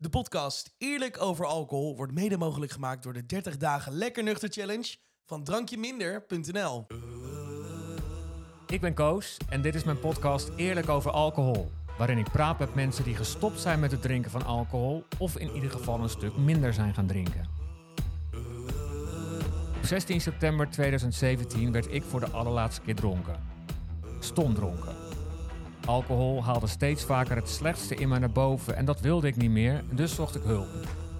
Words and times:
De 0.00 0.08
podcast 0.08 0.74
Eerlijk 0.76 1.20
over 1.20 1.46
alcohol 1.46 1.96
wordt 1.96 2.12
mede 2.12 2.36
mogelijk 2.36 2.72
gemaakt 2.72 3.02
door 3.02 3.12
de 3.12 3.26
30 3.26 3.56
dagen 3.56 3.92
Lekker 3.92 4.22
Nuchter 4.22 4.48
Challenge 4.48 4.96
van 5.26 5.44
drankjeminder.nl. 5.44 6.86
Ik 8.66 8.80
ben 8.80 8.94
Koos 8.94 9.36
en 9.48 9.62
dit 9.62 9.74
is 9.74 9.84
mijn 9.84 10.00
podcast 10.00 10.50
Eerlijk 10.56 10.88
over 10.88 11.10
alcohol. 11.10 11.70
Waarin 11.96 12.18
ik 12.18 12.30
praat 12.30 12.58
met 12.58 12.74
mensen 12.74 13.04
die 13.04 13.14
gestopt 13.14 13.60
zijn 13.60 13.80
met 13.80 13.90
het 13.90 14.02
drinken 14.02 14.30
van 14.30 14.44
alcohol 14.44 15.04
of 15.18 15.36
in 15.36 15.54
ieder 15.54 15.70
geval 15.70 16.00
een 16.00 16.08
stuk 16.08 16.36
minder 16.36 16.72
zijn 16.72 16.94
gaan 16.94 17.06
drinken. 17.06 17.48
Op 19.76 19.84
16 19.84 20.20
september 20.20 20.70
2017 20.70 21.72
werd 21.72 21.92
ik 21.92 22.02
voor 22.02 22.20
de 22.20 22.30
allerlaatste 22.30 22.80
keer 22.80 22.94
dronken. 22.94 23.40
Stom 24.20 24.54
dronken. 24.54 25.07
Alcohol 25.88 26.44
haalde 26.44 26.66
steeds 26.66 27.04
vaker 27.04 27.36
het 27.36 27.48
slechtste 27.48 27.94
in 27.94 28.08
mij 28.08 28.18
naar 28.18 28.30
boven 28.30 28.76
en 28.76 28.84
dat 28.84 29.00
wilde 29.00 29.26
ik 29.26 29.36
niet 29.36 29.50
meer, 29.50 29.84
dus 29.90 30.14
zocht 30.14 30.34
ik 30.34 30.42
hulp. 30.42 30.68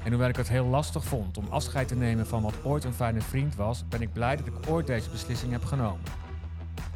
En 0.05 0.11
hoewel 0.11 0.29
ik 0.29 0.37
het 0.37 0.49
heel 0.49 0.67
lastig 0.67 1.05
vond 1.05 1.39
om 1.39 1.47
afscheid 1.51 1.89
te 1.89 1.95
nemen 1.95 2.27
van 2.27 2.43
wat 2.43 2.65
ooit 2.65 2.85
een 2.85 2.93
fijne 2.93 3.21
vriend 3.21 3.57
was, 3.57 3.89
ben 3.89 4.03
ik 4.03 4.13
blij 4.13 4.37
dat 4.37 4.47
ik 4.47 4.55
ooit 4.69 4.87
deze 4.87 5.11
beslissing 5.11 5.53
heb 5.53 5.65
genomen. 5.65 6.01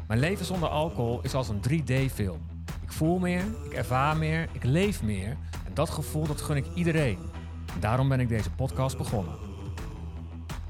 Mijn 0.07 0.19
leven 0.19 0.45
zonder 0.45 0.69
alcohol 0.69 1.19
is 1.21 1.33
als 1.33 1.49
een 1.49 1.61
3D-film. 1.69 2.41
Ik 2.81 2.91
voel 2.91 3.19
meer, 3.19 3.43
ik 3.65 3.73
ervaar 3.73 4.17
meer, 4.17 4.49
ik 4.51 4.63
leef 4.63 5.03
meer 5.03 5.37
en 5.65 5.73
dat 5.73 5.89
gevoel 5.89 6.27
dat 6.27 6.41
gun 6.41 6.57
ik 6.57 6.65
iedereen. 6.75 7.17
En 7.73 7.79
daarom 7.79 8.09
ben 8.09 8.19
ik 8.19 8.29
deze 8.29 8.51
podcast 8.51 8.97
begonnen. 8.97 9.35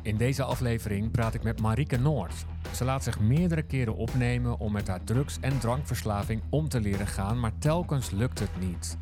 In 0.02 0.18
deze 0.18 0.44
aflevering 0.44 1.12
praat 1.12 1.34
ik 1.34 1.44
met 1.44 1.62
Marieke 1.62 1.98
Noord. 1.98 2.46
Ze 2.74 2.84
laat 2.84 3.04
zich 3.04 3.20
meerdere 3.20 3.64
keren 3.64 3.96
opnemen 3.96 4.60
om 4.60 4.72
met 4.72 4.88
haar 4.88 5.04
drugs- 5.04 5.40
en 5.40 5.60
drankverslaving 5.60 6.42
om 6.50 6.70
te 6.70 6.80
leren 6.80 7.08
gaan, 7.08 7.40
maar 7.40 7.58
telkens 7.58 8.10
lukt 8.10 8.40
het 8.40 8.60
niet. 8.60 8.98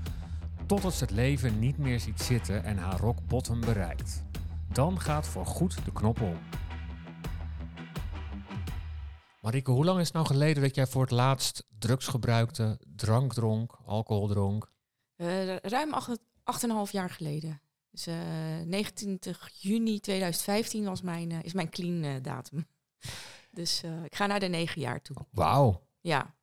Totdat 0.65 0.93
ze 0.93 1.03
het 1.03 1.13
leven 1.13 1.59
niet 1.59 1.77
meer 1.77 1.99
ziet 1.99 2.21
zitten 2.21 2.63
en 2.63 2.77
haar 2.77 2.99
rock 2.99 3.17
bottom 3.27 3.59
bereikt. 3.59 4.23
Dan 4.73 4.99
gaat 4.99 5.27
voor 5.27 5.45
goed 5.45 5.85
de 5.85 5.91
knop 5.91 6.21
om. 6.21 6.37
Marieke, 9.41 9.71
hoe 9.71 9.85
lang 9.85 9.99
is 9.99 10.05
het 10.05 10.13
nou 10.13 10.25
geleden 10.25 10.63
dat 10.63 10.75
jij 10.75 10.87
voor 10.87 11.01
het 11.01 11.11
laatst 11.11 11.65
drugs 11.79 12.07
gebruikte, 12.07 12.79
drank 12.95 13.33
dronk, 13.33 13.77
alcohol 13.85 14.27
dronk? 14.27 14.71
Uh, 15.17 15.55
ruim 15.55 15.93
acht, 15.93 16.19
8,5 16.87 16.91
jaar 16.91 17.09
geleden. 17.09 17.61
Dus 17.91 18.07
uh, 18.07 18.15
29 18.65 19.49
juni 19.53 19.99
2015 19.99 20.85
was 20.85 21.01
mijn, 21.01 21.29
uh, 21.29 21.43
is 21.43 21.53
mijn 21.53 21.69
clean 21.69 22.21
datum. 22.21 22.65
Dus 23.51 23.81
ik 24.03 24.15
ga 24.15 24.25
naar 24.25 24.39
de 24.39 24.47
negen 24.47 24.81
jaar 24.81 25.01
toe. 25.01 25.17
Wauw. 25.31 25.87
Ja. 26.01 26.35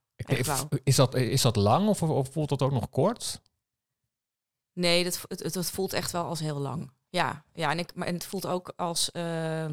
Is 0.85 0.97
dat, 0.97 1.15
is 1.15 1.43
dat 1.43 1.57
lang 1.57 1.89
of, 1.89 2.03
of 2.03 2.33
voelt 2.33 2.49
dat 2.49 2.63
ook 2.63 2.73
nog 2.73 2.91
kort? 2.91 3.41
Nee, 4.73 5.05
dat, 5.05 5.25
het, 5.29 5.55
het, 5.55 5.71
voelt 5.71 5.93
echt 5.93 6.11
wel 6.11 6.25
als 6.25 6.41
heel 6.41 6.59
lang. 6.59 6.91
Ja, 7.09 7.45
ja 7.53 7.71
en, 7.71 7.79
ik, 7.79 7.95
maar, 7.95 8.07
en 8.07 8.15
het 8.15 8.25
voelt 8.25 8.47
ook 8.47 8.73
als... 8.77 9.11
Uh, 9.13 9.69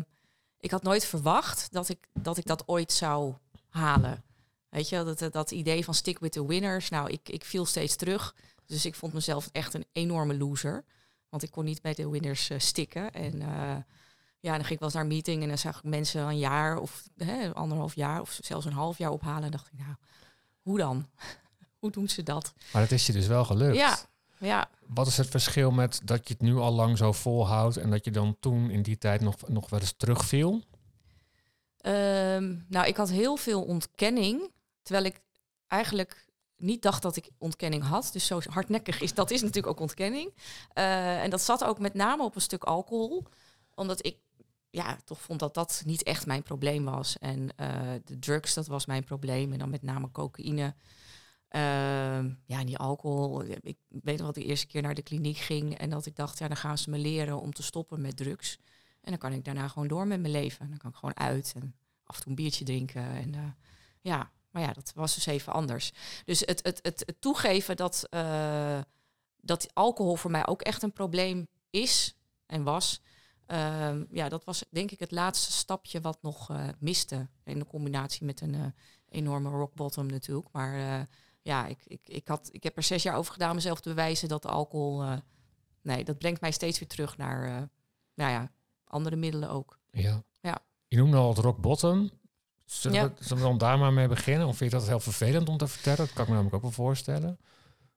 ik 0.57 0.71
had 0.71 0.83
nooit 0.83 1.05
verwacht 1.05 1.71
dat 1.71 1.89
ik, 1.89 2.07
dat 2.13 2.37
ik 2.37 2.45
dat 2.45 2.67
ooit 2.67 2.91
zou 2.91 3.33
halen. 3.69 4.23
Weet 4.69 4.89
je, 4.89 5.15
dat, 5.15 5.33
dat 5.33 5.51
idee 5.51 5.83
van 5.83 5.93
stick 5.93 6.19
with 6.19 6.31
the 6.31 6.45
winners. 6.45 6.89
Nou, 6.89 7.09
ik, 7.09 7.29
ik 7.29 7.45
viel 7.45 7.65
steeds 7.65 7.95
terug. 7.95 8.35
Dus 8.65 8.85
ik 8.85 8.95
vond 8.95 9.13
mezelf 9.13 9.49
echt 9.51 9.73
een 9.73 9.85
enorme 9.91 10.37
loser. 10.37 10.85
Want 11.29 11.43
ik 11.43 11.51
kon 11.51 11.65
niet 11.65 11.81
bij 11.81 11.93
de 11.93 12.09
winners 12.09 12.49
uh, 12.49 12.59
stikken. 12.59 13.11
En 13.11 13.41
uh, 13.41 13.75
ja, 14.45 14.51
dan 14.51 14.65
ging 14.65 14.73
ik 14.73 14.79
wel 14.79 14.87
eens 14.87 14.93
naar 14.93 15.03
een 15.03 15.09
meeting 15.09 15.41
en 15.41 15.47
dan 15.47 15.57
zag 15.57 15.77
ik 15.77 15.83
mensen 15.83 16.21
een 16.21 16.37
jaar 16.37 16.77
of 16.77 17.03
hè, 17.17 17.53
anderhalf 17.53 17.95
jaar 17.95 18.21
of 18.21 18.39
zelfs 18.41 18.65
een 18.65 18.71
half 18.71 18.97
jaar 18.97 19.11
ophalen. 19.11 19.43
En 19.43 19.51
dacht 19.51 19.67
ik, 19.67 19.79
nou, 19.79 19.95
hoe 20.61 20.77
dan? 20.77 21.09
hoe 21.79 21.91
doen 21.91 22.09
ze 22.09 22.23
dat? 22.23 22.53
Maar 22.73 22.81
dat 22.81 22.91
is 22.91 23.05
je 23.05 23.13
dus 23.13 23.27
wel 23.27 23.45
gelukt. 23.45 23.75
Ja, 23.75 23.97
ja. 24.37 24.69
Wat 24.87 25.07
is 25.07 25.17
het 25.17 25.29
verschil 25.29 25.71
met 25.71 26.01
dat 26.03 26.27
je 26.27 26.33
het 26.33 26.41
nu 26.41 26.55
al 26.55 26.71
lang 26.71 26.97
zo 26.97 27.11
volhoudt 27.11 27.77
en 27.77 27.89
dat 27.89 28.05
je 28.05 28.11
dan 28.11 28.37
toen 28.39 28.69
in 28.69 28.81
die 28.81 28.97
tijd 28.97 29.21
nog, 29.21 29.35
nog 29.47 29.69
wel 29.69 29.79
eens 29.79 29.93
terugviel? 29.97 30.51
Um, 31.81 32.65
nou, 32.69 32.87
ik 32.87 32.97
had 32.97 33.09
heel 33.09 33.35
veel 33.35 33.63
ontkenning, 33.63 34.51
terwijl 34.81 35.05
ik 35.05 35.21
eigenlijk 35.67 36.27
niet 36.57 36.81
dacht 36.81 37.01
dat 37.01 37.15
ik 37.15 37.29
ontkenning 37.37 37.83
had. 37.83 38.09
Dus 38.13 38.25
zo 38.25 38.39
hardnekkig 38.49 39.01
is 39.01 39.13
dat 39.13 39.31
is 39.31 39.41
natuurlijk 39.41 39.67
ook 39.67 39.79
ontkenning. 39.79 40.33
Uh, 40.73 41.23
en 41.23 41.29
dat 41.29 41.41
zat 41.41 41.63
ook 41.63 41.79
met 41.79 41.93
name 41.93 42.23
op 42.23 42.35
een 42.35 42.41
stuk 42.41 42.63
alcohol, 42.63 43.23
omdat 43.75 44.05
ik 44.05 44.17
ja, 44.75 44.97
toch 45.05 45.21
vond 45.21 45.39
dat 45.39 45.53
dat 45.53 45.81
niet 45.85 46.03
echt 46.03 46.25
mijn 46.25 46.43
probleem 46.43 46.85
was. 46.85 47.17
En 47.17 47.41
uh, 47.41 47.93
de 48.05 48.19
drugs, 48.19 48.53
dat 48.53 48.67
was 48.67 48.85
mijn 48.85 49.03
probleem. 49.03 49.51
En 49.51 49.59
dan 49.59 49.69
met 49.69 49.81
name 49.81 50.11
cocaïne. 50.11 50.75
Uh, 51.51 51.61
ja, 52.45 52.59
en 52.59 52.65
die 52.65 52.77
alcohol. 52.77 53.43
Ik 53.61 53.77
weet 53.87 54.19
nog 54.19 54.27
ik 54.27 54.33
de 54.33 54.43
eerste 54.43 54.67
keer 54.67 54.81
naar 54.81 54.93
de 54.93 55.01
kliniek 55.01 55.37
ging 55.37 55.77
en 55.77 55.89
dat 55.89 56.05
ik 56.05 56.15
dacht, 56.15 56.37
ja, 56.37 56.47
dan 56.47 56.57
gaan 56.57 56.77
ze 56.77 56.89
me 56.89 56.97
leren 56.97 57.39
om 57.39 57.53
te 57.53 57.63
stoppen 57.63 58.01
met 58.01 58.17
drugs. 58.17 58.57
En 59.01 59.09
dan 59.09 59.17
kan 59.17 59.31
ik 59.31 59.45
daarna 59.45 59.67
gewoon 59.67 59.87
door 59.87 60.07
met 60.07 60.19
mijn 60.19 60.33
leven. 60.33 60.69
Dan 60.69 60.77
kan 60.77 60.89
ik 60.89 60.95
gewoon 60.95 61.17
uit 61.17 61.53
en 61.55 61.75
af 62.03 62.15
en 62.15 62.21
toe 62.21 62.29
een 62.29 62.35
biertje 62.35 62.65
drinken. 62.65 63.09
En 63.09 63.33
uh, 63.33 63.41
ja, 64.01 64.31
maar 64.49 64.61
ja, 64.61 64.73
dat 64.73 64.91
was 64.95 65.15
dus 65.15 65.25
even 65.25 65.53
anders. 65.53 65.91
Dus 66.25 66.39
het, 66.39 66.59
het, 66.63 66.79
het, 66.81 67.03
het 67.05 67.21
toegeven 67.21 67.75
dat, 67.75 68.07
uh, 68.09 68.79
dat 69.41 69.73
alcohol 69.73 70.15
voor 70.15 70.31
mij 70.31 70.47
ook 70.47 70.61
echt 70.61 70.83
een 70.83 70.93
probleem 70.93 71.47
is 71.69 72.15
en 72.45 72.63
was. 72.63 73.01
Uh, 73.47 73.91
ja, 74.11 74.29
dat 74.29 74.43
was 74.43 74.65
denk 74.69 74.91
ik 74.91 74.99
het 74.99 75.11
laatste 75.11 75.51
stapje 75.51 76.01
wat 76.01 76.17
nog 76.21 76.51
uh, 76.51 76.67
miste. 76.79 77.27
In 77.43 77.59
de 77.59 77.67
combinatie 77.67 78.25
met 78.25 78.41
een 78.41 78.73
enorme 79.09 79.49
rock 79.49 79.73
bottom 79.73 80.05
natuurlijk. 80.05 80.47
Maar 80.51 81.07
ja, 81.41 81.65
ik, 81.67 81.79
ik, 81.87 82.01
ik, 82.03 82.27
had, 82.27 82.49
ik 82.51 82.63
heb 82.63 82.77
er 82.77 82.83
zes 82.83 83.03
jaar 83.03 83.15
over 83.15 83.33
gedaan 83.33 83.55
mezelf 83.55 83.81
te 83.81 83.89
bewijzen 83.89 84.27
dat 84.27 84.45
alcohol. 84.45 85.03
Nee, 85.81 86.03
dat 86.03 86.17
brengt 86.17 86.41
mij 86.41 86.51
steeds 86.51 86.79
weer 86.79 86.87
terug 86.87 87.17
naar 87.17 87.69
nou 88.15 88.31
ja, 88.31 88.51
andere 88.83 89.15
middelen 89.15 89.49
ook. 89.49 89.79
Ja. 89.91 90.23
ja. 90.41 90.59
Je 90.87 90.97
noemde 90.97 91.17
al 91.17 91.29
het 91.29 91.37
rock 91.37 91.57
bottom. 91.57 92.09
Zullen, 92.65 92.97
ja. 92.97 93.07
we, 93.07 93.23
zullen 93.23 93.43
we 93.43 93.49
dan 93.49 93.57
daar 93.57 93.77
maar 93.77 93.93
mee 93.93 94.07
beginnen? 94.07 94.47
Of 94.47 94.57
vind 94.57 94.71
je 94.71 94.77
dat 94.77 94.87
heel 94.87 94.99
vervelend 94.99 95.49
om 95.49 95.57
te 95.57 95.67
vertellen? 95.67 95.97
Dat 95.97 96.13
kan 96.13 96.21
ik 96.21 96.27
me 96.27 96.33
namelijk 96.33 96.55
ook 96.55 96.61
wel 96.61 96.85
voorstellen. 96.85 97.39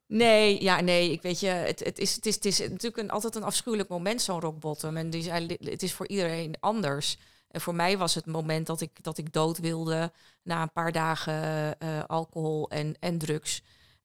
Nee, 0.08 0.62
ja, 0.62 0.80
nee, 0.80 1.12
ik 1.12 1.22
weet 1.22 1.40
je, 1.40 1.46
het, 1.46 1.84
het, 1.84 1.98
is, 1.98 2.14
het, 2.14 2.26
is, 2.26 2.34
het 2.34 2.44
is 2.44 2.58
natuurlijk 2.58 2.96
een, 2.96 3.10
altijd 3.10 3.34
een 3.34 3.42
afschuwelijk 3.42 3.88
moment, 3.88 4.22
zo'n 4.22 4.40
rock 4.40 4.58
bottom. 4.60 4.96
En 4.96 5.10
die 5.10 5.30
het 5.30 5.82
is 5.82 5.92
voor 5.92 6.08
iedereen 6.08 6.54
anders. 6.60 7.18
En 7.48 7.60
voor 7.60 7.74
mij 7.74 7.98
was 7.98 8.14
het 8.14 8.26
moment 8.26 8.66
dat 8.66 8.80
ik, 8.80 9.02
dat 9.02 9.18
ik 9.18 9.32
dood 9.32 9.58
wilde 9.58 10.12
na 10.42 10.62
een 10.62 10.72
paar 10.72 10.92
dagen 10.92 11.76
uh, 11.78 12.04
alcohol 12.06 12.70
en, 12.70 12.96
en 13.00 13.18
drugs. 13.18 13.62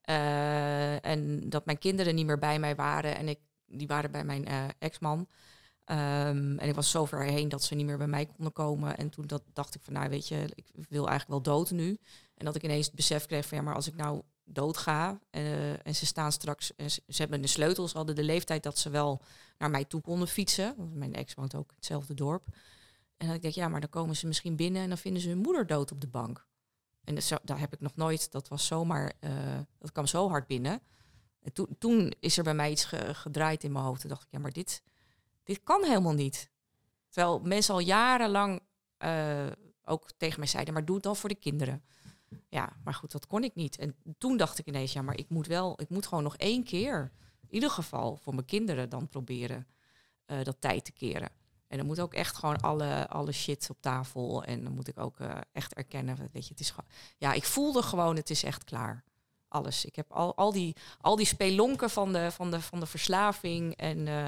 Uh, 0.09 1.05
en 1.05 1.49
dat 1.49 1.65
mijn 1.65 1.77
kinderen 1.77 2.15
niet 2.15 2.25
meer 2.25 2.39
bij 2.39 2.59
mij 2.59 2.75
waren. 2.75 3.15
En 3.15 3.27
ik, 3.27 3.39
die 3.65 3.87
waren 3.87 4.11
bij 4.11 4.23
mijn 4.23 4.49
uh, 4.49 4.63
ex-man. 4.79 5.19
Um, 5.85 6.59
en 6.59 6.67
ik 6.67 6.75
was 6.75 6.91
zo 6.91 7.05
ver 7.05 7.23
heen 7.23 7.49
dat 7.49 7.63
ze 7.63 7.75
niet 7.75 7.85
meer 7.85 7.97
bij 7.97 8.07
mij 8.07 8.25
konden 8.25 8.53
komen. 8.53 8.97
En 8.97 9.09
toen 9.09 9.27
dat, 9.27 9.43
dacht 9.53 9.75
ik 9.75 9.81
van, 9.83 9.93
nou 9.93 10.09
weet 10.09 10.27
je, 10.27 10.49
ik 10.55 10.65
wil 10.89 11.07
eigenlijk 11.07 11.45
wel 11.45 11.55
dood 11.55 11.71
nu. 11.71 11.97
En 12.35 12.45
dat 12.45 12.55
ik 12.55 12.63
ineens 12.63 12.85
het 12.85 12.95
besef 12.95 13.25
kreeg 13.25 13.45
van, 13.45 13.57
ja, 13.57 13.63
maar 13.63 13.75
als 13.75 13.87
ik 13.87 13.95
nou 13.95 14.21
dood 14.43 14.77
ga 14.77 15.19
en 15.83 15.95
ze 15.95 16.05
staan 16.05 16.31
straks, 16.31 16.75
en 16.75 16.91
ze, 16.91 17.01
ze 17.07 17.21
hebben 17.21 17.41
de 17.41 17.47
sleutels, 17.47 17.93
hadden 17.93 18.15
de 18.15 18.23
leeftijd 18.23 18.63
dat 18.63 18.77
ze 18.77 18.89
wel 18.89 19.21
naar 19.57 19.69
mij 19.69 19.85
toe 19.85 20.01
konden 20.01 20.27
fietsen. 20.27 20.73
Want 20.77 20.95
mijn 20.95 21.13
ex 21.13 21.33
woont 21.33 21.55
ook 21.55 21.69
in 21.69 21.75
hetzelfde 21.75 22.13
dorp. 22.13 22.47
En 23.17 23.27
dan 23.27 23.37
ik, 23.41 23.53
ja, 23.53 23.67
maar 23.67 23.79
dan 23.79 23.89
komen 23.89 24.15
ze 24.15 24.27
misschien 24.27 24.55
binnen 24.55 24.81
en 24.81 24.87
dan 24.87 24.97
vinden 24.97 25.21
ze 25.21 25.29
hun 25.29 25.37
moeder 25.37 25.67
dood 25.67 25.91
op 25.91 26.01
de 26.01 26.07
bank. 26.07 26.45
En 27.03 27.17
daar 27.43 27.59
heb 27.59 27.73
ik 27.73 27.79
nog 27.79 27.95
nooit, 27.95 28.31
dat 28.31 28.47
was 28.47 28.67
zomaar, 28.67 29.13
uh, 29.19 29.31
dat 29.79 29.91
kwam 29.91 30.05
zo 30.05 30.29
hard 30.29 30.47
binnen. 30.47 30.81
En 31.41 31.53
to, 31.53 31.67
toen 31.79 32.13
is 32.19 32.37
er 32.37 32.43
bij 32.43 32.53
mij 32.53 32.71
iets 32.71 32.85
ge, 32.85 33.13
gedraaid 33.13 33.63
in 33.63 33.71
mijn 33.71 33.85
hoofd. 33.85 34.01
Toen 34.01 34.09
dacht 34.09 34.23
ik, 34.23 34.31
ja, 34.31 34.39
maar 34.39 34.51
dit, 34.51 34.83
dit 35.43 35.63
kan 35.63 35.83
helemaal 35.83 36.13
niet. 36.13 36.51
Terwijl 37.09 37.39
mensen 37.39 37.73
al 37.73 37.79
jarenlang 37.79 38.61
ook 39.85 40.11
tegen 40.17 40.39
mij 40.39 40.47
zeiden, 40.47 40.73
maar 40.73 40.85
doe 40.85 40.95
het 40.95 41.03
dan 41.03 41.15
voor 41.15 41.29
de 41.29 41.35
kinderen. 41.35 41.83
Ja, 42.49 42.73
maar 42.83 42.93
goed, 42.93 43.11
dat 43.11 43.27
kon 43.27 43.43
ik 43.43 43.55
niet. 43.55 43.77
En 43.77 43.95
toen 44.17 44.37
dacht 44.37 44.59
ik 44.59 44.67
ineens, 44.67 44.93
ja, 44.93 45.01
maar 45.01 45.17
ik 45.17 45.29
moet 45.29 45.47
wel, 45.47 45.81
ik 45.81 45.89
moet 45.89 46.07
gewoon 46.07 46.23
nog 46.23 46.37
één 46.37 46.63
keer, 46.63 47.11
in 47.41 47.53
ieder 47.53 47.69
geval 47.69 48.17
voor 48.17 48.33
mijn 48.33 48.45
kinderen 48.45 48.89
dan 48.89 49.07
proberen 49.07 49.67
uh, 50.27 50.43
dat 50.43 50.55
tijd 50.59 50.85
te 50.85 50.91
keren. 50.91 51.29
En 51.67 51.77
dan 51.77 51.87
moet 51.87 51.99
ook 51.99 52.13
echt 52.13 52.35
gewoon 52.35 52.61
alle, 52.61 53.07
alle 53.07 53.31
shit 53.31 53.69
op 53.69 53.81
tafel. 53.81 54.43
En 54.43 54.63
dan 54.63 54.73
moet 54.73 54.87
ik 54.87 54.99
ook 54.99 55.19
uh, 55.19 55.37
echt 55.51 55.73
erkennen, 55.73 56.17
weet 56.31 56.43
je, 56.43 56.51
het 56.51 56.59
is 56.59 56.69
gewoon... 56.69 56.89
Ja, 57.17 57.33
ik 57.33 57.43
voelde 57.43 57.81
gewoon, 57.81 58.15
het 58.15 58.29
is 58.29 58.43
echt 58.43 58.63
klaar. 58.63 59.03
Alles. 59.47 59.85
Ik 59.85 59.95
heb 59.95 60.11
al, 60.11 60.35
al, 60.35 60.51
die, 60.51 60.75
al 61.01 61.15
die 61.15 61.25
spelonken 61.25 61.89
van 61.89 62.13
de, 62.13 62.31
van 62.31 62.51
de, 62.51 62.61
van 62.61 62.79
de 62.79 62.85
verslaving 62.85 63.75
en 63.75 64.07
uh, 64.07 64.25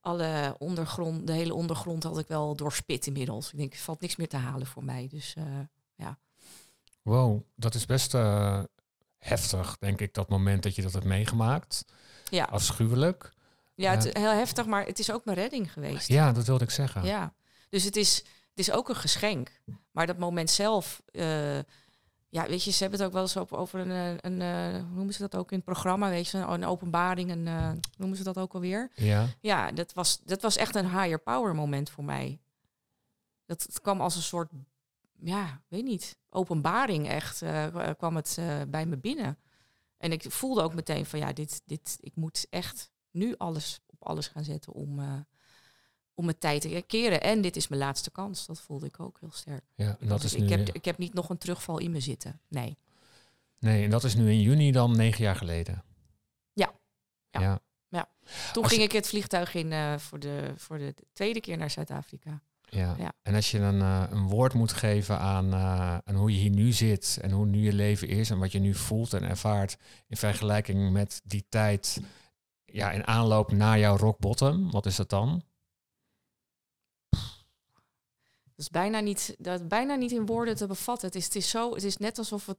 alle 0.00 0.56
ondergrond, 0.58 1.26
de 1.26 1.32
hele 1.32 1.54
ondergrond 1.54 2.02
had 2.02 2.18
ik 2.18 2.28
wel 2.28 2.56
doorspit 2.56 3.06
inmiddels. 3.06 3.52
Ik 3.52 3.58
denk, 3.58 3.72
er 3.72 3.78
valt 3.78 4.00
niks 4.00 4.16
meer 4.16 4.28
te 4.28 4.36
halen 4.36 4.66
voor 4.66 4.84
mij. 4.84 5.08
Dus 5.08 5.34
ja. 5.94 6.18
Wow, 7.02 7.42
dat 7.54 7.74
is 7.74 7.86
best 7.86 8.12
heftig, 9.18 9.76
denk 9.78 10.00
ik, 10.00 10.14
dat 10.14 10.28
moment 10.28 10.62
dat 10.62 10.74
je 10.74 10.82
dat 10.82 10.92
hebt 10.92 11.04
meegemaakt. 11.04 11.84
Ja. 12.30 12.44
Afschuwelijk. 12.44 13.32
Ja, 13.74 13.90
het 13.90 14.04
is 14.04 14.12
heel 14.12 14.32
heftig, 14.32 14.66
maar 14.66 14.86
het 14.86 14.98
is 14.98 15.10
ook 15.12 15.24
mijn 15.24 15.36
redding 15.36 15.72
geweest. 15.72 16.08
Ja, 16.08 16.32
dat 16.32 16.46
wilde 16.46 16.64
ik 16.64 16.70
zeggen. 16.70 17.04
Ja, 17.04 17.34
dus 17.68 17.84
het 17.84 17.96
is, 17.96 18.16
het 18.48 18.58
is 18.58 18.72
ook 18.72 18.88
een 18.88 18.96
geschenk. 18.96 19.60
Maar 19.90 20.06
dat 20.06 20.18
moment 20.18 20.50
zelf, 20.50 21.02
uh, 21.12 21.58
ja, 22.28 22.46
weet 22.46 22.64
je, 22.64 22.70
ze 22.70 22.82
hebben 22.82 22.98
het 22.98 23.08
ook 23.08 23.14
wel 23.14 23.22
eens 23.22 23.36
op, 23.36 23.52
over 23.52 23.80
een, 23.80 23.90
eh, 23.90 24.30
een, 24.30 24.42
eh, 24.42 24.80
hoe 24.80 24.94
noemen 24.94 25.14
ze 25.14 25.20
dat 25.20 25.36
ook 25.36 25.50
in 25.50 25.56
het 25.56 25.64
programma, 25.64 26.08
weet 26.08 26.28
je, 26.28 26.38
een, 26.38 26.64
openbaring, 26.64 27.30
een, 27.30 27.46
eh, 27.46 27.68
hoe 27.68 27.80
noemen 27.96 28.16
ze 28.16 28.22
dat 28.22 28.38
ook 28.38 28.54
alweer? 28.54 28.90
Ja. 28.94 29.26
Ja, 29.40 29.72
dat 29.72 29.92
was, 29.92 30.20
dat 30.24 30.42
was 30.42 30.56
echt 30.56 30.74
een 30.74 30.90
higher 30.90 31.18
power 31.18 31.54
moment 31.54 31.90
voor 31.90 32.04
mij. 32.04 32.40
Dat 33.46 33.62
het 33.62 33.80
kwam 33.80 34.00
als 34.00 34.16
een 34.16 34.22
soort, 34.22 34.50
ja, 35.24 35.62
weet 35.68 35.84
niet, 35.84 36.18
openbaring 36.30 37.08
echt, 37.08 37.42
eh, 37.42 37.90
kwam 37.98 38.16
het 38.16 38.36
eh, 38.38 38.60
bij 38.68 38.86
me 38.86 38.96
binnen. 38.96 39.38
En 39.96 40.12
ik 40.12 40.24
voelde 40.28 40.62
ook 40.62 40.74
meteen 40.74 41.06
van, 41.06 41.18
ja, 41.18 41.32
dit, 41.32 41.62
dit, 41.64 41.98
ik 42.00 42.16
moet 42.16 42.46
echt 42.50 42.90
nu 43.10 43.34
alles 43.36 43.80
op 43.86 44.04
alles 44.06 44.28
gaan 44.28 44.44
zetten 44.44 44.72
om, 44.72 44.98
eh, 44.98 45.20
om 46.14 46.24
mijn 46.24 46.38
tijd 46.38 46.60
te 46.60 46.84
keren. 46.86 47.20
En 47.20 47.40
dit 47.40 47.56
is 47.56 47.68
mijn 47.68 47.80
laatste 47.80 48.10
kans. 48.10 48.46
Dat 48.46 48.60
voelde 48.60 48.86
ik 48.86 49.00
ook 49.00 49.20
heel 49.20 49.32
sterk. 49.32 49.64
ja. 49.74 49.96
En 50.00 50.08
dat 50.08 50.20
Dus 50.20 50.34
is 50.34 50.40
ik, 50.42 50.48
nu, 50.48 50.56
heb, 50.56 50.68
ik 50.68 50.84
heb 50.84 50.98
niet 50.98 51.14
nog 51.14 51.28
een 51.30 51.38
terugval 51.38 51.78
in 51.78 51.90
me 51.90 52.00
zitten. 52.00 52.40
Nee. 52.48 52.76
nee, 53.58 53.84
en 53.84 53.90
dat 53.90 54.04
is 54.04 54.14
nu 54.14 54.30
in 54.30 54.40
juni 54.40 54.72
dan 54.72 54.96
negen 54.96 55.24
jaar 55.24 55.36
geleden. 55.36 55.84
Ja. 56.52 56.72
Ja. 57.30 57.60
Ja. 57.88 58.08
Toen 58.52 58.62
Als 58.62 58.72
ging 58.72 58.84
ik 58.84 58.92
het 58.92 59.08
vliegtuig 59.08 59.54
in 59.54 60.00
voor, 60.00 60.18
de, 60.18 60.52
voor 60.56 60.78
de 60.78 60.94
tweede 61.12 61.40
keer 61.40 61.56
naar 61.56 61.70
Zuid-Afrika. 61.70 62.42
Ja. 62.74 62.94
Ja. 62.98 63.12
En 63.22 63.34
als 63.34 63.50
je 63.50 63.58
een, 63.58 63.80
eh, 63.80 64.04
een 64.10 64.28
woord 64.28 64.54
moet 64.54 64.72
geven 64.72 65.18
aan, 65.18 65.52
eh, 65.52 65.98
aan 66.04 66.14
hoe 66.14 66.32
je 66.32 66.38
hier 66.38 66.50
nu 66.50 66.72
zit 66.72 67.18
en 67.20 67.30
hoe 67.30 67.46
nu 67.46 67.58
je 67.58 67.72
leven 67.72 68.08
is 68.08 68.30
en 68.30 68.38
wat 68.38 68.52
je 68.52 68.58
nu 68.58 68.74
voelt 68.74 69.12
en 69.12 69.22
ervaart 69.22 69.76
in 70.08 70.16
vergelijking 70.16 70.92
met 70.92 71.20
die 71.24 71.46
tijd 71.48 72.00
ja, 72.64 72.90
in 72.90 73.06
aanloop 73.06 73.52
naar 73.52 73.78
jouw 73.78 73.96
rock 73.96 74.18
bottom, 74.18 74.70
wat 74.70 74.86
is 74.86 74.96
dat 74.96 75.08
dan? 75.10 75.42
Dat 78.44 78.56
is 78.56 78.70
bijna 78.70 79.00
niet, 79.00 79.34
dat 79.38 79.60
is 79.60 79.66
bijna 79.66 79.94
niet 79.94 80.12
in 80.12 80.26
woorden 80.26 80.56
te 80.56 80.66
bevatten. 80.66 81.06
Het 81.06 81.16
is, 81.16 81.24
het 81.24 81.34
is, 81.34 81.50
zo, 81.50 81.74
het 81.74 81.84
is 81.84 81.96
net 81.96 82.18
alsof, 82.18 82.46
het, 82.46 82.58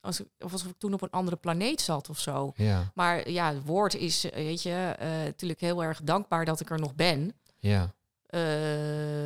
als, 0.00 0.20
of 0.38 0.52
alsof 0.52 0.70
ik 0.70 0.78
toen 0.78 0.94
op 0.94 1.02
een 1.02 1.10
andere 1.10 1.36
planeet 1.36 1.80
zat 1.80 2.08
of 2.08 2.18
zo. 2.18 2.52
Ja, 2.56 2.90
Maar 2.94 3.30
ja, 3.30 3.54
het 3.54 3.64
woord 3.64 3.94
is, 3.94 4.24
eh, 4.24 4.32
weet 4.32 4.62
je, 4.62 4.94
natuurlijk 5.24 5.60
heel 5.60 5.84
erg 5.84 6.02
dankbaar 6.02 6.44
dat 6.44 6.60
ik 6.60 6.70
er 6.70 6.80
nog 6.80 6.94
ben. 6.94 7.32
ja, 7.58 7.94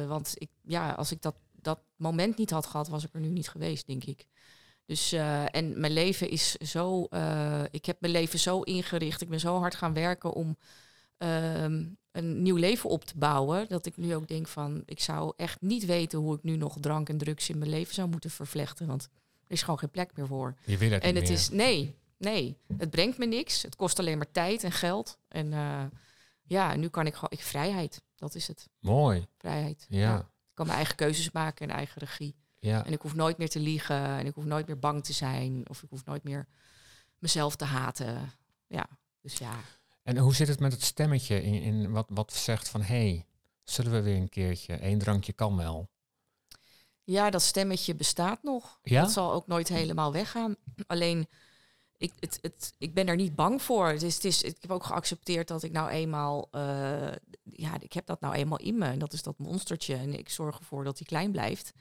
want 0.09 0.35
ik, 0.35 0.49
ja, 0.63 0.91
als 0.91 1.13
ik 1.13 1.23
dat, 1.23 1.35
dat 1.53 1.79
moment 1.97 2.37
niet 2.37 2.51
had 2.51 2.67
gehad, 2.67 2.89
was 2.89 3.05
ik 3.05 3.15
er 3.15 3.21
nu 3.21 3.29
niet 3.29 3.49
geweest, 3.49 3.87
denk 3.87 4.05
ik. 4.05 4.27
Dus, 4.87 5.13
eh, 5.13 5.55
en 5.55 5.81
mijn 5.81 5.93
leven 5.93 6.31
is 6.31 6.55
zo, 6.55 7.05
eh, 7.05 7.63
ik 7.71 7.85
heb 7.85 8.01
mijn 8.01 8.13
leven 8.13 8.39
zo 8.39 8.61
ingericht. 8.61 9.21
Ik 9.21 9.29
ben 9.29 9.41
zo 9.41 9.59
hard 9.59 9.75
gaan 9.75 9.95
werken 9.95 10.33
om 10.33 10.57
ehm, 11.19 11.85
een 12.13 12.43
nieuw 12.43 12.57
leven 12.57 12.91
op 12.91 13.05
te 13.05 13.17
bouwen. 13.17 13.69
Dat 13.69 13.87
ik 13.87 13.97
nu 13.97 14.15
ook 14.15 14.29
denk 14.29 14.49
van, 14.49 14.83
ik 14.85 15.01
zou 15.01 15.33
echt 15.37 15.61
niet 15.61 15.85
weten 15.85 16.19
hoe 16.19 16.35
ik 16.37 16.43
nu 16.43 16.57
nog 16.57 16.77
drank 16.81 17.09
en 17.09 17.19
drugs 17.19 17.49
in 17.49 17.59
mijn 17.59 17.71
leven 17.71 17.95
zou 17.95 18.09
moeten 18.09 18.31
vervlechten. 18.31 18.87
Want 18.87 19.03
er 19.47 19.53
is 19.53 19.63
gewoon 19.63 19.79
geen 19.79 19.91
plek 19.91 20.11
meer 20.17 20.27
voor. 20.27 20.55
je 20.65 20.77
wil 20.79 20.91
het 20.91 21.03
En 21.03 21.15
niet 21.15 21.23
het 21.23 21.31
meer. 21.31 21.39
is, 21.39 21.49
nee, 21.49 21.95
nee, 22.19 22.57
het 22.77 22.91
brengt 22.91 23.19
me 23.19 23.27
niks. 23.27 23.63
Het 23.63 23.77
kost 23.77 23.99
alleen 23.99 24.17
maar 24.19 24.31
tijd 24.31 24.65
en 24.65 24.73
geld. 24.73 25.19
En 25.29 25.53
eh, 25.53 25.85
ja, 26.49 26.75
nu 26.77 26.89
kan 26.89 27.07
ik 27.07 27.15
gewoon, 27.15 27.31
ik, 27.31 27.43
vrijheid, 27.43 28.03
dat 28.17 28.35
is 28.35 28.47
het. 28.49 28.69
Mooi, 28.81 29.27
Vrijheid. 29.39 29.87
ja, 29.89 30.19
Ik 30.19 30.25
kan 30.55 30.67
mijn 30.67 30.79
eigen 30.79 30.97
keuzes 30.97 31.31
maken 31.31 31.69
en 31.69 31.77
eigen 31.77 32.01
regie. 32.01 32.35
ja. 32.59 32.85
En 32.85 32.93
ik 32.93 33.01
hoef 33.01 33.15
nooit 33.15 33.39
meer 33.39 33.49
te 33.49 33.61
liegen. 33.61 33.97
En 34.05 34.27
ik 34.27 34.35
hoef 34.35 34.45
nooit 34.45 34.67
meer 34.67 34.79
bang 34.79 35.05
te 35.05 35.13
zijn. 35.13 35.69
Of 35.69 35.83
ik 35.83 35.91
hoef 35.91 36.05
nooit 36.05 36.25
meer 36.25 36.47
mezelf 37.19 37.57
te 37.57 37.65
haten. 37.65 38.33
Ja, 38.67 38.87
dus 39.21 39.39
ja. 39.39 39.55
En 40.03 40.17
hoe 40.19 40.35
zit 40.35 40.49
het 40.49 40.61
met 40.61 40.73
het 40.73 40.83
stemmetje 40.83 41.43
in, 41.43 41.63
in 41.63 41.91
wat, 41.91 42.07
wat 42.09 42.33
zegt 42.33 42.69
van, 42.69 42.81
hé, 42.81 42.87
hey, 43.09 43.27
zullen 43.65 43.93
we 43.93 44.01
weer 44.03 44.17
een 44.17 44.29
keertje, 44.29 44.75
één 44.75 44.99
drankje 44.99 45.33
kan 45.33 45.57
wel. 45.57 45.89
Ja, 47.05 47.31
dat 47.31 47.43
stemmetje 47.43 47.95
bestaat 47.95 48.43
nog. 48.43 48.79
Ja? 48.83 49.01
Dat 49.03 49.11
zal 49.11 49.33
ook 49.33 49.47
nooit 49.47 49.69
helemaal 49.69 50.13
weggaan. 50.13 50.57
Alleen, 50.87 51.29
ik, 51.99 52.13
het, 52.21 52.39
het, 52.43 52.75
ik 52.79 52.95
ben 52.95 53.09
er 53.09 53.17
niet 53.17 53.35
bang 53.35 53.63
voor. 53.63 53.93
Is, 53.93 54.15
het 54.15 54.25
is, 54.25 54.43
ik 54.43 54.57
heb 54.61 54.71
ook 54.71 54.85
geaccepteerd 54.85 55.49
dat 55.49 55.63
ik 55.63 55.73
nou 55.73 55.89
eenmaal... 55.89 56.49
eh, 56.51 57.13
ja, 57.43 57.81
ik 57.81 57.93
heb 57.93 58.07
dat 58.07 58.21
nou 58.21 58.35
eenmaal 58.35 58.59
in 58.59 58.79
me. 58.79 58.85
En 58.87 58.99
dat 58.99 59.13
is 59.13 59.23
dat 59.23 59.39
monstertje. 59.39 59.95
En 59.95 60.19
ik 60.19 60.29
zorg 60.29 60.59
ervoor 60.59 60.85
dat 60.85 60.99
hij 60.99 61.07
klein 61.07 61.33
blijft. 61.33 61.73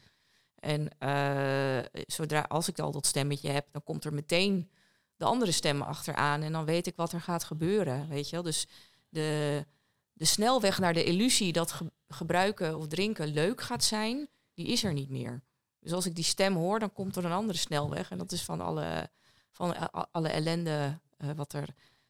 En 0.55 0.99
eh, 0.99 2.01
zodra 2.07 2.41
als 2.41 2.67
ik 2.67 2.79
al 2.79 2.91
dat 2.91 3.05
stemmetje 3.05 3.49
heb, 3.49 3.67
dan 3.71 3.83
komt 3.83 4.05
er 4.05 4.13
meteen 4.13 4.69
de 5.15 5.25
andere 5.25 5.51
stemmen 5.51 5.87
achteraan. 5.87 6.41
En 6.41 6.51
dan 6.51 6.65
weet 6.65 6.87
ik 6.87 6.95
wat 6.95 7.11
er 7.11 7.21
gaat 7.21 7.43
gebeuren. 7.43 8.07
Weet 8.09 8.25
je 8.29 8.35
wel? 8.35 8.43
Dus 8.43 8.67
de, 9.09 9.65
de 10.13 10.25
snelweg 10.25 10.79
naar 10.79 10.93
de 10.93 11.03
illusie 11.03 11.51
dat 11.53 11.71
ge- 11.71 11.91
gebruiken 12.07 12.77
of 12.77 12.87
drinken 12.87 13.27
leuk 13.27 13.61
gaat 13.61 13.83
zijn, 13.83 14.29
die 14.53 14.67
is 14.67 14.83
er 14.83 14.93
niet 14.93 15.09
meer. 15.09 15.41
Dus 15.79 15.93
als 15.93 16.05
ik 16.05 16.15
die 16.15 16.23
stem 16.23 16.55
hoor, 16.55 16.79
dan 16.79 16.93
komt 16.93 17.15
er 17.15 17.25
een 17.25 17.31
andere 17.31 17.57
snelweg. 17.57 18.09
En 18.11 18.17
dat 18.17 18.31
is 18.31 18.43
van 18.43 18.61
alle, 18.61 19.09
van 19.57 19.75
a- 19.75 20.07
alle 20.11 20.27
ellende 20.29 20.99
eh, 21.17 21.29
wat 21.35 21.53
er 21.53 21.67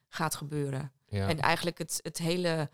gaat 0.08 0.34
gebeuren. 0.34 0.92
Ja. 1.06 1.28
En 1.28 1.40
eigenlijk 1.40 1.78
het, 1.78 2.00
het 2.02 2.18
hele 2.18 2.70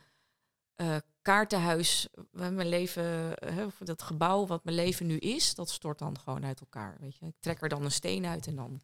eh, 0.75 0.97
kaartenhuis, 1.23 2.09
waar 2.31 2.53
mijn 2.53 2.69
leven, 2.69 3.37
eh, 3.39 3.65
of 3.67 3.75
dat 3.79 4.03
gebouw 4.03 4.47
wat 4.47 4.65
mijn 4.65 4.77
leven 4.77 5.07
nu 5.07 5.17
is, 5.19 5.55
dat 5.55 5.71
stort 5.71 5.99
dan 5.99 6.19
gewoon 6.19 6.45
uit 6.45 6.61
elkaar. 6.61 6.97
Weet 7.01 7.17
je? 7.17 7.27
Ik 7.27 7.35
trek 7.41 7.63
er 7.63 7.69
dan 7.69 7.85
een 7.85 7.91
steen 7.93 8.27
uit 8.27 8.47
en 8.47 8.57
dan. 8.57 8.81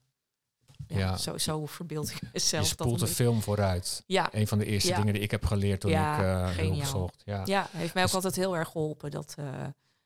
Ja, 0.87 0.99
Ja. 0.99 1.17
Zo, 1.17 1.39
zo 1.39 1.67
verbeeld 1.67 2.11
ik 2.11 2.21
je 2.21 2.27
mezelf. 2.33 2.63
dat 2.69 2.71
spoelt 2.87 3.01
de 3.01 3.07
film 3.07 3.41
vooruit. 3.43 4.03
ja, 4.07 4.29
Een 4.35 4.47
van 4.49 4.59
de 4.59 4.65
eerste 4.65 4.89
Ja. 4.89 4.97
dingen 4.97 5.13
die 5.13 5.23
ik 5.23 5.31
heb 5.31 5.45
geleerd 5.45 5.81
toen 5.81 5.91
ik 5.91 5.97
eh 5.97 6.43
hulp 6.45 6.55
geniaal. 6.55 6.87
zocht. 6.87 7.23
Ja. 7.25 7.43
ja, 7.45 7.67
heeft 7.71 7.95
mij 7.95 8.03
ook 8.03 8.09
Dus- 8.09 8.15
altijd 8.17 8.37
heel 8.37 8.57
erg 8.57 8.69
geholpen 8.69 9.11
dat 9.11 9.35
eh, 9.39 9.65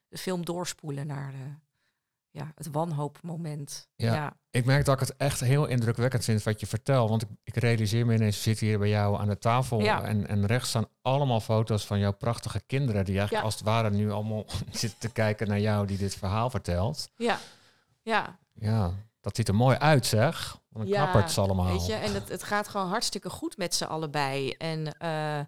de 0.08 0.18
film 0.18 0.44
doorspoelen 0.44 1.06
naar 1.06 1.34
ja, 2.34 2.52
het 2.54 2.70
wanhoopmoment. 2.70 3.88
Ja. 3.96 4.14
ja. 4.14 4.36
Ik 4.50 4.64
merk 4.64 4.84
dat 4.84 4.94
ik 5.00 5.08
het 5.08 5.16
echt 5.16 5.40
heel 5.40 5.66
indrukwekkend 5.66 6.24
vind 6.24 6.42
wat 6.42 6.60
je 6.60 6.66
vertelt. 6.66 7.08
Want 7.08 7.22
ik, 7.22 7.28
ik 7.44 7.56
realiseer 7.56 8.06
me 8.06 8.14
ineens, 8.14 8.36
we 8.36 8.42
zitten 8.42 8.66
hier 8.66 8.78
bij 8.78 8.88
jou 8.88 9.18
aan 9.20 9.28
de 9.28 9.38
tafel. 9.38 9.80
Ja. 9.80 10.02
En, 10.02 10.26
en 10.26 10.46
rechts 10.46 10.68
staan 10.68 10.86
allemaal 11.02 11.40
foto's 11.40 11.86
van 11.86 11.98
jouw 11.98 12.12
prachtige 12.12 12.60
kinderen. 12.66 13.04
Die 13.04 13.18
eigenlijk 13.18 13.40
Ja. 13.40 13.50
als 13.50 13.54
het 13.54 13.64
ware 13.64 13.90
nu 13.90 14.10
allemaal 14.10 14.44
zitten 14.70 14.98
te 14.98 15.12
kijken 15.12 15.48
naar 15.48 15.60
jou 15.60 15.86
die 15.86 15.98
dit 15.98 16.14
verhaal 16.14 16.50
vertelt. 16.50 17.08
ja. 17.16 17.38
ja. 18.02 18.38
Ja, 18.54 18.92
dat 19.20 19.36
ziet 19.36 19.48
er 19.48 19.54
mooi 19.54 19.76
uit 19.76 20.06
zeg. 20.06 20.58
Wat 20.68 20.82
een 20.82 20.88
Ja, 20.88 21.02
knapperts 21.02 21.38
allemaal. 21.38 21.66
Weet 21.72 21.86
je, 21.86 21.94
en 21.94 22.14
het, 22.14 22.28
het 22.28 22.42
gaat 22.42 22.68
gewoon 22.68 22.88
hartstikke 22.88 23.30
goed 23.30 23.56
met 23.56 23.74
z'n 23.74 23.84
allebei. 23.84 24.50
En 24.50 24.98
eh, 24.98 25.40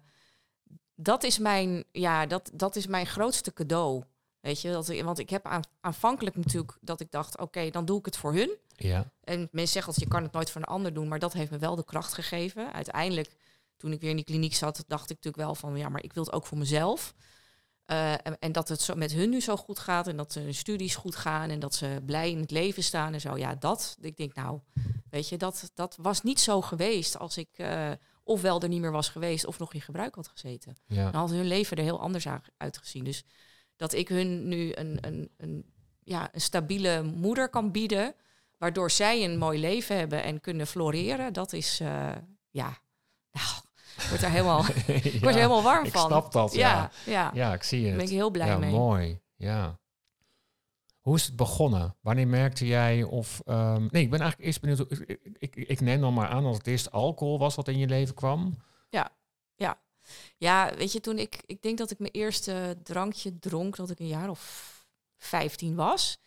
dat, 0.95 1.23
is 1.23 1.39
mijn, 1.39 1.83
ja, 1.91 2.25
dat, 2.25 2.51
dat 2.53 2.75
is 2.75 2.87
mijn 2.87 3.05
grootste 3.05 3.53
cadeau. 3.53 4.03
Weet 4.47 4.61
je, 4.61 4.71
dat, 4.71 4.87
want 5.01 5.19
ik 5.19 5.29
heb 5.29 5.45
aan, 5.45 5.61
aanvankelijk 5.81 6.35
natuurlijk 6.35 6.77
dat 6.81 6.99
ik 6.99 7.11
dacht, 7.11 7.37
oké, 7.39 7.69
dan 7.69 7.85
doe 7.85 7.99
ik 7.99 8.05
het 8.05 8.17
voor 8.17 8.33
hun. 8.33 8.57
Ja, 8.75 9.11
En 9.23 9.39
mensen 9.39 9.73
zeggen 9.73 9.87
altijd, 9.87 10.05
je 10.05 10.13
kan 10.13 10.23
het 10.23 10.31
nooit 10.31 10.49
voor 10.49 10.61
een 10.61 10.67
ander 10.67 10.93
doen, 10.93 11.07
maar 11.07 11.19
dat 11.19 11.33
heeft 11.33 11.51
me 11.51 11.57
wel 11.57 11.75
de 11.75 11.85
kracht 11.85 12.13
gegeven. 12.13 12.73
Uiteindelijk, 12.73 13.35
toen 13.77 13.91
ik 13.91 14.01
weer 14.01 14.09
in 14.09 14.15
die 14.15 14.25
kliniek 14.25 14.55
zat, 14.55 14.83
dacht 14.87 15.09
ik 15.09 15.15
natuurlijk 15.15 15.43
wel 15.43 15.55
van, 15.55 15.77
ja, 15.77 15.89
maar 15.89 16.03
ik 16.03 16.13
wil 16.13 16.23
het 16.23 16.33
ook 16.33 16.45
voor 16.45 16.57
mezelf. 16.57 17.13
Eh, 17.85 18.11
en, 18.11 18.39
en 18.39 18.51
dat 18.51 18.69
het 18.69 18.81
zo 18.81 18.95
met 18.95 19.11
hun 19.11 19.29
nu 19.29 19.41
zo 19.41 19.55
goed 19.55 19.79
gaat 19.79 20.07
en 20.07 20.17
dat 20.17 20.33
hun 20.33 20.53
studies 20.53 20.95
goed 20.95 21.15
gaan 21.15 21.49
en 21.49 21.59
dat 21.59 21.75
ze 21.75 22.01
blij 22.05 22.31
in 22.31 22.39
het 22.39 22.51
leven 22.51 22.83
staan 22.83 23.13
en 23.13 23.21
zo. 23.21 23.37
Ja, 23.37 23.55
dat, 23.55 23.97
ik 24.01 24.17
denk 24.17 24.33
nou, 24.33 24.59
weet 25.09 25.29
je, 25.29 25.37
dat, 25.37 25.71
dat 25.73 25.97
was 26.01 26.21
niet 26.21 26.39
zo 26.39 26.61
geweest 26.61 27.17
als 27.17 27.37
ik 27.37 27.49
eh, 27.55 27.91
ofwel 28.23 28.61
er 28.61 28.69
niet 28.69 28.81
meer 28.81 28.91
was 28.91 29.09
geweest 29.09 29.45
of 29.45 29.59
nog 29.59 29.73
in 29.73 29.81
gebruik 29.81 30.15
had 30.15 30.27
gezeten. 30.27 30.77
ja. 30.85 31.11
Dan 31.11 31.21
had 31.21 31.29
hun 31.29 31.47
leven 31.47 31.77
er 31.77 31.83
heel 31.83 31.99
anders 31.99 32.27
uitgezien. 32.57 33.03
Dus 33.03 33.23
dat 33.77 33.93
ik 33.93 34.07
hun 34.07 34.47
nu 34.47 34.71
een, 34.73 34.97
een, 35.01 35.29
een, 35.37 35.65
ja, 36.03 36.29
een 36.31 36.41
stabiele 36.41 37.03
moeder 37.03 37.49
kan 37.49 37.71
bieden, 37.71 38.15
waardoor 38.57 38.91
zij 38.91 39.23
een 39.23 39.37
mooi 39.37 39.59
leven 39.59 39.97
hebben 39.97 40.23
en 40.23 40.41
kunnen 40.41 40.67
floreren, 40.67 41.33
dat 41.33 41.53
is, 41.53 41.79
eh, 41.79 42.11
ja, 42.49 42.77
nou, 43.31 43.61
ik 43.97 44.03
word 44.09 44.21
er 44.21 44.29
helemaal, 44.29 44.65
ik 45.13 45.19
word 45.21 45.33
er 45.33 45.41
helemaal 45.41 45.63
warm 45.63 45.85
ik 45.85 45.91
van. 45.91 46.07
snap 46.07 46.31
dat, 46.31 46.53
ja. 46.53 46.91
ja, 47.05 47.11
ja. 47.11 47.31
Ja, 47.33 47.53
ik 47.53 47.63
zie 47.63 47.81
daar 47.81 47.89
het. 47.89 47.97
ben 47.97 48.07
ik 48.07 48.13
heel 48.13 48.29
blij 48.29 48.47
ja, 48.47 48.57
mee. 48.57 48.71
mooi. 48.71 49.19
Ja. 49.35 49.79
Hoe 50.99 51.15
is 51.15 51.25
het 51.25 51.35
begonnen? 51.35 51.95
Wanneer 52.01 52.27
merkte 52.27 52.65
jij 52.67 53.03
of... 53.03 53.41
ehm, 53.45 53.87
nee, 53.91 54.03
ik 54.03 54.09
ben 54.09 54.19
eigenlijk 54.19 54.49
eerst 54.49 54.61
benieuwd... 54.61 54.79
Ik, 54.91 54.99
ik, 55.09 55.55
ik, 55.55 55.55
ik 55.55 55.81
neem 55.81 56.01
dan 56.01 56.13
maar 56.13 56.27
aan 56.27 56.43
dat 56.43 56.57
het 56.57 56.67
eerst 56.67 56.91
alcohol 56.91 57.39
was 57.39 57.55
wat 57.55 57.67
in 57.67 57.77
je 57.77 57.87
leven 57.87 58.15
kwam. 58.15 58.57
Ja, 58.89 59.81
weet 60.75 60.91
je, 60.91 60.99
toen 60.99 61.19
ik, 61.19 61.43
ik 61.45 61.61
denk 61.61 61.77
dat 61.77 61.91
ik 61.91 61.99
mijn 61.99 62.11
eerste 62.11 62.77
drankje 62.83 63.39
dronk, 63.39 63.75
dat 63.75 63.89
ik 63.89 63.99
een 63.99 64.07
jaar 64.07 64.29
of 64.29 64.75
15 65.17 65.75
was. 65.75 66.19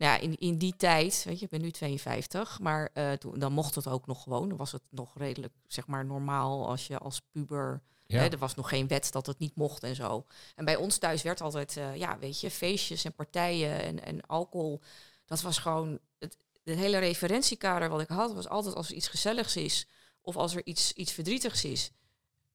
Nou 0.00 0.12
ja, 0.12 0.18
in, 0.18 0.38
in 0.38 0.58
die 0.58 0.76
tijd, 0.76 1.22
weet 1.26 1.38
je, 1.38 1.44
ik 1.44 1.50
ben 1.50 1.60
nu 1.60 1.70
52, 1.70 2.60
maar 2.60 2.90
eh, 2.92 3.12
toen, 3.12 3.38
dan 3.38 3.52
mocht 3.52 3.74
het 3.74 3.86
ook 3.86 4.06
nog 4.06 4.22
gewoon. 4.22 4.48
Dan 4.48 4.58
was 4.58 4.72
het 4.72 4.82
nog 4.90 5.18
redelijk, 5.18 5.52
zeg 5.66 5.86
maar, 5.86 6.04
normaal 6.04 6.68
als 6.68 6.86
je 6.86 6.98
als 6.98 7.20
puber... 7.32 7.82
Ja, 8.06 8.18
Hè, 8.18 8.28
er 8.28 8.38
was 8.38 8.54
nog 8.54 8.68
geen 8.68 8.88
wet 8.88 9.12
dat 9.12 9.26
het 9.26 9.38
niet 9.38 9.56
mocht 9.56 9.82
en 9.82 9.94
zo. 9.94 10.26
En 10.54 10.64
bij 10.64 10.76
ons 10.76 10.98
thuis 10.98 11.22
werd 11.22 11.40
altijd, 11.40 11.76
eh, 11.76 11.96
ja, 11.96 12.18
weet 12.18 12.40
je, 12.40 12.50
feestjes 12.50 13.04
en 13.04 13.14
partijen 13.14 13.82
en, 13.82 14.04
en 14.04 14.26
alcohol. 14.26 14.80
Dat 15.24 15.40
was 15.40 15.58
gewoon, 15.58 15.98
het, 16.18 16.36
het 16.64 16.76
hele 16.76 16.98
referentiekader 16.98 17.88
wat 17.88 18.00
ik 18.00 18.08
had, 18.08 18.32
was 18.32 18.48
altijd 18.48 18.74
als 18.74 18.88
er 18.88 18.94
iets 18.94 19.08
gezelligs 19.08 19.56
is... 19.56 19.86
of 20.20 20.36
als 20.36 20.54
er 20.54 20.66
iets, 20.66 20.92
iets 20.92 21.12
verdrietigs 21.12 21.64
is... 21.64 21.92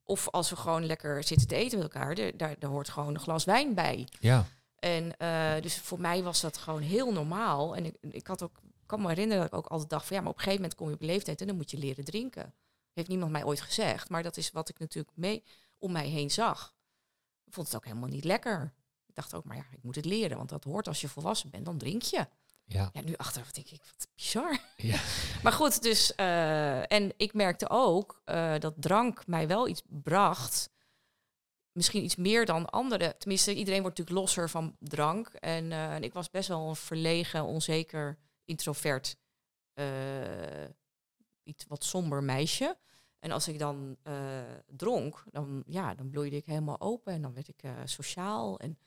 Of 0.05 0.29
als 0.29 0.49
we 0.49 0.55
gewoon 0.55 0.85
lekker 0.85 1.23
zitten 1.23 1.47
te 1.47 1.55
eten 1.55 1.79
met 1.79 1.93
elkaar, 1.93 2.15
daar, 2.15 2.37
daar, 2.37 2.55
daar 2.59 2.69
hoort 2.69 2.89
gewoon 2.89 3.13
een 3.13 3.19
glas 3.19 3.43
wijn 3.43 3.73
bij. 3.73 4.07
ja, 4.19 4.45
En 4.75 5.17
eh, 5.17 5.61
dus 5.61 5.77
voor 5.79 5.99
mij 5.99 6.23
was 6.23 6.41
dat 6.41 6.57
gewoon 6.57 6.81
heel 6.81 7.11
normaal. 7.11 7.75
En 7.75 7.85
ik, 7.85 7.95
ik 8.01 8.27
had 8.27 8.43
ook 8.43 8.59
kan 8.85 9.01
me 9.01 9.07
herinneren 9.07 9.43
dat 9.43 9.51
ik 9.51 9.57
ook 9.57 9.71
altijd 9.71 9.89
dacht 9.89 10.05
van 10.05 10.15
ja, 10.15 10.21
maar 10.21 10.31
op 10.31 10.37
een 10.37 10.43
gegeven 10.43 10.61
moment 10.61 10.79
kom 10.79 10.87
je 10.87 10.93
op 10.93 11.01
leeftijd 11.01 11.41
en 11.41 11.47
dan 11.47 11.55
moet 11.55 11.71
je 11.71 11.77
leren 11.77 12.03
drinken. 12.03 12.53
Heeft 12.93 13.07
niemand 13.07 13.31
mij 13.31 13.43
ooit 13.43 13.61
gezegd, 13.61 14.09
maar 14.09 14.23
dat 14.23 14.37
is 14.37 14.51
wat 14.51 14.69
ik 14.69 14.79
natuurlijk 14.79 15.17
mee 15.17 15.43
om 15.77 15.91
mij 15.91 16.07
heen 16.07 16.31
zag. 16.31 16.75
Ik 17.43 17.53
vond 17.53 17.67
het 17.67 17.75
ook 17.75 17.85
helemaal 17.85 18.09
niet 18.09 18.23
lekker. 18.23 18.73
Ik 19.05 19.15
dacht 19.15 19.33
ook, 19.33 19.43
maar 19.43 19.55
ja, 19.55 19.65
ik 19.71 19.83
moet 19.83 19.95
het 19.95 20.05
leren, 20.05 20.37
want 20.37 20.49
dat 20.49 20.63
hoort 20.63 20.87
als 20.87 21.01
je 21.01 21.07
volwassen 21.07 21.49
bent, 21.49 21.65
dan 21.65 21.77
drink 21.77 22.01
je. 22.01 22.27
Ja. 22.67 22.89
Ja, 22.93 23.01
nu 23.01 23.15
achteraf 23.15 23.51
denk 23.51 23.69
ik, 23.69 23.81
wat 23.83 24.07
bizar. 24.15 24.59
Ja. 24.77 24.99
Maar 25.43 25.53
goed, 25.53 25.81
dus, 25.81 26.15
eh, 26.15 26.91
en 26.91 27.13
ik 27.17 27.33
merkte 27.33 27.69
ook 27.69 28.21
eh, 28.23 28.59
dat 28.59 28.73
drank 28.77 29.27
mij 29.27 29.47
wel 29.47 29.67
iets 29.67 29.81
bracht. 29.87 30.69
Misschien 31.71 32.03
iets 32.03 32.15
meer 32.15 32.45
dan 32.45 32.69
anderen. 32.69 33.17
Tenminste, 33.17 33.55
iedereen 33.55 33.81
wordt 33.81 33.97
natuurlijk 33.97 34.25
losser 34.25 34.49
van 34.49 34.75
drank. 34.79 35.27
En, 35.27 35.71
eh, 35.71 35.93
en 35.93 36.03
ik 36.03 36.13
was 36.13 36.29
best 36.29 36.47
wel 36.47 36.69
een 36.69 36.75
verlegen, 36.75 37.43
onzeker, 37.43 38.17
introvert, 38.45 39.17
iets 41.43 41.65
wat 41.67 41.83
somber 41.83 42.23
meisje. 42.23 42.77
En 43.19 43.31
als 43.31 43.47
ik 43.47 43.59
dan 43.59 43.97
dronk, 44.67 45.23
dan, 45.31 45.63
ja, 45.65 45.95
dan 45.95 46.09
bloeide 46.09 46.35
ik 46.35 46.45
helemaal 46.45 46.81
open. 46.81 47.13
En 47.13 47.21
dan 47.21 47.33
werd 47.33 47.47
ik 47.47 47.63
sociaal 47.85 48.59
en, 48.59 48.77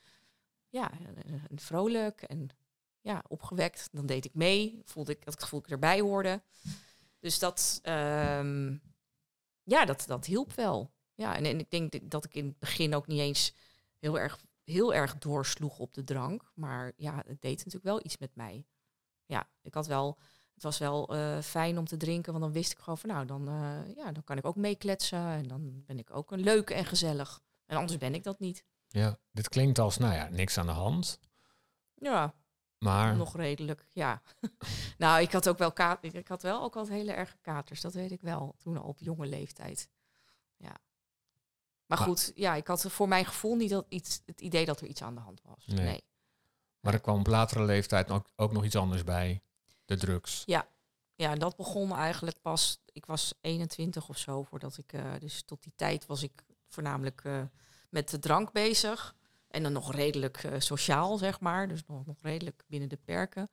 ja, 0.68 0.90
en, 0.90 1.42
en 1.48 1.58
vrolijk 1.58 2.22
en 2.22 2.50
ja, 3.08 3.24
opgewekt. 3.28 3.88
Dan 3.92 4.06
deed 4.06 4.24
ik 4.24 4.34
mee. 4.34 4.82
Voelde 4.84 5.12
ik, 5.12 5.18
had 5.18 5.26
ik 5.26 5.34
het 5.34 5.42
gevoel 5.42 5.60
dat 5.60 5.68
ik 5.68 5.74
erbij 5.74 6.00
hoorde. 6.00 6.42
Dus 7.18 7.38
dat, 7.38 7.78
ehm, 7.82 8.76
ja, 9.62 9.84
dat, 9.84 10.04
dat 10.06 10.26
hielp 10.26 10.52
wel. 10.52 10.92
Ja, 11.14 11.36
en, 11.36 11.44
en 11.44 11.58
ik 11.58 11.70
denk 11.70 12.10
dat 12.10 12.24
ik 12.24 12.34
in 12.34 12.46
het 12.46 12.58
begin 12.58 12.94
ook 12.94 13.06
niet 13.06 13.20
eens 13.20 13.54
heel 13.98 14.18
erg, 14.18 14.38
heel 14.64 14.94
erg 14.94 15.18
doorsloeg 15.18 15.78
op 15.78 15.94
de 15.94 16.04
drank. 16.04 16.52
Maar 16.54 16.92
ja, 16.96 17.22
het 17.26 17.40
deed 17.40 17.56
natuurlijk 17.56 17.84
wel 17.84 18.04
iets 18.04 18.18
met 18.18 18.34
mij. 18.34 18.66
Ja, 19.26 19.48
ik 19.62 19.74
had 19.74 19.86
wel, 19.86 20.18
het 20.54 20.62
was 20.62 20.78
wel 20.78 21.14
eh, 21.14 21.40
fijn 21.40 21.78
om 21.78 21.86
te 21.86 21.96
drinken, 21.96 22.32
want 22.32 22.44
dan 22.44 22.52
wist 22.52 22.72
ik 22.72 22.78
gewoon 22.78 22.98
van 22.98 23.10
nou, 23.10 23.26
dan, 23.26 23.48
eh, 23.48 23.94
ja, 23.96 24.12
dan 24.12 24.24
kan 24.24 24.36
ik 24.36 24.44
ook 24.44 24.56
meekletsen 24.56 25.26
en 25.26 25.48
dan 25.48 25.82
ben 25.86 25.98
ik 25.98 26.10
ook 26.10 26.30
een 26.30 26.40
leuk 26.40 26.70
en 26.70 26.84
gezellig. 26.84 27.40
En 27.66 27.76
anders 27.76 27.98
ben 27.98 28.14
ik 28.14 28.22
dat 28.22 28.38
niet. 28.38 28.64
ja. 28.88 29.18
Dit 29.32 29.48
klinkt 29.48 29.78
als, 29.78 29.98
nou 29.98 30.14
ja, 30.14 30.28
niks 30.28 30.58
aan 30.58 30.66
de 30.66 30.72
hand. 30.72 31.18
Ja, 31.94 32.34
Maar 32.78 33.16
nog 33.16 33.36
redelijk, 33.36 33.86
ja. 33.92 34.22
nou, 34.98 35.22
ik 35.22 35.32
had 35.32 35.48
ook 35.48 35.58
wel 35.58 35.72
ka 35.72 35.98
ik 36.00 36.28
had 36.28 36.42
wel 36.42 36.62
ook 36.62 36.76
al 36.76 36.86
hele 36.86 37.12
erge 37.12 37.36
katers, 37.40 37.80
dat 37.80 37.92
weet 37.92 38.10
ik 38.10 38.20
wel, 38.20 38.54
toen 38.58 38.76
al 38.76 38.88
op 38.88 38.98
jonge 39.00 39.26
leeftijd. 39.26 39.88
Ja. 40.56 40.68
Maar 41.86 41.98
Maar- 41.98 42.08
goed, 42.08 42.32
ja, 42.34 42.54
ik 42.54 42.66
had 42.66 42.82
voor 42.92 43.08
mijn 43.08 43.24
gevoel 43.24 43.56
niet 43.56 43.70
dat 43.70 43.86
iets, 43.88 44.22
het 44.26 44.40
idee 44.40 44.64
dat 44.64 44.80
er 44.80 44.86
iets 44.86 45.02
aan 45.02 45.14
de 45.14 45.20
hand 45.20 45.42
was. 45.42 45.66
Nee. 45.66 45.84
nee. 45.84 46.04
Maar 46.80 46.94
er 46.94 47.00
kwam 47.00 47.18
op 47.18 47.26
latere 47.26 47.64
leeftijd 47.64 48.10
ook, 48.10 48.30
ook 48.36 48.52
nog 48.52 48.64
iets 48.64 48.76
anders 48.76 49.04
bij. 49.04 49.42
De 49.84 49.96
drugs. 49.96 50.42
Ja, 50.46 50.68
en 51.16 51.38
dat 51.38 51.56
begon 51.56 51.92
eigenlijk 51.96 52.40
pas. 52.40 52.80
Ik 52.92 53.06
was 53.06 53.34
21 53.40 54.08
of 54.08 54.18
zo 54.18 54.42
voordat 54.42 54.78
ik. 54.78 54.92
eh, 54.92 55.12
dus 55.18 55.42
tot 55.42 55.62
die 55.62 55.72
tijd 55.76 56.06
was 56.06 56.22
ik 56.22 56.44
voornamelijk 56.68 57.24
eh, 57.24 57.42
met 57.90 58.08
de 58.10 58.18
drank 58.18 58.52
bezig. 58.52 59.16
En 59.48 59.62
dan 59.62 59.72
nog 59.72 59.94
redelijk 59.94 60.36
eh, 60.36 60.52
sociaal, 60.58 61.16
zeg 61.18 61.40
maar. 61.40 61.68
Dus 61.68 61.84
nog, 61.86 62.06
nog 62.06 62.16
redelijk 62.22 62.64
binnen 62.66 62.88
de 62.88 62.98
perken. 63.04 63.50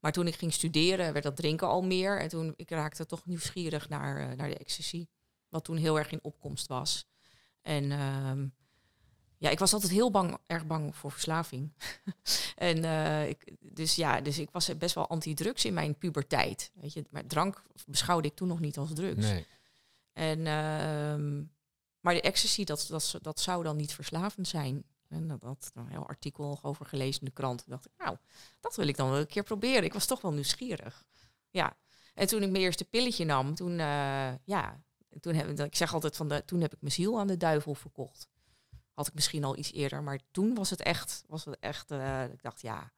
Maar 0.00 0.12
toen 0.12 0.26
ik 0.26 0.34
ging 0.34 0.52
studeren, 0.52 1.12
werd 1.12 1.24
dat 1.24 1.36
drinken 1.36 1.66
al 1.66 1.82
meer. 1.82 2.20
En 2.20 2.28
toen 2.28 2.52
ik 2.56 2.70
raakte 2.70 3.06
toch 3.06 3.26
nieuwsgierig 3.26 3.88
naar, 3.88 4.30
eh, 4.30 4.36
naar 4.36 4.48
de 4.48 4.58
ecstasy. 4.58 5.06
Wat 5.48 5.64
toen 5.64 5.76
heel 5.76 5.98
erg 5.98 6.10
in 6.10 6.24
opkomst 6.24 6.66
was. 6.66 7.06
En 7.62 7.92
ehm, 7.92 8.46
ja, 9.38 9.50
ik 9.50 9.58
was 9.58 9.72
altijd 9.72 9.92
heel 9.92 10.10
bang, 10.10 10.38
erg 10.46 10.66
bang 10.66 10.96
voor 10.96 11.10
verslaving. 11.10 11.72
en 12.56 12.84
eh, 12.84 13.28
ik, 13.28 13.52
dus 13.60 13.94
ja, 13.94 14.20
dus 14.20 14.38
ik 14.38 14.50
was 14.50 14.78
best 14.78 14.94
wel 14.94 15.08
anti-drugs 15.08 15.64
in 15.64 15.74
mijn 15.74 15.98
puberteit. 15.98 16.70
Weet 16.74 16.92
je, 16.92 17.04
maar 17.10 17.26
drank 17.26 17.62
beschouwde 17.86 18.28
ik 18.28 18.34
toen 18.34 18.48
nog 18.48 18.60
niet 18.60 18.78
als 18.78 18.92
drugs. 18.94 19.26
Nee. 19.26 19.46
En, 20.12 20.46
ehm, 20.46 21.42
maar 22.00 22.14
de 22.14 22.20
ecstasy, 22.20 22.64
dat, 22.64 22.86
dat, 22.88 23.18
dat 23.22 23.40
zou 23.40 23.62
dan 23.62 23.76
niet 23.76 23.94
verslavend 23.94 24.48
zijn. 24.48 24.84
En 25.08 25.28
dat 25.28 25.42
had 25.42 25.70
een 25.74 25.88
heel 25.88 26.08
artikel 26.08 26.58
over 26.62 26.86
gelezen 26.86 27.20
in 27.20 27.26
de 27.26 27.32
krant. 27.32 27.58
Toen 27.58 27.72
dacht 27.72 27.86
ik, 27.86 27.92
nou, 27.98 28.16
dat 28.60 28.76
wil 28.76 28.86
ik 28.86 28.96
dan 28.96 29.10
wel 29.10 29.18
een 29.18 29.26
keer 29.26 29.42
proberen. 29.42 29.84
Ik 29.84 29.92
was 29.92 30.06
toch 30.06 30.20
wel 30.20 30.32
nieuwsgierig. 30.32 31.04
Ja. 31.50 31.76
En 32.14 32.26
toen 32.26 32.42
ik 32.42 32.50
mijn 32.50 32.62
eerste 32.62 32.84
pilletje 32.84 33.24
nam, 33.24 33.54
toen, 33.54 33.78
eh, 33.78 34.34
ja, 34.44 34.80
toen 35.20 35.34
heb 35.34 35.60
ik 35.60 35.76
zeg 35.76 35.94
altijd 35.94 36.16
van, 36.16 36.28
de, 36.28 36.44
toen 36.44 36.60
heb 36.60 36.72
ik 36.72 36.80
mijn 36.80 36.92
ziel 36.92 37.18
aan 37.18 37.26
de 37.26 37.36
duivel 37.36 37.74
verkocht. 37.74 38.28
Had 38.92 39.06
ik 39.06 39.14
misschien 39.14 39.44
al 39.44 39.56
iets 39.56 39.72
eerder, 39.72 40.02
maar 40.02 40.20
toen 40.30 40.54
was 40.54 40.70
het 40.70 40.82
echt, 40.82 41.24
was 41.26 41.44
het 41.44 41.58
echt, 41.58 41.90
eh, 41.90 42.24
ik 42.24 42.42
dacht, 42.42 42.60
ja, 42.60 42.92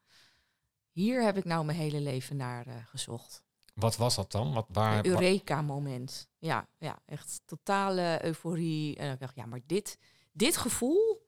hier 0.91 1.23
heb 1.23 1.37
ik 1.37 1.45
nou 1.45 1.65
mijn 1.65 1.79
hele 1.79 2.00
leven 2.00 2.37
naar 2.37 2.67
eh, 2.67 2.75
gezocht. 2.87 3.43
Wat 3.75 3.97
was 3.97 4.15
dat 4.15 4.33
dan? 4.33 4.53
Wat, 4.53 4.67
waar, 4.69 4.99
Een 4.99 5.07
Eureka-moment. 5.07 6.29
Ja, 6.38 6.69
ja, 6.79 6.99
echt 7.07 7.41
totale 7.45 8.25
euforie. 8.25 8.97
En 8.97 9.12
ik 9.12 9.21
dacht, 9.21 9.35
ja, 9.35 9.47
maar 9.47 9.61
dit, 9.67 9.99
dit 10.33 10.57
gevoel... 10.57 11.27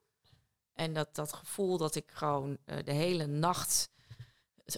En 0.81 0.93
dat, 0.93 1.15
dat 1.15 1.33
gevoel 1.33 1.77
dat 1.77 1.95
ik 1.95 2.11
gewoon 2.13 2.59
eh, 2.65 2.77
de 2.85 2.93
hele 2.93 3.27
nacht 3.27 3.91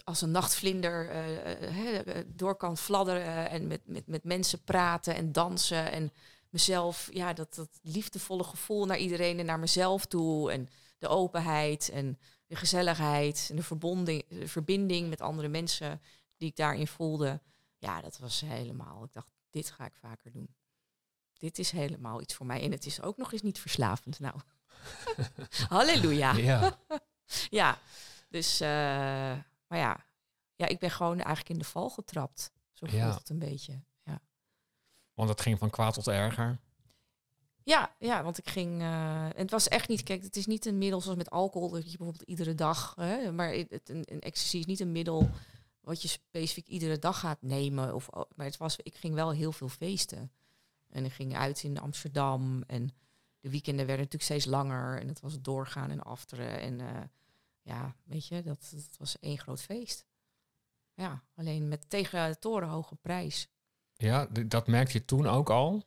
als 0.03 0.21
een 0.21 0.31
nachtvlinder 0.31 1.09
eh, 1.09 1.99
eh, 1.99 2.25
door 2.27 2.55
kan 2.55 2.77
fladderen 2.77 3.49
en 3.49 3.67
met, 3.67 3.81
met, 3.85 4.07
met 4.07 4.23
mensen 4.23 4.63
praten 4.63 5.15
en 5.15 5.31
dansen. 5.31 5.91
En 5.91 6.11
mezelf, 6.49 7.09
ja, 7.11 7.33
dat, 7.33 7.55
dat 7.55 7.79
liefdevolle 7.81 8.43
gevoel 8.43 8.85
naar 8.85 8.97
iedereen 8.97 9.39
en 9.39 9.45
naar 9.45 9.59
mezelf 9.59 10.05
toe. 10.05 10.51
En 10.51 10.69
de 10.97 11.07
openheid 11.07 11.89
en 11.89 12.19
de 12.47 12.55
gezelligheid 12.55 13.47
en 13.49 13.55
de, 14.05 14.25
de 14.29 14.47
verbinding 14.47 15.09
met 15.09 15.21
andere 15.21 15.47
mensen 15.47 16.01
die 16.37 16.49
ik 16.49 16.55
daarin 16.55 16.87
voelde. 16.87 17.41
Ja, 17.77 18.01
dat 18.01 18.17
was 18.17 18.41
helemaal. 18.41 19.03
Ik 19.03 19.13
dacht, 19.13 19.31
dit 19.49 19.71
ga 19.71 19.85
ik 19.85 19.95
vaker 19.95 20.31
doen. 20.31 20.55
Dit 21.37 21.59
is 21.59 21.71
helemaal 21.71 22.21
iets 22.21 22.33
voor 22.33 22.45
mij. 22.45 22.61
En 22.61 22.71
het 22.71 22.85
is 22.85 23.01
ook 23.01 23.17
nog 23.17 23.31
eens 23.31 23.41
niet 23.41 23.59
verslavend. 23.59 24.19
Nou, 24.19 24.35
halleluja. 25.69 26.31
Ja. 26.35 26.77
Ja, 27.49 27.77
dus, 28.29 28.59
eh, 28.59 28.67
maar 29.67 29.79
ja. 29.79 30.05
ja, 30.55 30.67
ik 30.67 30.79
ben 30.79 30.91
gewoon 30.91 31.15
eigenlijk 31.17 31.49
in 31.49 31.57
de 31.57 31.63
val 31.63 31.89
getrapt. 31.89 32.51
Zo 32.73 32.85
voelt 32.85 33.01
Ja. 33.01 33.13
het 33.13 33.29
een 33.29 33.39
beetje. 33.39 33.83
Ja. 34.03 34.21
Want 35.13 35.29
het 35.29 35.41
ging 35.41 35.59
van 35.59 35.69
kwaad 35.69 35.93
tot 35.93 36.07
erger. 36.07 36.59
Ja, 37.63 37.95
ja, 37.99 38.23
want 38.23 38.37
ik 38.37 38.49
ging. 38.49 38.81
eh, 38.81 39.27
het 39.35 39.51
was 39.51 39.67
echt 39.67 39.87
niet. 39.87 40.03
Kijk, 40.03 40.23
het 40.23 40.35
is 40.35 40.45
niet 40.45 40.65
een 40.65 40.77
middel 40.77 41.01
zoals 41.01 41.17
met 41.17 41.29
alcohol, 41.29 41.69
dat 41.69 41.91
je 41.91 41.97
bijvoorbeeld 41.97 42.29
iedere 42.29 42.55
dag. 42.55 42.93
Hè, 42.95 43.31
maar 43.31 43.51
het, 43.53 43.69
het- 43.69 43.89
een, 43.89 44.03
een 44.11 44.21
ecstasy 44.21 44.57
is 44.57 44.65
niet 44.65 44.79
een 44.79 44.91
middel 44.91 45.29
wat 45.81 46.01
je 46.01 46.07
specifiek 46.07 46.67
iedere 46.67 46.99
dag 46.99 47.19
gaat 47.19 47.41
nemen. 47.41 47.95
Of, 47.95 48.09
maar 48.35 48.45
het 48.45 48.57
was, 48.57 48.75
ik 48.77 48.95
ging 48.95 49.13
wel 49.13 49.31
heel 49.31 49.51
veel 49.51 49.69
feesten. 49.69 50.31
En 50.89 51.05
ik 51.05 51.11
ging 51.13 51.35
uit 51.37 51.63
in 51.63 51.79
Amsterdam. 51.79 52.63
En 52.67 52.89
de 53.43 53.49
weekenden 53.49 53.85
werden 53.85 54.05
natuurlijk 54.05 54.31
steeds 54.31 54.45
langer. 54.45 54.99
En 54.99 55.07
het 55.07 55.19
was 55.19 55.41
doorgaan 55.41 55.89
en 55.91 56.03
afteren. 56.03 56.59
En 56.59 56.79
eh, 56.79 57.01
ja, 57.61 57.95
weet 58.03 58.27
je, 58.27 58.41
dat, 58.43 58.67
dat 58.71 58.97
was 58.97 59.19
één 59.19 59.37
groot 59.39 59.61
feest. 59.61 60.05
Ja, 60.93 61.23
alleen 61.35 61.67
met 61.67 61.89
tegen 61.89 62.29
de 62.29 62.39
torenhoge 62.39 62.95
prijs. 62.95 63.47
Ja, 63.93 64.25
dat 64.45 64.67
merkte 64.67 64.97
je 64.97 65.05
toen 65.05 65.27
ook 65.27 65.49
al. 65.49 65.83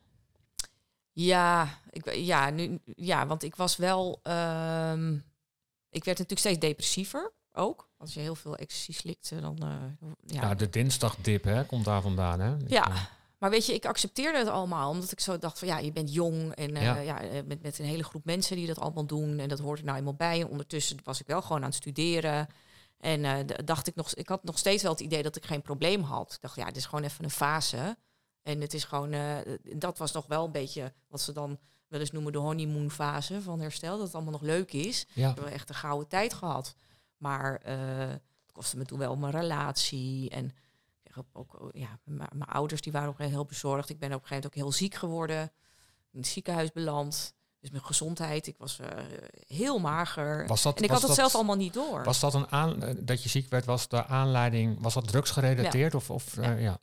Ja, 1.11 1.79
ik, 1.89 2.13
ja, 2.15 2.49
nu, 2.49 2.79
ja, 2.85 3.27
want 3.27 3.43
ik 3.43 3.55
was 3.55 3.75
wel. 3.75 4.19
ehm, 4.23 5.13
ik 5.89 6.03
werd 6.03 6.17
natuurlijk 6.17 6.39
steeds 6.39 6.59
depressiever 6.59 7.31
ook. 7.51 7.89
Als 7.97 8.13
je 8.13 8.19
heel 8.19 8.35
veel 8.35 8.55
ecstasy 8.57 8.93
slikte, 8.93 9.39
dan. 9.41 9.57
eh, 9.57 10.07
ja. 10.25 10.41
Ja, 10.41 10.55
de 10.55 10.69
dinsdagdip 10.69 11.43
hè, 11.43 11.65
komt 11.65 11.85
daar 11.85 12.01
vandaan. 12.01 12.39
Hè? 12.39 12.55
Ja. 12.67 13.09
Maar 13.37 13.49
weet 13.49 13.65
je, 13.65 13.73
ik 13.73 13.85
accepteerde 13.85 14.37
het 14.37 14.47
allemaal. 14.47 14.89
Omdat 14.89 15.11
ik 15.11 15.19
zo 15.19 15.37
dacht 15.37 15.59
van 15.59 15.67
ja, 15.67 15.77
je 15.77 15.91
bent 15.91 16.13
jong. 16.13 16.53
En 16.55 16.75
eh, 16.75 16.81
Ja. 16.83 16.95
ja. 16.97 17.21
eh, 17.21 17.43
met, 17.45 17.61
met 17.61 17.79
een 17.79 17.85
hele 17.85 18.03
groep 18.03 18.25
mensen 18.25 18.55
die 18.55 18.67
dat 18.67 18.79
allemaal 18.79 19.05
doen. 19.05 19.39
En 19.39 19.49
dat 19.49 19.59
hoort 19.59 19.79
er 19.79 19.85
nou 19.85 19.97
eenmaal 19.97 20.13
bij. 20.13 20.41
En 20.41 20.47
ondertussen 20.47 20.97
was 21.03 21.19
ik 21.19 21.27
wel 21.27 21.41
gewoon 21.41 21.57
aan 21.61 21.67
het 21.69 21.75
studeren. 21.75 22.47
En 22.97 23.45
d- 23.47 23.67
dacht 23.67 23.87
ik 23.87 23.95
nog, 23.95 24.13
ik 24.13 24.27
had 24.29 24.43
nog 24.43 24.57
steeds 24.57 24.83
wel 24.83 24.91
het 24.91 25.01
idee 25.01 25.23
dat 25.23 25.35
ik 25.35 25.45
geen 25.45 25.61
probleem 25.61 26.01
had. 26.01 26.33
Ik 26.33 26.41
dacht, 26.41 26.55
ja, 26.55 26.65
het 26.65 26.75
is 26.75 26.85
gewoon 26.85 27.03
even 27.03 27.23
een 27.23 27.29
fase. 27.31 27.97
En 28.43 28.61
het 28.61 28.73
is 28.73 28.83
gewoon, 28.83 29.15
dat 29.75 29.97
was 29.97 30.11
nog 30.11 30.25
wel 30.25 30.45
een 30.45 30.51
beetje 30.51 30.93
wat 31.07 31.21
ze 31.21 31.31
dan 31.31 31.59
wel 31.87 31.99
eens 31.99 32.11
noemen 32.11 32.31
de 32.31 32.37
honeymoon 32.37 32.91
fase 32.91 33.41
van 33.41 33.59
herstel. 33.59 33.97
Dat 33.97 34.05
het 34.05 34.15
allemaal 34.15 34.31
nog 34.31 34.41
leuk 34.41 34.73
is. 34.73 35.05
Ja. 35.13 35.29
Ik 35.29 35.35
heb 35.35 35.43
wel 35.43 35.53
echt 35.53 35.69
een 35.69 35.75
gouden 35.75 36.07
tijd 36.07 36.33
gehad. 36.33 36.75
Maar 37.17 37.59
het 37.63 38.51
kostte 38.51 38.77
me 38.77 38.85
toen 38.85 38.99
wel 38.99 39.15
mijn 39.15 39.31
relatie. 39.33 40.29
En 40.29 40.51
ook, 41.33 41.61
oh, 41.61 41.69
ja, 41.71 41.99
mijn 42.03 42.49
ouders 42.49 42.81
die 42.81 42.91
waren 42.91 43.09
ook 43.09 43.19
heel 43.19 43.45
bezorgd. 43.45 43.89
Ik 43.89 43.99
ben 43.99 44.13
op 44.13 44.21
een 44.21 44.27
gegeven 44.27 44.35
moment 44.43 44.57
ook 44.57 44.63
heel 44.63 44.87
ziek 44.87 44.95
geworden. 44.95 45.51
In 46.11 46.19
het 46.19 46.27
ziekenhuis 46.27 46.71
beland. 46.71 47.35
Dus 47.59 47.69
mijn 47.69 47.83
gezondheid, 47.83 48.47
ik 48.47 48.57
was 48.57 48.79
eh, 48.79 48.87
heel 49.47 49.79
mager. 49.79 50.47
Was 50.47 50.61
dat, 50.61 50.77
en 50.77 50.83
ik 50.83 50.89
was 50.89 50.99
had 50.99 51.07
het 51.09 51.17
dat, 51.17 51.29
zelf 51.29 51.35
allemaal 51.35 51.63
niet 51.63 51.73
door. 51.73 52.03
Was 52.03 52.19
dat 52.19 52.33
een 52.33 52.51
aan, 52.51 52.83
eh, 52.83 52.95
dat 52.99 53.23
je 53.23 53.29
ziek 53.29 53.49
werd, 53.49 53.65
was 53.65 53.87
de 53.87 54.05
aanleiding, 54.05 54.81
was 54.81 54.93
dat 54.93 55.07
drugsgerelateerd? 55.07 55.95
Of, 55.95 56.09
of 56.09 56.35
Ja. 56.35 56.41
eh, 56.55 56.61
ja. 56.61 56.79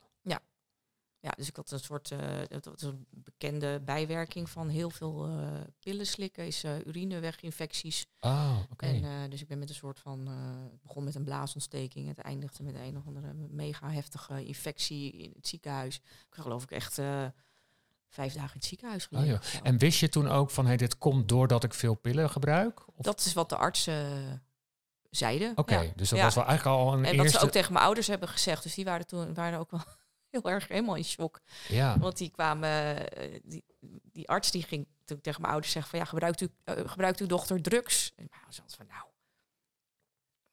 Ja, 1.24 1.30
dus 1.36 1.48
ik 1.48 1.56
had 1.56 1.70
een 1.70 1.78
soort, 1.80 2.10
eh, 2.10 2.18
dat 2.48 2.64
was 2.64 2.82
een 2.82 3.06
bekende 3.10 3.80
bijwerking 3.84 4.50
van 4.50 4.68
heel 4.68 4.90
veel 4.90 5.26
eh, 5.26 5.46
pillen 5.80 6.06
slikken, 6.06 6.46
is 6.46 6.64
uh, 6.64 6.86
urineweginfecties. 6.86 8.06
Ah, 8.18 8.56
oké. 8.70 8.86
En 8.86 9.04
eh, 9.04 9.30
dus 9.30 9.40
ik 9.40 9.48
ben 9.48 9.58
met 9.58 9.68
een 9.68 9.74
soort 9.74 9.98
van, 10.00 10.26
eh, 10.26 10.32
het 10.72 10.82
begon 10.82 11.04
met 11.04 11.14
een 11.14 11.24
blaasontsteking, 11.24 12.08
het 12.08 12.18
eindigde 12.18 12.62
met 12.62 12.74
een 12.74 12.96
of 12.96 13.06
andere 13.06 13.32
mega 13.34 13.90
heftige 13.90 14.44
infectie 14.44 15.12
in 15.12 15.32
het 15.36 15.48
ziekenhuis. 15.48 15.96
Ik 15.96 16.34
geloof 16.42 16.62
ik 16.62 16.70
echt 16.70 16.98
eh, 16.98 17.24
vijf 18.08 18.32
dagen 18.32 18.50
in 18.52 18.58
het 18.58 18.64
ziekenhuis 18.64 19.02
Oh, 19.04 19.08
gelegen. 19.08 19.32
ja. 19.42 19.48
zo. 19.58 19.58
En 19.62 19.78
wist 19.78 20.00
je 20.00 20.08
toen 20.08 20.28
ook 20.28 20.50
van, 20.50 20.66
hey, 20.66 20.76
dit 20.76 20.98
komt 20.98 21.28
doordat 21.28 21.64
ik 21.64 21.74
veel 21.74 21.94
pillen 21.94 22.30
gebruik? 22.30 22.88
Of- 22.88 23.04
Dat 23.04 23.24
is 23.24 23.32
wat 23.32 23.48
de 23.48 23.56
artsen 23.56 24.42
zeiden. 25.10 25.52
Oké, 25.56 25.80
ja. 25.80 25.92
dus 25.96 26.08
dat 26.08 26.18
Ja. 26.18 26.24
was 26.24 26.34
wel 26.34 26.44
eigenlijk 26.46 26.78
al 26.78 26.92
een 26.92 27.04
En 27.04 27.16
wat 27.16 27.24
eerste... 27.24 27.38
ze 27.38 27.44
ook 27.44 27.50
tegen 27.50 27.72
mijn 27.72 27.84
ouders 27.84 28.06
hebben 28.06 28.28
gezegd. 28.28 28.62
Dus 28.62 28.74
die 28.74 28.84
waren 28.84 29.06
toen 29.06 29.34
waren 29.34 29.58
ook 29.58 29.70
wel 29.70 29.80
heel 30.42 30.50
erg 30.50 30.68
helemaal 30.68 30.94
in 30.96 31.04
shock. 31.04 31.40
Ja, 31.68 31.98
Want 31.98 32.16
die 32.16 32.30
kwamen, 32.30 33.10
eh, 33.16 33.40
die, 33.44 33.64
die 34.12 34.28
arts 34.28 34.50
die 34.50 34.62
ging 34.62 34.86
toen 35.04 35.20
tegen 35.20 35.40
mijn 35.40 35.52
ouders 35.52 35.72
zeggen 35.72 35.90
van 35.90 36.00
ja, 36.00 36.04
gebruikt, 36.04 36.40
u, 36.40 36.48
eh, 36.64 36.74
gebruikt 36.86 37.20
uw 37.20 37.26
dochter 37.26 37.62
drugs? 37.62 38.12
En 38.16 38.26
mijn 38.30 38.42
ouders 38.42 38.58
hadden 38.58 38.76
van 38.76 38.86
nou, 38.86 39.06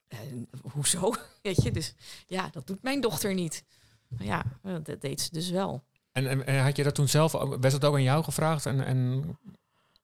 eh, 0.07 0.71
hoezo? 0.73 1.13
Weet 1.41 1.63
je, 1.63 1.71
dus 1.71 1.93
ja, 2.27 2.49
dat 2.49 2.67
doet 2.67 2.83
mijn 2.83 3.01
dochter 3.01 3.33
niet. 3.33 3.63
Maar 4.07 4.25
ja, 4.25 4.43
dat 4.83 5.01
deed 5.01 5.21
ze 5.21 5.29
dus 5.31 5.49
wel. 5.49 5.83
en, 6.11 6.27
en, 6.27 6.45
en 6.45 6.63
had 6.63 6.75
je 6.75 6.83
dat 6.83 6.95
toen 6.95 7.07
zelf, 7.07 7.31
werd 7.31 7.71
het 7.73 7.85
ook 7.85 7.93
aan 7.95 8.03
jou 8.03 8.23
gevraagd? 8.23 8.65
En, 8.65 8.85
en 8.85 9.21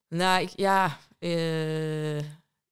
Nou, 0.07 0.41
ik, 0.41 0.49
ja, 0.55 0.97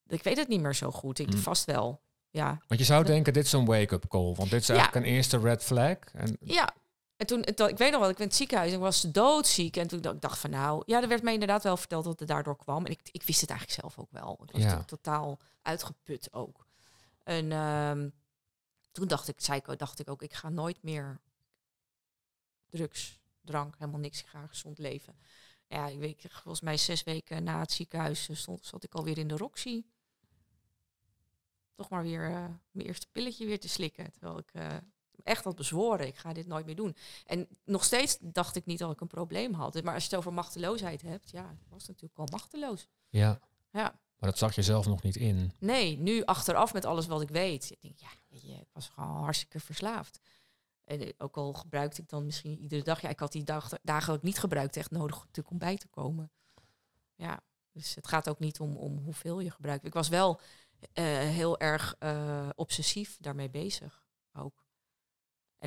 ik 0.07 0.23
weet 0.23 0.37
het 0.37 0.47
niet 0.47 0.61
meer 0.61 0.75
zo 0.75 0.91
goed. 0.91 1.19
Ik 1.19 1.29
Hmm. 1.29 1.37
vast 1.37 1.65
wel. 1.65 2.01
Ja, 2.29 2.57
Want 2.67 2.79
je 2.79 2.85
zou 2.85 3.03
denken, 3.05 3.33
dit 3.33 3.45
is 3.45 3.51
een 3.51 3.65
wake-up 3.65 4.07
call. 4.07 4.33
Want 4.33 4.49
dit 4.49 4.61
is 4.61 4.67
Ja. 4.67 4.73
eigenlijk 4.73 5.05
een 5.05 5.11
eerste 5.13 5.39
red 5.39 5.63
flag. 5.63 5.97
En, 6.13 6.37
Ja. 6.39 6.73
En 7.17 7.25
toen, 7.25 7.39
het- 7.41 7.59
ik 7.59 7.77
weet 7.77 7.91
nog 7.91 7.99
wel, 7.99 8.09
ik 8.09 8.15
ben 8.15 8.23
in 8.23 8.29
het 8.29 8.35
ziekenhuis 8.37 8.69
en 8.69 8.75
ik 8.75 8.81
was 8.81 9.01
doodziek. 9.01 9.77
En 9.77 9.87
toen 9.87 10.01
dacht 10.01 10.15
ik 10.15 10.21
dacht 10.21 10.39
van 10.39 10.49
nou, 10.49 10.83
ja, 10.85 11.01
er 11.01 11.07
werd 11.07 11.23
mij 11.23 11.33
inderdaad 11.33 11.63
wel 11.63 11.77
verteld 11.77 12.03
dat 12.03 12.19
het 12.19 12.27
daardoor 12.27 12.57
kwam. 12.57 12.85
En 12.85 12.91
ik, 12.91 13.09
ik 13.11 13.23
wist 13.23 13.41
het 13.41 13.49
eigenlijk 13.49 13.79
zelf 13.81 13.99
ook 13.99 14.11
wel. 14.11 14.39
Ik 14.45 14.51
was 14.51 14.61
Ja. 14.61 14.83
totaal 14.83 15.39
uitgeput 15.61 16.33
ook. 16.33 16.67
En 17.23 17.51
ehm, 17.51 18.09
toen 18.91 19.07
dacht 19.07 19.27
ik, 19.27 19.41
zei 19.41 19.61
ik, 19.65 19.79
dacht 19.79 19.99
ik 19.99 20.09
ook, 20.09 20.21
ik 20.21 20.33
ga 20.33 20.49
nooit 20.49 20.83
meer 20.83 21.19
drugs, 22.69 23.19
drank, 23.41 23.75
helemaal 23.77 23.99
niks. 23.99 24.19
Ik 24.19 24.27
ga 24.27 24.47
gezond 24.47 24.77
leven. 24.77 25.17
Ja, 25.67 25.87
ik 25.87 25.99
weet, 25.99 26.21
volgens 26.29 26.61
mij 26.61 26.77
zes 26.77 27.03
weken 27.03 27.43
na 27.43 27.59
het 27.59 27.71
ziekenhuis 27.71 28.29
eh, 28.29 28.35
stond, 28.35 28.65
zat 28.65 28.83
ik 28.83 28.93
alweer 28.95 29.17
in 29.17 29.27
de 29.27 29.37
Roxy. 29.37 29.83
Toch 31.75 31.89
maar 31.89 32.03
weer 32.03 32.23
eh, 32.25 32.45
mijn 32.71 32.87
eerste 32.87 33.07
pilletje 33.11 33.45
weer 33.45 33.59
te 33.59 33.69
slikken. 33.69 34.11
Terwijl 34.11 34.37
ik 34.37 34.49
eh, 34.53 34.77
echt 35.25 35.43
had 35.43 35.55
bezworen, 35.55 36.07
ik 36.07 36.17
ga 36.17 36.33
dit 36.33 36.47
nooit 36.47 36.65
meer 36.65 36.75
doen. 36.75 36.95
En 37.25 37.47
nog 37.65 37.83
steeds 37.83 38.17
dacht 38.21 38.55
ik 38.55 38.65
niet 38.65 38.79
dat 38.79 38.91
ik 38.91 39.01
een 39.01 39.07
probleem 39.07 39.53
had. 39.53 39.83
Maar 39.83 39.93
als 39.93 40.03
je 40.03 40.09
het 40.09 40.17
over 40.19 40.33
machteloosheid 40.33 41.01
hebt, 41.01 41.29
ja, 41.31 41.49
ik 41.51 41.67
was 41.69 41.87
natuurlijk 41.87 42.19
al 42.19 42.27
machteloos. 42.31 42.87
ja, 43.09 43.39
Ja. 43.71 43.99
maar 44.17 44.29
dat 44.29 44.37
zag 44.37 44.55
je 44.55 44.61
zelf 44.63 44.85
nog 44.85 45.03
niet 45.03 45.15
in. 45.15 45.51
Nee, 45.59 45.97
nu 45.97 46.23
achteraf 46.23 46.73
met 46.73 46.85
alles 46.85 47.07
wat 47.07 47.21
ik 47.21 47.29
weet. 47.29 47.71
Ik 47.71 47.81
denk, 47.81 47.97
ja, 47.97 48.07
ik 48.59 48.69
was 48.73 48.87
gewoon 48.89 49.09
hartstikke 49.23 49.59
verslaafd. 49.59 50.19
En 50.83 50.99
eh, 50.99 51.09
ook 51.17 51.37
al 51.37 51.53
gebruikte 51.53 52.01
ik 52.01 52.09
dan 52.09 52.25
misschien 52.25 52.59
iedere 52.59 52.83
dag. 52.83 53.01
Ja, 53.01 53.09
ik 53.09 53.19
had 53.19 53.31
die 53.31 53.43
dag, 53.43 53.69
dagen 53.83 54.13
ook 54.13 54.21
niet 54.21 54.39
gebruikt 54.39 54.77
echt 54.77 54.91
nodig 54.91 55.15
natuurlijk 55.17 55.49
om 55.49 55.57
bij 55.57 55.77
te 55.77 55.87
komen. 55.87 56.31
Ja, 57.15 57.39
dus 57.71 57.95
het 57.95 58.07
gaat 58.07 58.29
ook 58.29 58.39
niet 58.39 58.59
om, 58.59 58.77
om 58.77 58.97
hoeveel 58.97 59.39
je 59.39 59.51
gebruikt. 59.51 59.85
Ik 59.85 59.93
was 59.93 60.07
wel 60.07 60.39
eh, 60.93 61.03
heel 61.05 61.59
erg 61.59 61.95
eh, 61.99 62.49
obsessief 62.55 63.17
daarmee 63.19 63.49
bezig 63.49 64.05
ook. 64.33 64.64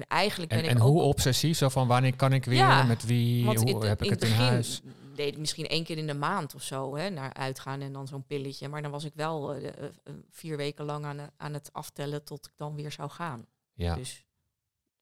En 0.02 0.06
eigenlijk 0.08 0.50
ben 0.50 0.58
En, 0.58 0.64
ik 0.64 0.70
en 0.70 0.80
ook 0.80 0.88
hoe 0.92 1.02
obsessief? 1.02 1.56
Zo 1.58 1.68
van, 1.68 1.86
wanneer 1.88 2.16
kan 2.16 2.32
ik 2.32 2.44
weer? 2.44 2.56
Ja, 2.56 2.82
met 2.82 3.04
wie? 3.04 3.44
Hoe 3.44 3.54
in, 3.64 3.76
heb 3.80 4.02
ik 4.02 4.10
het 4.10 4.22
in 4.24 4.32
huis? 4.32 4.82
deed 5.14 5.32
ik 5.32 5.38
misschien 5.38 5.66
één 5.66 5.84
keer 5.84 5.98
in 5.98 6.06
de 6.06 6.14
maand 6.14 6.54
of 6.54 6.62
zo 6.62 6.96
hè, 6.96 7.10
naar 7.10 7.32
uitgaan 7.32 7.80
en 7.80 7.92
dan 7.92 8.06
zo'n 8.06 8.26
pilletje. 8.26 8.68
Maar 8.68 8.82
dan 8.82 8.90
was 8.90 9.04
ik 9.04 9.14
wel 9.14 9.54
eh, 9.54 9.66
eh, 9.68 9.84
eh, 10.04 10.14
vier 10.30 10.56
weken 10.56 10.84
lang 10.84 11.04
aan, 11.04 11.18
het- 11.18 11.32
aan 11.36 11.54
het 11.54 11.72
aftellen 11.72 12.24
tot 12.24 12.46
ik 12.46 12.52
dan 12.56 12.74
weer 12.74 12.92
zou 12.92 13.10
gaan. 13.10 13.46
Ja, 13.72 13.94
Dus 13.94 14.26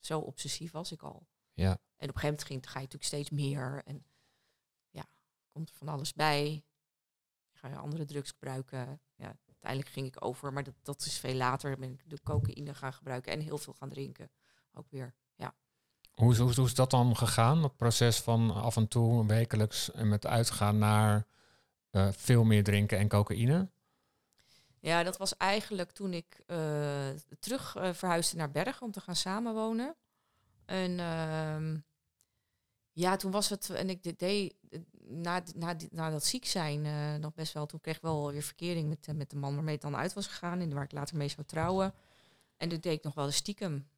zo 0.01 0.19
obsessief 0.19 0.71
was 0.73 0.93
ik 0.93 1.03
al. 1.03 1.27
ja. 1.53 1.71
En 1.97 2.09
op 2.09 2.15
een 2.15 2.21
gegeven 2.21 2.29
moment 2.29 2.45
ging, 2.45 2.63
ga 2.65 2.73
je 2.79 2.85
natuurlijk 2.85 3.05
steeds 3.05 3.31
meer. 3.31 3.83
En 3.85 4.05
ja, 4.91 5.05
komt 5.53 5.69
er 5.69 5.75
van 5.77 5.89
alles 5.89 6.13
bij. 6.13 6.65
Ga 7.53 7.69
je 7.69 7.77
andere 7.77 8.05
drugs 8.05 8.31
gebruiken. 8.31 9.01
Ja, 9.15 9.37
uiteindelijk 9.47 9.91
ging 9.93 10.07
ik 10.07 10.25
over, 10.25 10.53
maar 10.53 10.65
dat, 10.65 10.75
dat 10.83 11.05
is 11.07 11.19
veel 11.19 11.35
later. 11.35 11.79
Ben 11.79 11.93
ik 11.93 12.11
de 12.11 12.23
cocaïne 12.23 12.75
gaan 12.75 12.93
gebruiken 12.93 13.33
en 13.33 13.41
heel 13.41 13.59
veel 13.59 13.73
gaan 13.73 13.89
drinken. 13.89 14.31
Ook 14.79 14.87
weer. 14.91 15.15
Ja. 15.37 15.55
Hoe, 16.15 16.33
is- 16.33 16.39
hoe, 16.39 16.51
is- 16.51 16.57
hoe 16.57 16.67
is 16.67 16.75
dat 16.75 16.91
dan 16.91 17.17
gegaan? 17.17 17.63
Dat 17.63 17.77
proces 17.77 18.19
van 18.21 18.51
af 18.55 18.77
en 18.77 18.89
toe 18.89 19.27
wekelijks 19.27 19.91
en 19.93 20.09
met 20.09 20.27
uitgaan 20.27 20.79
naar 20.79 21.27
eh, 21.91 22.09
veel 22.13 22.45
meer 22.45 22.65
drinken 22.65 22.99
en 22.99 23.09
cocaïne? 23.09 23.69
Ja, 24.81 25.03
dat 25.03 25.17
was 25.17 25.37
eigenlijk 25.37 25.91
toen 25.91 26.13
ik 26.13 26.43
eh, 26.47 27.09
terug 27.41 27.77
eh, 27.77 27.93
verhuisde 27.93 28.37
naar 28.37 28.51
Bergen 28.51 28.83
om 28.87 28.93
te 28.93 29.01
gaan 29.01 29.17
samenwonen. 29.17 29.97
En 30.65 30.99
ehm, 31.01 31.77
ja, 32.93 33.17
toen 33.17 33.31
was 33.31 33.49
het, 33.49 33.71
en 33.71 33.91
ik 33.91 34.03
de- 34.03 34.15
deed 34.17 34.55
na, 35.09 35.43
na, 35.55 35.77
na 35.91 36.11
dat 36.11 36.25
ziek 36.25 36.45
zijn 36.47 36.81
nog 37.21 37.35
best 37.35 37.53
wel, 37.53 37.67
toen 37.67 37.81
kreeg 37.81 37.97
ik 37.97 38.03
wel 38.03 38.33
weer 38.33 38.43
verkering 38.43 38.89
met, 38.89 39.17
met 39.17 39.31
de 39.31 39.37
man 39.37 39.55
waarmee 39.55 39.75
het 39.75 39.83
dan 39.83 39.97
uit 39.97 40.13
was 40.13 40.27
gegaan 40.27 40.61
en 40.61 40.75
waar 40.75 40.85
ik 40.85 40.93
later 40.93 41.17
mee 41.17 41.29
zou 41.29 41.47
trouwen. 41.47 41.95
En 42.57 42.69
toen 42.69 42.81
deed 42.81 42.99
ik 42.99 43.05
nog 43.05 43.15
wel 43.15 43.27
een 43.27 43.33
stiekem 43.33 43.89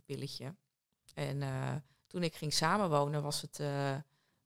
pilletje. 0.00 0.54
En 1.14 1.42
eh, 1.42 1.74
toen 2.06 2.22
ik 2.22 2.34
ging 2.34 2.52
samenwonen 2.52 3.22
was 3.22 3.40
het 3.40 3.60
eh, 3.60 3.96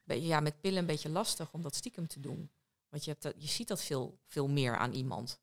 ja, 0.04 0.40
met 0.40 0.60
pillen 0.60 0.78
een 0.78 0.86
beetje 0.86 1.08
lastig 1.08 1.52
om 1.52 1.62
dat 1.62 1.74
stiekem 1.74 2.06
te 2.06 2.20
doen. 2.20 2.50
Want 2.88 3.04
je, 3.04 3.10
hebt 3.10 3.22
dat, 3.22 3.34
je 3.36 3.48
ziet 3.48 3.68
dat 3.68 3.82
veel, 3.82 4.18
veel 4.26 4.48
meer 4.48 4.76
aan 4.76 4.92
iemand. 4.92 5.40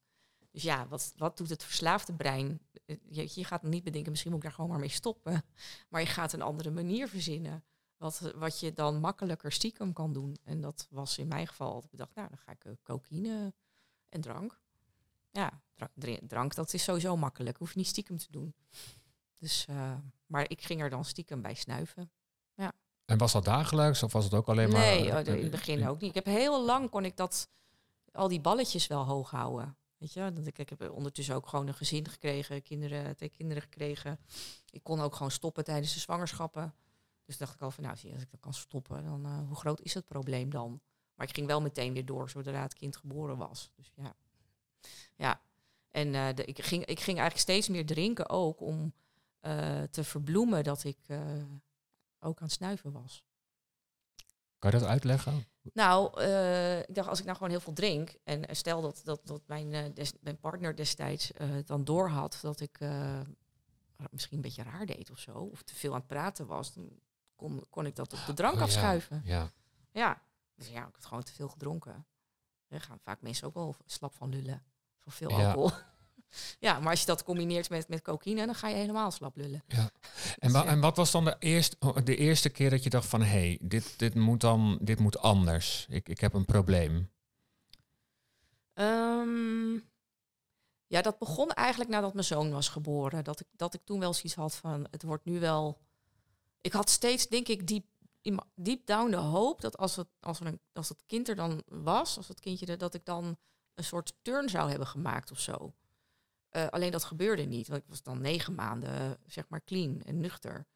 Dus 0.52 0.64
ja, 0.64 0.88
wat, 0.88 1.14
wat 1.18 1.38
doet 1.38 1.50
het 1.50 1.64
verslaafde 1.64 2.14
brein? 2.14 2.60
Eh, 2.86 2.96
Je, 3.10 3.30
je 3.34 3.44
gaat 3.46 3.64
niet 3.64 3.84
bedenken, 3.84 4.10
misschien 4.12 4.32
moet 4.32 4.40
ik 4.40 4.46
daar 4.48 4.56
gewoon 4.56 4.70
maar 4.70 4.80
mee 4.80 4.90
stoppen. 4.90 5.44
Maar 5.90 6.02
je 6.02 6.08
gaat 6.08 6.34
een 6.34 6.42
andere 6.42 6.72
manier 6.72 7.08
verzinnen. 7.10 7.64
Wat, 7.98 8.20
wat 8.36 8.60
je 8.60 8.74
dan 8.74 9.00
makkelijker 9.00 9.52
stiekem 9.52 9.94
kan 9.94 10.14
doen. 10.14 10.38
En 10.44 10.62
dat 10.62 10.88
was 10.90 11.18
in 11.18 11.28
mijn 11.28 11.48
geval, 11.48 11.84
ik 11.92 11.98
dacht, 11.98 12.16
nou, 12.16 12.28
dan 12.30 12.38
ga 12.38 12.52
ik 12.52 12.66
eh, 12.66 12.72
cocaïne 12.84 13.54
en 14.10 14.22
drank. 14.22 14.60
Ja, 15.32 15.62
dra- 15.76 15.92
dri- 15.94 16.20
drank, 16.28 16.56
dat 16.56 16.74
is 16.74 16.84
sowieso 16.84 17.18
makkelijk. 17.18 17.58
Hoef 17.58 17.72
je 17.72 17.78
niet 17.78 17.88
stiekem 17.88 18.18
te 18.18 18.32
doen. 18.32 18.54
Dus, 19.38 19.66
eh, 19.70 19.94
maar 20.26 20.50
ik 20.50 20.62
ging 20.62 20.82
er 20.82 20.90
dan 20.90 21.06
stiekem 21.06 21.42
bij 21.42 21.54
snuiven. 21.54 22.12
En 23.08 23.18
was 23.18 23.32
dat 23.32 23.46
dagelijks 23.46 24.04
of 24.04 24.12
was 24.12 24.24
het 24.24 24.34
ook 24.34 24.48
alleen 24.48 24.70
maar... 24.70 24.80
nee, 24.80 25.12
eh, 25.12 25.18
oh, 25.18 25.36
in 25.36 25.42
het 25.42 25.52
begin 25.52 25.88
ook 25.88 26.00
niet. 26.00 26.10
Ik 26.10 26.16
heb 26.16 26.26
heel 26.26 26.66
lang 26.66 26.90
kon 26.90 27.06
ik 27.06 27.18
dat, 27.18 27.50
al 28.12 28.28
die 28.28 28.42
balletjes 28.42 28.88
wel 28.88 29.06
hoog 29.06 29.32
houden. 29.32 29.78
Weet 29.98 30.14
je, 30.14 30.34
dat 30.34 30.48
ik, 30.48 30.58
ik 30.58 30.70
heb 30.70 30.92
ondertussen 30.92 31.36
ook 31.36 31.48
gewoon 31.48 31.68
een 31.68 31.74
gezin 31.74 32.08
gekregen, 32.08 32.62
kinderen, 32.62 33.16
twee 33.16 33.30
kinderen 33.30 33.64
gekregen. 33.64 34.20
Ik 34.70 34.84
kon 34.84 35.02
ook 35.02 35.16
gewoon 35.16 35.32
stoppen 35.32 35.64
tijdens 35.64 35.94
de 35.94 36.00
zwangerschappen. 36.00 36.74
Dus 37.26 37.38
dacht 37.38 37.54
ik 37.54 37.62
al 37.62 37.72
van, 37.72 37.84
nou, 37.84 37.98
zie 37.98 38.08
je, 38.08 38.14
als 38.14 38.24
ik 38.24 38.32
dat 38.32 38.40
kan 38.40 38.54
stoppen, 38.54 39.04
dan 39.04 39.26
eh, 39.26 39.48
hoe 39.48 39.56
groot 39.56 39.82
is 39.82 39.94
het 39.94 40.06
probleem 40.06 40.50
dan? 40.50 40.82
Maar 41.16 41.28
ik 41.28 41.36
ging 41.36 41.48
wel 41.48 41.62
meteen 41.62 41.94
weer 41.94 42.06
door 42.06 42.30
zodra 42.30 42.62
het 42.62 42.74
kind 42.74 42.98
geboren 42.98 43.38
was. 43.38 43.72
Dus 43.76 43.92
ja, 43.96 44.14
ja. 45.16 45.42
En 45.90 46.16
eh, 46.16 46.36
de, 46.36 46.46
ik, 46.46 46.64
ging, 46.64 46.86
ik 46.86 47.00
ging 47.00 47.18
eigenlijk 47.18 47.38
steeds 47.38 47.68
meer 47.68 47.86
drinken 47.86 48.30
ook 48.30 48.62
om 48.62 48.94
eh, 49.48 49.84
te 49.84 50.04
verbloemen 50.04 50.64
dat 50.64 50.84
ik 50.84 50.98
eh, 51.08 51.20
ook 52.20 52.38
aan 52.40 52.44
het 52.46 52.52
snuiven 52.52 52.92
was. 52.92 53.24
Kan 54.60 54.72
je 54.72 54.80
dat 54.80 54.88
uitleggen? 54.88 55.46
Nou, 55.74 56.22
eh, 56.22 56.80
ik 56.80 56.96
dacht, 56.96 57.08
als 57.10 57.20
ik 57.20 57.26
nou 57.26 57.38
gewoon 57.38 57.52
heel 57.52 57.60
veel 57.62 57.74
drink... 57.74 58.16
en 58.24 58.56
stel 58.56 58.82
dat, 58.82 59.02
dat, 59.04 59.22
dat 59.28 59.42
mijn, 59.48 59.94
des- 59.94 60.14
mijn 60.22 60.40
partner 60.40 60.76
destijds 60.76 61.32
dan 61.66 61.84
doorhad... 61.84 62.38
dat 62.42 62.60
ik 62.60 62.80
misschien 64.12 64.36
een 64.36 64.42
beetje 64.44 64.64
raar 64.64 64.86
deed 64.86 65.12
of 65.12 65.20
zo... 65.20 65.32
of 65.34 65.62
te 65.64 65.76
veel 65.76 65.92
aan 65.92 65.98
het 66.00 66.08
praten 66.08 66.46
was... 66.46 66.74
dan 66.74 66.90
kon, 67.36 67.66
kon 67.70 67.86
ik 67.86 67.96
dat 67.96 68.14
op 68.14 68.20
de 68.26 68.34
drank 68.34 68.56
Oh, 68.56 68.62
afschuiven. 68.62 69.22
Ja. 69.26 69.52
Ja. 69.92 70.22
Dus 70.56 70.68
ja, 70.70 70.88
ik 70.88 70.94
had 70.96 71.06
gewoon 71.06 71.24
te 71.24 71.34
veel 71.34 71.48
gedronken. 71.50 72.06
Er 72.68 72.82
gaan 72.82 73.00
vaak 73.00 73.22
mensen 73.22 73.48
ook 73.48 73.54
wel 73.54 73.76
slap 73.86 74.14
van 74.14 74.30
lullen. 74.30 74.64
Van 75.00 75.12
veel 75.12 75.30
alcohol. 75.30 75.70
ja, 75.70 75.96
maar 76.60 76.90
als 76.90 77.00
je 77.00 77.06
dat 77.06 77.24
combineert 77.24 77.70
met, 77.70 77.88
met 77.88 78.02
cocaïne... 78.02 78.46
dan 78.46 78.56
ga 78.56 78.68
je 78.68 78.76
helemaal 78.76 79.12
slap 79.12 79.36
lullen. 79.36 79.64
En, 80.38 80.52
wa- 80.52 80.64
ja. 80.64 80.70
en 80.70 80.80
wat 80.80 80.98
was 80.98 81.12
dan 81.12 81.26
de 81.26 81.36
eerste, 81.40 81.78
de 82.04 82.16
eerste 82.16 82.50
keer 82.50 82.70
dat 82.70 82.84
je 82.84 82.90
dacht 82.90 83.08
van... 83.08 83.22
hé, 83.22 83.28
hey, 83.28 83.58
dit, 83.62 84.00
dit 84.00 84.16
moet 84.16 84.42
dan 84.42 84.78
dit 84.82 85.00
moet 85.00 85.18
anders. 85.18 85.86
Ik, 85.90 86.10
ik 86.10 86.20
heb 86.20 86.34
een 86.34 86.46
probleem. 86.46 87.10
Ehm, 88.74 89.74
ja, 90.88 91.02
dat 91.02 91.20
begon 91.20 91.52
eigenlijk 91.52 91.90
nadat 91.90 92.14
mijn 92.14 92.26
zoon 92.26 92.52
was 92.52 92.70
geboren. 92.70 93.24
Dat 93.24 93.40
ik, 93.40 93.48
dat 93.52 93.74
ik 93.74 93.82
toen 93.84 94.00
wel 94.00 94.14
zoiets 94.14 94.36
had 94.36 94.56
van, 94.56 94.88
het 94.92 95.04
wordt 95.04 95.26
nu 95.26 95.40
wel... 95.40 95.78
Ik 96.62 96.74
had 96.74 96.90
steeds, 96.90 97.28
denk 97.28 97.48
ik, 97.48 97.68
diep, 97.68 97.86
deep 98.56 98.86
down 98.86 99.12
de 99.12 99.18
hoop 99.18 99.62
dat 99.62 99.78
als 99.78 99.96
het, 99.96 100.08
als, 100.20 100.40
een, 100.40 100.60
als 100.74 100.90
het 100.90 101.04
kind 101.06 101.30
er 101.30 101.36
dan 101.36 101.64
was, 101.68 102.18
als 102.18 102.28
het 102.28 102.40
kindje 102.40 102.66
er, 102.66 102.78
dat 102.78 102.94
ik 102.94 103.06
dan 103.06 103.38
een 103.74 103.84
soort 103.84 104.14
turn 104.22 104.50
zou 104.50 104.70
hebben 104.70 104.88
gemaakt 104.88 105.32
of 105.32 105.40
zo. 105.40 105.74
Eh, 106.50 106.68
alleen 106.68 106.92
dat 106.92 107.04
gebeurde 107.04 107.44
niet, 107.44 107.68
want 107.68 107.82
ik 107.82 107.90
was 107.90 108.04
dan 108.04 108.22
negen 108.22 108.56
maanden, 108.56 109.18
zeg 109.26 109.50
maar, 109.50 109.64
clean 109.64 110.02
en 110.02 110.20
nuchter. 110.20 110.68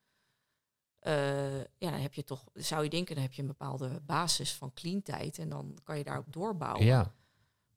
eh, 1.00 1.60
ja, 1.60 1.66
dan 1.92 2.00
heb 2.00 2.14
je 2.14 2.24
toch, 2.24 2.44
zou 2.54 2.84
je 2.84 2.90
denken, 2.90 3.16
dan 3.16 3.24
heb 3.24 3.34
je 3.34 3.42
een 3.42 3.48
bepaalde 3.48 4.02
basis 4.02 4.54
van 4.56 4.74
clean-tijd 4.74 5.38
en 5.38 5.50
dan 5.50 5.78
kan 5.84 5.98
je 5.98 6.04
daarop 6.04 6.34
doorbouwen. 6.34 6.86
Ja, 6.86 7.14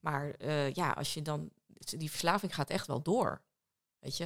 Maar 0.01 0.31
eh, 0.31 0.73
ja, 0.73 0.91
als 0.91 1.15
je 1.15 1.23
dan, 1.23 1.51
die 1.99 2.11
verslaving 2.11 2.55
gaat 2.55 2.71
echt 2.71 2.87
wel 2.87 3.03
door. 3.03 3.43
Weet 3.99 4.17
je, 4.17 4.25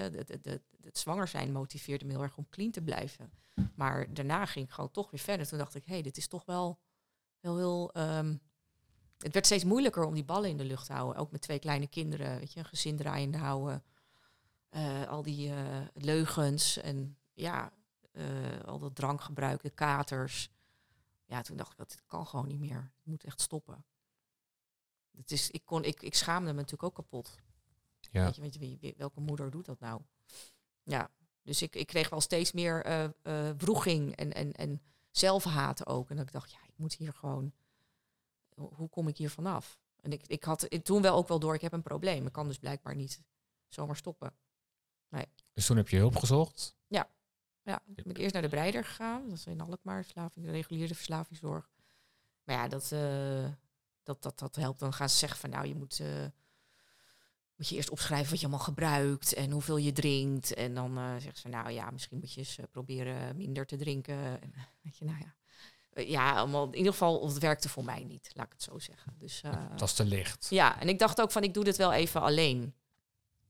het 0.83 0.99
zwanger 0.99 1.29
zijn 1.29 1.53
motiveerde 1.53 2.05
me 2.05 2.11
heel 2.13 2.23
erg 2.23 2.37
om 2.37 2.49
clean 2.49 2.71
te 2.71 2.83
blijven. 2.83 3.33
Maar 3.75 4.15
daarna 4.15 4.47
ging 4.47 4.65
ik 4.67 4.73
gewoon 4.73 4.91
toch 4.91 5.11
weer 5.11 5.21
verder. 5.21 5.47
Toen 5.47 5.59
dacht 5.59 5.75
ik, 5.75 5.85
hé, 5.85 5.93
hey, 5.93 6.03
dit 6.03 6.17
is 6.17 6.29
toch 6.29 6.45
wel 6.45 6.81
heel, 7.39 7.57
heel... 7.57 7.93
ehm, 7.93 8.37
het 9.19 9.33
werd 9.33 9.47
steeds 9.47 9.65
moeilijker 9.65 10.05
om 10.05 10.15
die 10.15 10.25
ballen 10.25 10.51
in 10.51 10.57
de 10.57 10.65
lucht 10.65 10.87
te 10.87 10.93
houden. 10.93 11.17
Ook 11.23 11.31
met 11.31 11.41
twee 11.41 11.59
kleine 11.59 11.87
kinderen, 11.87 12.39
weet 12.39 12.53
je, 12.53 12.59
een 12.59 12.67
gezin 12.67 12.97
draaiende 12.97 13.39
houden. 13.39 13.83
Eh, 14.69 15.09
al 15.09 15.23
die 15.23 15.51
eh, 15.51 15.81
leugens 15.95 16.77
en 16.77 17.19
ja, 17.33 17.73
eh, 18.13 18.61
al 18.65 18.79
dat 18.79 18.95
drankgebruik, 18.95 19.63
de 19.63 19.71
katers. 19.71 20.51
Ja, 21.25 21.43
toen 21.43 21.57
dacht 21.57 21.71
ik, 21.71 21.77
dat 21.77 21.89
dit 21.89 22.03
kan 22.07 22.27
gewoon 22.27 22.47
niet 22.47 22.59
meer. 22.59 22.93
Het 22.97 23.07
moet 23.07 23.25
echt 23.25 23.41
stoppen. 23.41 23.85
Het 25.17 25.31
is, 25.31 25.51
ik, 25.51 25.65
kon, 25.65 25.85
ik, 25.85 26.03
ik 26.03 26.15
schaamde 26.15 26.51
me 26.51 26.57
natuurlijk 26.57 26.83
ook 26.83 26.95
kapot. 26.95 27.39
ja. 28.11 28.25
Weet 28.25 28.35
je, 28.35 28.41
weet 28.41 28.55
je 28.55 28.59
wie, 28.59 28.95
welke 28.97 29.21
moeder 29.21 29.51
doet 29.51 29.67
dat 29.67 29.81
nou? 29.81 30.01
Ja, 30.83 31.11
dus 31.43 31.63
ik, 31.63 31.77
ik 31.77 31.87
kreeg 31.87 32.09
wel 32.09 32.21
steeds 32.21 32.53
meer 32.53 33.13
wroeging 33.57 34.17
en, 34.17 34.33
en, 34.33 34.53
en 34.53 34.83
zelfhaat 35.11 35.87
ook. 35.87 36.11
En 36.11 36.17
dat 36.17 36.27
ik 36.27 36.33
dacht, 36.33 36.51
ja, 36.51 36.59
ik 36.67 36.79
moet 36.79 36.95
hier 36.95 37.13
gewoon... 37.13 37.53
ho- 38.59 38.73
Hoe 38.75 38.89
kom 38.89 39.09
ik 39.09 39.17
hier 39.17 39.31
vanaf? 39.31 39.79
En 40.01 40.13
ik, 40.13 40.27
ik 40.27 40.45
had 40.45 40.85
toen 40.85 41.03
wel 41.03 41.17
ook 41.17 41.29
wel 41.29 41.39
door, 41.39 41.55
ik 41.55 41.61
heb 41.61 41.73
een 41.73 41.83
probleem. 41.83 42.27
Ik 42.27 42.33
kan 42.33 42.47
dus 42.49 42.59
blijkbaar 42.59 42.95
niet 42.95 43.23
zomaar 43.69 43.97
stoppen. 43.97 44.33
Dus 45.53 45.67
toen 45.67 45.77
heb 45.77 45.89
je 45.89 45.97
hulp 45.97 46.17
gezocht. 46.17 46.77
Ja, 47.63 47.83
toen 47.85 47.95
ben 47.95 48.11
ik 48.11 48.19
eerst 48.19 48.33
naar 48.33 48.43
de 48.43 48.49
breider 48.49 48.85
gegaan. 48.85 49.29
Dat 49.29 49.39
is 49.39 49.47
in 49.47 49.61
Alkmaar, 49.61 50.03
verslaving, 50.03 50.45
de 50.47 50.51
reguliere 50.51 50.95
verslavingszorg. 50.95 51.71
Maar 52.45 52.57
ja, 52.57 52.69
dat, 52.69 52.93
eh, 52.93 53.49
dat, 54.03 54.23
dat, 54.23 54.39
dat 54.39 54.57
helpt. 54.57 54.79
Dan 54.79 54.93
gaan 54.93 55.09
ze 55.09 55.17
zeggen 55.17 55.39
van 55.41 55.51
nou, 55.51 55.67
je 55.67 55.75
moet, 55.75 56.01
eh, 56.01 56.27
moet 57.57 57.69
je 57.69 57.77
eerst 57.77 57.91
opschrijven 57.91 58.31
wat 58.31 58.41
je 58.41 58.47
allemaal 58.47 58.65
gebruikt 58.65 59.33
en 59.33 59.51
hoeveel 59.51 59.77
je 59.77 59.93
drinkt. 59.93 60.55
En 60.55 60.75
dan 60.75 60.99
eh 60.99 61.13
zeggen 61.13 61.37
ze 61.37 61.49
nou 61.49 61.71
ja, 61.71 61.91
misschien 61.91 62.19
moet 62.19 62.33
je 62.33 62.41
eens 62.41 62.59
proberen 62.71 63.37
minder 63.37 63.67
te 63.67 63.77
drinken. 63.77 64.41
En, 64.43 64.53
weet 64.83 64.97
je, 64.97 65.05
nou 65.05 65.19
ja. 65.19 65.37
Eh, 65.93 66.09
ja, 66.09 66.37
allemaal, 66.37 66.67
in 66.67 66.77
ieder 66.77 66.93
geval, 66.93 67.29
het 67.29 67.39
werkte 67.39 67.69
voor 67.69 67.85
mij 67.85 68.05
niet, 68.05 68.31
laat 68.35 68.47
ik 68.47 68.53
het 68.53 68.63
zo 68.63 68.79
zeggen. 68.79 69.15
Dus, 69.19 69.43
eh, 69.43 69.53
Dat 69.77 69.89
is 69.89 69.95
te 69.95 70.05
licht. 70.05 70.47
ja, 70.51 70.81
en 70.81 70.89
ik 70.89 70.99
dacht 70.99 71.21
ook 71.21 71.33
van 71.33 71.43
ik 71.43 71.55
doe 71.55 71.65
dit 71.65 71.77
wel 71.77 71.93
even 71.93 72.21
alleen. 72.21 72.75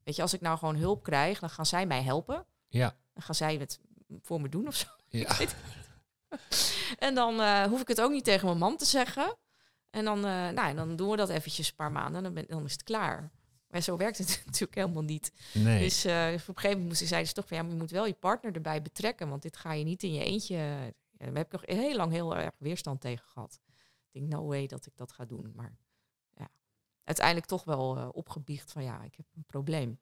Weet 0.04 0.16
je, 0.16 0.22
als 0.22 0.34
ik 0.34 0.40
nou 0.40 0.58
gewoon 0.58 0.76
hulp 0.76 1.02
krijg, 1.02 1.38
dan 1.38 1.50
gaan 1.50 1.66
zij 1.66 1.86
mij 1.86 2.02
helpen. 2.02 2.46
Ja. 2.68 2.96
Dan 3.14 3.22
gaan 3.22 3.34
zij 3.34 3.56
het 3.56 3.80
voor 4.22 4.40
me 4.40 4.48
doen 4.48 4.66
of 4.66 4.74
zo. 4.74 4.86
Ja. 5.10 5.36
En 6.98 7.14
dan 7.14 7.40
eh, 7.40 7.62
hoef 7.62 7.80
ik 7.80 7.88
het 7.88 8.00
ook 8.00 8.10
niet 8.10 8.24
tegen 8.24 8.46
mijn 8.46 8.58
man 8.58 8.76
te 8.76 8.84
zeggen. 8.84 9.36
En 9.90 10.04
dan, 10.04 10.16
eh, 10.16 10.48
nou, 10.48 10.68
en 10.68 10.76
dan 10.76 10.96
doen 10.96 11.10
we 11.10 11.16
dat 11.16 11.28
eventjes 11.28 11.68
een 11.68 11.74
paar 11.74 11.92
maanden 11.92 12.24
en 12.24 12.46
dan, 12.48 12.64
is 12.64 12.72
het 12.72 12.82
klaar. 12.82 13.30
Maar 13.68 13.80
zo 13.80 13.96
werkt 13.96 14.18
het 14.18 14.42
natuurlijk 14.46 14.74
helemaal 14.74 15.02
niet. 15.02 15.32
Nee. 15.52 15.80
Dus 15.80 16.04
op 16.04 16.10
een 16.10 16.38
gegeven 16.40 16.68
moment 16.70 16.88
moesten 16.88 17.06
zij 17.06 17.20
dus 17.20 17.32
toch 17.32 17.46
van 17.48 17.56
ja, 17.56 17.62
maar 17.62 17.72
je 17.72 17.78
moet 17.78 17.90
wel 17.90 18.06
je 18.06 18.12
partner 18.12 18.54
erbij 18.54 18.82
betrekken, 18.82 19.28
want 19.28 19.42
dit 19.42 19.56
ga 19.56 19.72
je 19.72 19.84
niet 19.84 20.02
in 20.02 20.12
je 20.12 20.24
eentje. 20.24 20.94
Ja, 21.18 21.26
daar 21.26 21.34
heb 21.34 21.46
ik 21.46 21.52
nog 21.52 21.62
heel 21.66 21.96
lang 21.96 22.12
heel 22.12 22.36
erg 22.36 22.54
weerstand 22.58 23.00
tegen 23.00 23.24
gehad. 23.28 23.60
Ik 24.10 24.20
denk, 24.20 24.32
no 24.32 24.46
way 24.46 24.66
dat 24.66 24.86
ik 24.86 24.96
dat 24.96 25.12
ga 25.12 25.24
doen. 25.24 25.52
Maar 25.54 25.76
ja, 26.30 26.48
uiteindelijk 27.04 27.46
toch 27.46 27.64
wel 27.64 27.96
eh, 27.96 28.08
opgebiecht 28.12 28.72
van 28.72 28.82
ja, 28.82 29.02
ik 29.02 29.14
heb 29.16 29.26
een 29.34 29.44
probleem. 29.46 30.00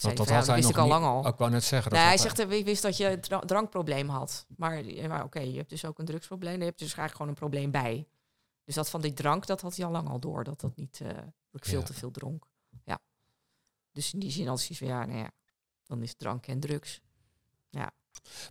Want 0.00 0.16
dat 0.16 0.26
van, 0.26 0.36
ja, 0.36 0.54
wist 0.54 0.68
ik 0.68 0.76
al 0.76 0.82
niet- 0.82 0.92
lang 0.92 1.04
al. 1.04 1.26
Ik 1.26 1.36
wou 1.36 1.50
net 1.50 1.64
zeggen. 1.64 1.90
dat 1.90 2.00
hij 2.00 2.18
zegt, 2.18 2.38
ik 2.38 2.64
wist 2.64 2.82
dat 2.82 2.96
je 2.96 3.06
een 3.10 3.20
dra- 3.20 3.38
drankprobleem 3.40 4.08
had. 4.08 4.46
Maar, 4.56 4.84
ja, 4.84 5.08
maar 5.08 5.24
oké, 5.24 5.40
je 5.40 5.56
hebt 5.56 5.70
dus 5.70 5.84
ook 5.84 5.98
een 5.98 6.04
drugsprobleem. 6.04 6.58
Je 6.58 6.64
hebt 6.64 6.78
dus 6.78 6.86
eigenlijk 6.86 7.12
gewoon 7.16 7.28
een 7.28 7.34
probleem 7.38 7.70
bij. 7.70 8.08
Dus 8.64 8.74
dat 8.74 8.90
van 8.90 9.00
die 9.00 9.12
drank, 9.12 9.46
dat 9.46 9.60
had 9.60 9.76
hij 9.76 9.86
al 9.86 9.92
lang 9.92 10.08
al 10.08 10.20
door. 10.20 10.44
Dat 10.44 10.60
dat 10.60 10.76
niet, 10.76 11.00
eh, 11.00 11.08
dat 11.14 11.24
ik 11.52 11.64
veel 11.64 11.78
Ja. 11.80 11.84
te 11.86 11.94
veel 11.94 12.10
dronk. 12.10 12.46
Ja. 12.84 12.98
Dus 13.92 14.12
in 14.12 14.18
die 14.18 14.30
zin 14.30 14.48
als 14.48 14.68
hij 14.68 14.76
van, 14.76 14.86
ja, 14.86 15.04
nou 15.04 15.18
ja, 15.18 15.30
dan 15.84 16.02
is 16.02 16.14
drank 16.14 16.46
en 16.46 16.60
drugs. 16.60 17.00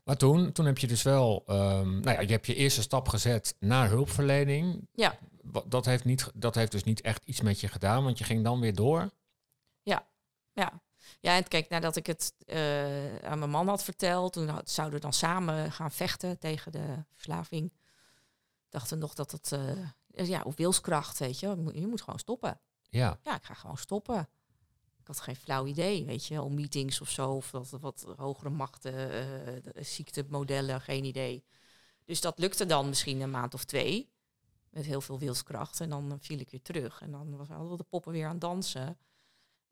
Maar 0.04 0.18
toen, 0.18 0.52
toen 0.52 0.66
heb 0.66 0.78
je 0.78 0.88
dus 0.88 1.02
wel, 1.02 1.44
ehm, 1.48 1.90
nou 2.00 2.12
ja, 2.12 2.20
je 2.20 2.32
hebt 2.32 2.46
je 2.46 2.56
eerste 2.56 2.82
stap 2.82 3.08
gezet 3.08 3.56
naar 3.60 3.90
hulpverlening. 3.90 4.88
Ja. 4.94 5.18
Dat 5.66 5.86
heeft, 5.86 6.06
niet, 6.06 6.32
dat 6.34 6.56
heeft 6.56 6.72
dus 6.72 6.84
niet 6.84 7.02
echt 7.02 7.24
iets 7.26 7.42
met 7.42 7.60
je 7.60 7.68
gedaan, 7.68 8.04
want 8.04 8.18
je 8.18 8.24
ging 8.24 8.44
dan 8.44 8.60
weer 8.60 8.76
door. 8.76 9.10
Ja. 10.54 10.82
Ja, 11.22 11.36
en 11.36 11.48
kijk, 11.48 11.70
nadat 11.70 11.96
ik 11.96 12.06
het 12.06 12.34
eh, 12.46 13.16
aan 13.16 13.40
mijn 13.40 13.50
man 13.50 13.68
had 13.68 13.84
verteld, 13.84 14.34
toen 14.34 14.48
had- 14.48 14.70
zouden 14.70 14.96
we 14.96 15.02
dan 15.02 15.14
samen 15.14 15.72
gaan 15.72 15.92
vechten 15.92 16.40
tegen 16.40 16.72
de 16.72 17.04
verslaving. 17.14 17.74
Dachten 18.70 18.98
we 18.98 19.04
nog 19.04 19.14
dat 19.14 19.32
het, 19.32 19.52
eh, 19.52 20.28
ja, 20.28 20.42
op 20.42 20.58
wilskracht, 20.58 21.20
weet 21.20 21.40
je, 21.40 21.48
je 21.74 21.88
moet 21.88 22.02
gewoon 22.02 22.20
stoppen. 22.20 22.60
Ja, 22.90 23.20
ja, 23.24 23.36
ik 23.36 23.44
ga 23.44 23.54
gewoon 23.54 23.78
stoppen. 23.78 24.30
Had 25.10 25.20
geen 25.20 25.36
flauw 25.36 25.66
idee, 25.66 26.06
weet 26.06 26.26
je, 26.26 26.42
om 26.42 26.54
meetings 26.54 27.02
of 27.02 27.10
zo, 27.10 27.32
of 27.32 27.50
dat 27.52 27.70
wat 27.70 28.06
hogere 28.18 28.50
machten, 28.50 28.94
eh, 28.94 29.74
de 29.74 29.84
ziektemodellen, 29.84 30.82
geen 30.82 31.04
idee. 31.04 31.44
Dus 32.06 32.22
dat 32.22 32.40
lukte 32.40 32.66
dan 32.66 32.88
misschien 32.88 33.22
een 33.22 33.32
maand 33.32 33.54
of 33.54 33.64
twee, 33.64 34.10
met 34.70 34.86
heel 34.86 35.02
veel 35.02 35.20
wilskracht. 35.20 35.80
En 35.80 35.90
dan 35.90 36.18
viel 36.20 36.40
ik 36.40 36.50
weer 36.50 36.62
terug. 36.62 37.02
En 37.02 37.12
dan 37.12 37.38
was 37.38 37.48
hadden 37.48 37.78
de 37.78 37.84
poppen 37.84 38.12
weer 38.12 38.28
aan 38.28 38.40
dansen. 38.40 38.98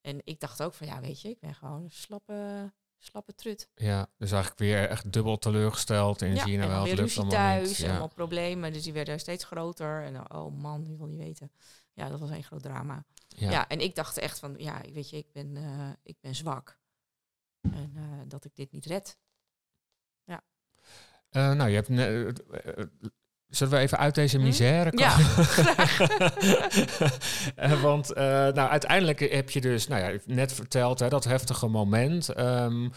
En 0.02 0.22
ik 0.24 0.40
dacht 0.40 0.64
ook 0.64 0.74
van, 0.74 0.88
ja, 0.88 1.02
weet 1.02 1.22
je, 1.22 1.30
ik 1.30 1.40
ben 1.40 1.56
gewoon 1.56 1.84
een 1.84 1.92
slappe, 1.92 2.72
slappe 2.98 3.36
trut. 3.36 3.70
ja, 3.76 4.10
dus 4.18 4.32
eigenlijk 4.32 4.60
weer 4.60 4.90
echt 4.90 5.12
dubbel 5.12 5.38
teleurgesteld. 5.38 6.22
En 6.22 6.36
ja, 6.36 6.44
zie 6.44 6.52
je 6.52 6.58
nou 6.58 6.70
en 6.70 6.76
wel, 6.78 6.86
het 6.88 6.98
lukt 6.98 7.18
allemaal 7.18 7.36
thuis, 7.36 7.80
niet. 7.80 7.88
allemaal 7.88 8.08
problemen. 8.08 8.74
Dus 8.74 8.84
die 8.84 8.94
werden 8.94 9.20
steeds 9.20 9.44
groter. 9.44 10.04
En 10.04 10.32
oh 10.34 10.62
man, 10.62 10.86
je 10.86 10.98
wil 10.98 11.08
niet 11.08 11.20
weten. 11.20 11.52
Ja, 11.98 12.10
dat 12.10 12.20
was 12.20 12.30
een 12.30 12.44
groot 12.44 12.64
drama. 12.64 13.06
Ja. 13.28 13.52
Ja. 13.52 13.68
en 13.68 13.80
ik 13.80 13.96
dacht 13.96 14.18
echt 14.18 14.40
van, 14.40 14.56
ja, 14.58 14.82
weet 14.94 15.10
je, 15.10 15.18
ik 15.18 15.32
ben, 15.32 15.58
eh, 15.58 15.90
ik 16.04 16.18
ben 16.20 16.36
zwak. 16.36 16.80
En 17.62 17.92
eh, 17.96 18.22
dat 18.28 18.46
ik 18.46 18.56
dit 18.56 18.72
niet 18.72 18.86
red. 18.86 19.18
Eh, 21.30 21.52
nou, 21.52 21.70
je 21.70 21.76
hebt. 21.76 22.44
Zullen 23.50 23.74
we 23.74 23.80
even 23.80 23.98
uit 23.98 24.16
deze 24.16 24.38
Hm? 24.38 24.44
misère 24.44 24.90
komen? 24.92 25.16
Ja. 25.18 26.32
Eh, 27.56 27.82
want 27.82 28.14
eh, 28.14 28.24
nou, 28.26 28.70
uiteindelijk 28.70 29.20
heb 29.32 29.50
je 29.50 29.62
dus, 29.62 29.88
nou 29.88 30.02
ja, 30.14 30.20
net 30.26 30.54
verteld, 30.54 31.00
hè, 31.00 31.10
dat 31.10 31.24
heftige 31.24 31.68
moment. 31.68 32.30
Ehm, 32.30 32.84
ik, 32.86 32.92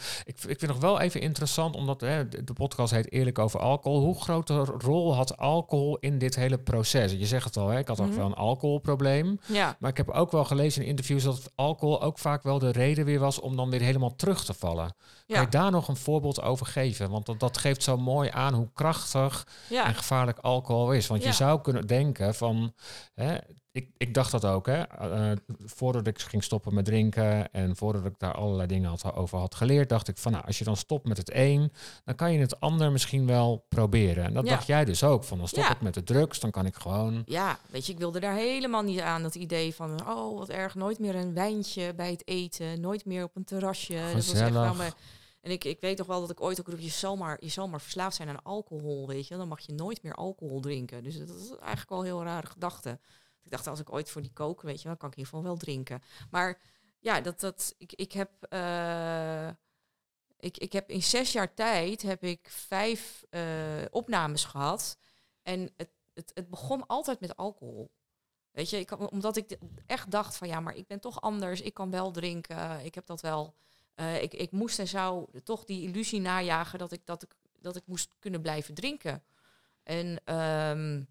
ik 0.46 0.58
vind 0.58 0.66
nog 0.66 0.80
wel 0.80 1.00
even 1.00 1.20
interessant, 1.20 1.76
omdat 1.76 2.00
hè, 2.00 2.28
de 2.28 2.52
podcast 2.52 2.92
heet 2.92 3.12
Eerlijk 3.12 3.38
over 3.38 3.60
alcohol. 3.60 4.00
Hoe 4.00 4.20
grote 4.22 4.54
rol 4.78 5.14
had 5.14 5.36
alcohol 5.36 5.96
in 6.00 6.18
dit 6.18 6.34
hele 6.36 6.58
proces? 6.58 7.12
Je 7.12 7.26
zegt 7.26 7.44
het 7.44 7.56
al, 7.56 7.68
hè, 7.68 7.78
ik 7.78 7.88
had 7.88 8.00
ook 8.00 8.06
Mhm. 8.06 8.16
wel 8.16 8.26
een 8.26 8.34
alcoholprobleem. 8.34 9.40
ja, 9.46 9.76
Maar 9.78 9.90
ik 9.90 9.96
heb 9.96 10.10
ook 10.10 10.32
wel 10.32 10.44
gelezen 10.44 10.82
in 10.82 10.88
interviews 10.88 11.22
dat 11.22 11.50
alcohol 11.54 12.02
ook 12.02 12.18
vaak 12.18 12.42
wel 12.42 12.58
de 12.58 12.70
reden 12.72 13.04
weer 13.04 13.18
was 13.18 13.40
om 13.40 13.56
dan 13.56 13.70
weer 13.70 13.80
helemaal 13.80 14.16
terug 14.16 14.44
te 14.44 14.54
vallen. 14.54 14.86
Kan 15.26 15.38
ja, 15.38 15.40
je 15.40 15.48
daar 15.48 15.70
nog 15.70 15.88
een 15.88 15.96
voorbeeld 15.96 16.42
over 16.42 16.66
geven? 16.66 17.10
Want 17.10 17.26
dat, 17.26 17.40
dat 17.40 17.58
geeft 17.58 17.82
zo 17.82 17.96
mooi 17.96 18.30
aan 18.32 18.54
hoe 18.54 18.68
krachtig 18.74 19.46
en 19.70 19.94
gevaarlijk 19.94 20.38
alcohol 20.40 20.92
is. 20.92 21.06
Want 21.06 21.22
je 21.22 21.32
zou 21.32 21.60
kunnen 21.60 21.86
denken 21.86 22.34
van, 22.34 22.74
hè, 23.14 23.36
ik, 23.72 23.90
ik 23.96 24.14
dacht 24.14 24.30
dat 24.30 24.44
ook, 24.44 24.66
hè, 24.66 24.82
eh, 24.82 25.32
voordat 25.64 26.06
ik 26.06 26.18
ging 26.20 26.44
stoppen 26.44 26.74
met 26.74 26.84
drinken 26.84 27.52
en 27.52 27.76
voordat 27.76 28.04
ik 28.04 28.14
daar 28.18 28.34
allerlei 28.34 28.66
dingen 28.68 28.88
had, 28.88 29.14
over 29.14 29.38
had 29.38 29.54
geleerd, 29.54 29.88
dacht 29.88 30.08
ik 30.08 30.18
van, 30.18 30.32
nou, 30.32 30.44
als 30.46 30.58
je 30.58 30.64
dan 30.64 30.76
stopt 30.76 31.06
met 31.08 31.16
het 31.16 31.30
een, 31.34 31.72
dan 32.04 32.14
kan 32.14 32.32
je 32.32 32.38
het 32.38 32.60
ander 32.60 32.92
misschien 32.92 33.26
wel 33.26 33.64
proberen. 33.68 34.24
En 34.24 34.34
dat 34.34 34.44
Ja. 34.44 34.50
dacht 34.50 34.66
jij 34.66 34.84
dus 34.84 35.02
ook, 35.04 35.24
van 35.24 35.38
dan 35.38 35.48
stop 35.48 35.62
Ja. 35.64 35.70
ik 35.70 35.80
met 35.80 35.94
de 35.94 36.02
drugs, 36.02 36.40
dan 36.40 36.50
kan 36.50 36.66
ik 36.66 36.74
gewoon, 36.76 37.22
ja, 37.26 37.58
weet 37.70 37.86
je, 37.86 37.92
ik 37.92 37.98
wilde 37.98 38.20
daar 38.20 38.34
helemaal 38.36 38.82
niet 38.82 39.00
aan. 39.00 39.22
Dat 39.22 39.34
idee 39.34 39.74
van, 39.74 40.08
oh, 40.08 40.38
wat 40.38 40.48
erg, 40.48 40.74
nooit 40.74 40.98
meer 40.98 41.14
een 41.14 41.34
wijntje 41.34 41.94
bij 41.94 42.10
het 42.10 42.28
eten. 42.28 42.80
Nooit 42.80 43.04
meer 43.04 43.24
op 43.24 43.36
een 43.36 43.44
terrasje. 43.44 43.94
Dat 43.94 44.12
was 44.12 44.32
echt 44.32 44.50
wel 44.52 44.74
mijn- 44.74 44.92
En 45.40 45.50
ik, 45.50 45.64
ik 45.64 45.80
weet 45.80 45.96
toch 45.96 46.06
wel 46.06 46.20
dat 46.20 46.30
ik 46.30 46.40
ooit 46.40 46.60
ook 46.60 46.68
roep, 46.68 46.80
je 46.80 47.14
maar, 47.18 47.36
je 47.44 47.48
zal 47.48 47.68
maar 47.68 47.80
verslaafd 47.80 48.16
zijn 48.16 48.28
aan 48.28 48.42
alcohol, 48.42 49.06
weet 49.06 49.28
je. 49.28 49.36
Dan 49.36 49.48
mag 49.48 49.60
je 49.60 49.72
nooit 49.72 50.02
meer 50.02 50.14
alcohol 50.14 50.60
drinken. 50.60 51.02
Dus 51.02 51.18
dat 51.18 51.28
is 51.28 51.48
eigenlijk 51.50 51.88
wel 51.90 51.98
een 51.98 52.04
heel 52.04 52.22
rare 52.22 52.46
gedachte. 52.46 52.98
Ik 53.42 53.50
dacht, 53.50 53.66
als 53.66 53.80
ik 53.80 53.92
ooit 53.92 54.10
voor 54.10 54.22
die 54.22 54.32
kook, 54.32 54.62
weet 54.62 54.82
je, 54.82 54.88
dan 54.88 54.96
kan 54.96 55.08
ik 55.08 55.14
in 55.16 55.20
ieder 55.22 55.34
geval 55.34 55.50
wel 55.50 55.60
drinken. 55.60 56.02
Maar 56.30 56.60
ja, 56.98 57.20
dat, 57.20 57.40
dat, 57.40 57.74
ik, 57.78 57.92
ik 57.92 58.12
heb... 58.12 58.30
eh, 58.48 59.48
ik, 60.40 60.58
ik 60.58 60.72
heb 60.72 60.90
in 60.90 61.02
zes 61.02 61.32
jaar 61.32 61.54
tijd 61.54 62.02
heb 62.02 62.22
ik 62.24 62.48
vijf 62.50 63.24
eh, 63.30 63.42
opnames 63.90 64.44
gehad. 64.44 64.96
En 65.42 65.72
het, 65.76 65.90
het, 66.14 66.30
het 66.34 66.48
begon 66.48 66.86
altijd 66.86 67.20
met 67.20 67.36
alcohol. 67.36 67.90
Weet 68.50 68.70
je, 68.70 68.78
ik, 68.78 69.10
omdat 69.12 69.36
ik 69.36 69.58
echt 69.86 70.10
dacht 70.10 70.36
van 70.36 70.48
ja, 70.48 70.60
maar 70.60 70.74
ik 70.74 70.86
ben 70.86 71.00
toch 71.00 71.20
anders. 71.20 71.60
Ik 71.60 71.74
kan 71.74 71.90
wel 71.90 72.10
drinken. 72.10 72.84
Ik 72.84 72.94
heb 72.94 73.06
dat 73.06 73.20
wel. 73.20 73.54
Eh, 74.00 74.22
ik, 74.22 74.34
ik 74.34 74.50
moest 74.50 74.78
en 74.78 74.88
zou 74.88 75.26
toch 75.44 75.64
die 75.64 75.82
illusie 75.82 76.20
najagen 76.20 76.78
dat 76.78 76.92
ik, 76.92 77.00
dat 77.04 77.22
ik, 77.22 77.34
dat 77.60 77.76
ik 77.76 77.82
moest 77.86 78.14
kunnen 78.18 78.40
blijven 78.40 78.74
drinken. 78.74 79.22
En 79.82 80.20
ehm, 80.24 81.02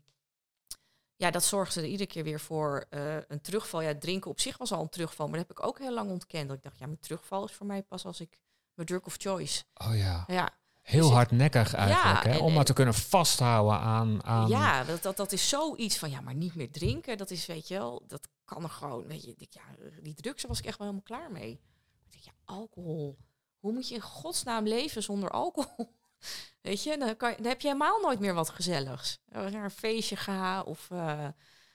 ja, 1.16 1.32
dat 1.32 1.44
zorgde 1.44 1.82
er 1.82 1.88
iedere 1.88 2.10
keer 2.10 2.24
weer 2.24 2.40
voor 2.40 2.86
eh, 2.90 3.16
een 3.28 3.42
terugval. 3.42 3.82
Ja, 3.82 3.96
drinken 3.96 4.32
op 4.32 4.40
zich 4.40 4.58
was 4.58 4.72
al 4.72 4.82
een 4.82 4.90
terugval, 4.90 5.28
maar 5.28 5.38
dat 5.40 5.48
heb 5.48 5.58
ik 5.58 5.66
ook 5.66 5.80
heel 5.80 5.94
lang 5.94 6.10
ontkend. 6.12 6.48
Dat 6.48 6.58
ik 6.58 6.64
dacht, 6.64 6.78
ja, 6.80 6.86
mijn 6.86 7.00
terugval 7.00 7.46
is 7.46 7.52
voor 7.52 7.66
mij 7.66 7.84
pas 7.84 8.06
als 8.06 8.20
ik 8.20 8.38
mijn 8.74 8.88
drug 8.88 9.06
of 9.06 9.16
choice. 9.18 9.64
oh 9.74 9.98
ja, 9.98 10.24
Ja, 10.28 10.50
Heel 10.82 11.02
Dus 11.02 11.12
hardnekkig 11.12 11.74
eigenlijk, 11.74 12.24
hè? 12.24 12.32
en- 12.32 12.40
om 12.40 12.54
maar 12.54 12.66
te 12.66 12.74
kunnen 12.74 12.94
vasthouden 12.94 13.80
aan... 13.80 14.24
aan 14.24 14.48
Ja, 14.48 14.84
dat, 14.84 15.04
dat, 15.04 15.18
dat 15.18 15.32
is 15.32 15.50
zoiets 15.50 15.98
van, 15.98 16.10
ja, 16.10 16.22
maar 16.22 16.36
niet 16.36 16.56
meer 16.56 16.72
drinken. 16.72 17.18
Dat 17.18 17.32
is, 17.32 17.46
weet 17.46 17.68
je 17.68 17.78
wel, 17.78 18.04
dat 18.08 18.28
kan 18.46 18.64
er 18.64 18.70
gewoon. 18.70 19.08
Weet 19.08 19.24
je, 19.24 19.36
ja, 19.38 19.62
die 20.02 20.14
drugs 20.14 20.44
was 20.44 20.60
ik 20.60 20.66
echt 20.66 20.78
wel 20.78 20.88
helemaal 20.88 21.20
klaar 21.20 21.32
mee. 21.32 21.60
Ik 22.10 22.12
denk, 22.12 22.24
ja, 22.26 22.32
alcohol. 22.56 23.18
Hoe 23.60 23.72
moet 23.74 23.88
je 23.88 23.96
in 23.96 24.02
godsnaam 24.02 24.68
leven 24.68 25.04
zonder 25.04 25.30
alcohol? 25.30 25.98
Weet 26.62 26.84
je, 26.84 26.98
dan, 26.98 27.18
kan, 27.18 27.34
dan 27.38 27.46
heb 27.46 27.62
je 27.62 27.68
helemaal 27.68 28.02
nooit 28.02 28.20
meer 28.20 28.34
wat 28.34 28.50
gezelligs. 28.50 29.20
Naar 29.26 29.54
een 29.64 29.72
feestje 29.72 30.16
ga 30.16 30.62
of... 30.62 30.92
eh, 30.92 31.28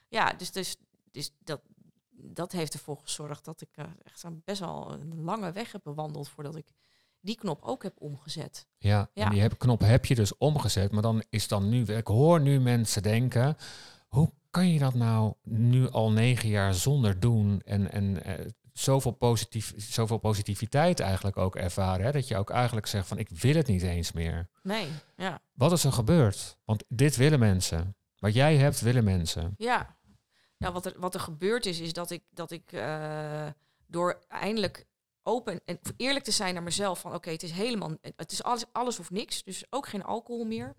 ja, 0.08 0.32
dus, 0.32 0.50
dus, 0.52 0.76
dus 1.10 1.30
dat, 1.38 1.60
dat 2.10 2.52
heeft 2.52 2.72
ervoor 2.72 2.98
gezorgd 2.98 3.44
dat 3.44 3.60
ik 3.60 3.68
eh, 3.74 3.84
echt 4.02 4.24
best 4.44 4.60
wel 4.60 4.92
een 4.92 5.22
lange 5.22 5.52
weg 5.52 5.72
heb 5.72 5.80
bewandeld... 5.84 6.28
voordat 6.28 6.56
ik 6.56 6.66
die 7.20 7.36
knop 7.36 7.62
ook 7.62 7.82
heb 7.82 7.94
omgezet. 7.98 8.66
Ja, 8.78 9.10
Ja. 9.14 9.24
en 9.24 9.30
die 9.30 9.40
heb, 9.40 9.58
knop 9.58 9.80
heb 9.80 10.04
je 10.04 10.14
dus 10.14 10.36
omgezet. 10.38 10.92
Maar 10.92 11.02
dan 11.02 11.22
is 11.28 11.48
dan 11.48 11.68
nu... 11.68 11.82
Ik 11.84 12.06
hoor 12.06 12.40
nu 12.40 12.60
mensen 12.60 13.02
denken... 13.02 13.56
Hoe 14.08 14.32
kan 14.50 14.68
je 14.68 14.78
dat 14.78 14.94
nou 14.94 15.34
nu 15.42 15.90
al 15.90 16.10
negen 16.10 16.48
jaar 16.48 16.74
zonder 16.74 17.20
doen? 17.20 17.60
En, 17.64 17.92
en 17.92 18.24
eh, 18.24 18.46
zoveel, 18.74 19.10
positief, 19.10 19.72
zoveel 19.76 20.18
positiviteit 20.18 21.00
eigenlijk 21.00 21.36
ook 21.36 21.56
ervaren. 21.56 22.04
Hè? 22.04 22.12
Dat 22.12 22.28
je 22.28 22.36
ook 22.36 22.50
eigenlijk 22.50 22.86
zegt 22.86 23.08
van... 23.08 23.18
Ik 23.18 23.28
wil 23.28 23.54
het 23.54 23.66
niet 23.66 23.82
eens 23.82 24.12
meer. 24.12 24.48
Nee, 24.62 24.88
ja. 25.16 25.40
Wat 25.52 25.72
is 25.72 25.84
er 25.84 25.92
gebeurd? 25.92 26.56
Want 26.64 26.84
dit 26.88 27.16
willen 27.16 27.38
mensen. 27.38 27.96
Wat 28.18 28.34
jij 28.34 28.56
hebt, 28.56 28.80
willen 28.80 29.04
mensen. 29.04 29.54
Ja, 29.58 29.96
nou, 30.58 30.72
wat, 30.72 30.86
er, 30.86 30.94
wat 30.96 31.14
er 31.14 31.20
gebeurd 31.20 31.66
is, 31.66 31.80
is 31.80 31.92
dat 31.92 32.10
ik, 32.10 32.22
dat 32.30 32.50
ik 32.50 32.72
eh, 32.72 33.46
door 33.86 34.24
eindelijk 34.28 34.86
open 35.22 35.60
en 35.64 35.78
eerlijk 35.96 36.24
te 36.24 36.30
zijn 36.30 36.54
naar 36.54 36.62
mezelf 36.62 37.00
van 37.00 37.14
oké, 37.14 37.30
het 37.30 37.42
is 37.42 37.50
helemaal, 37.50 37.96
het 38.16 38.32
is 38.32 38.42
alles, 38.42 38.64
alles 38.72 38.98
of 38.98 39.10
niks, 39.10 39.42
dus 39.42 39.64
ook 39.70 39.88
geen 39.88 40.04
alcohol 40.04 40.44
meer. 40.44 40.74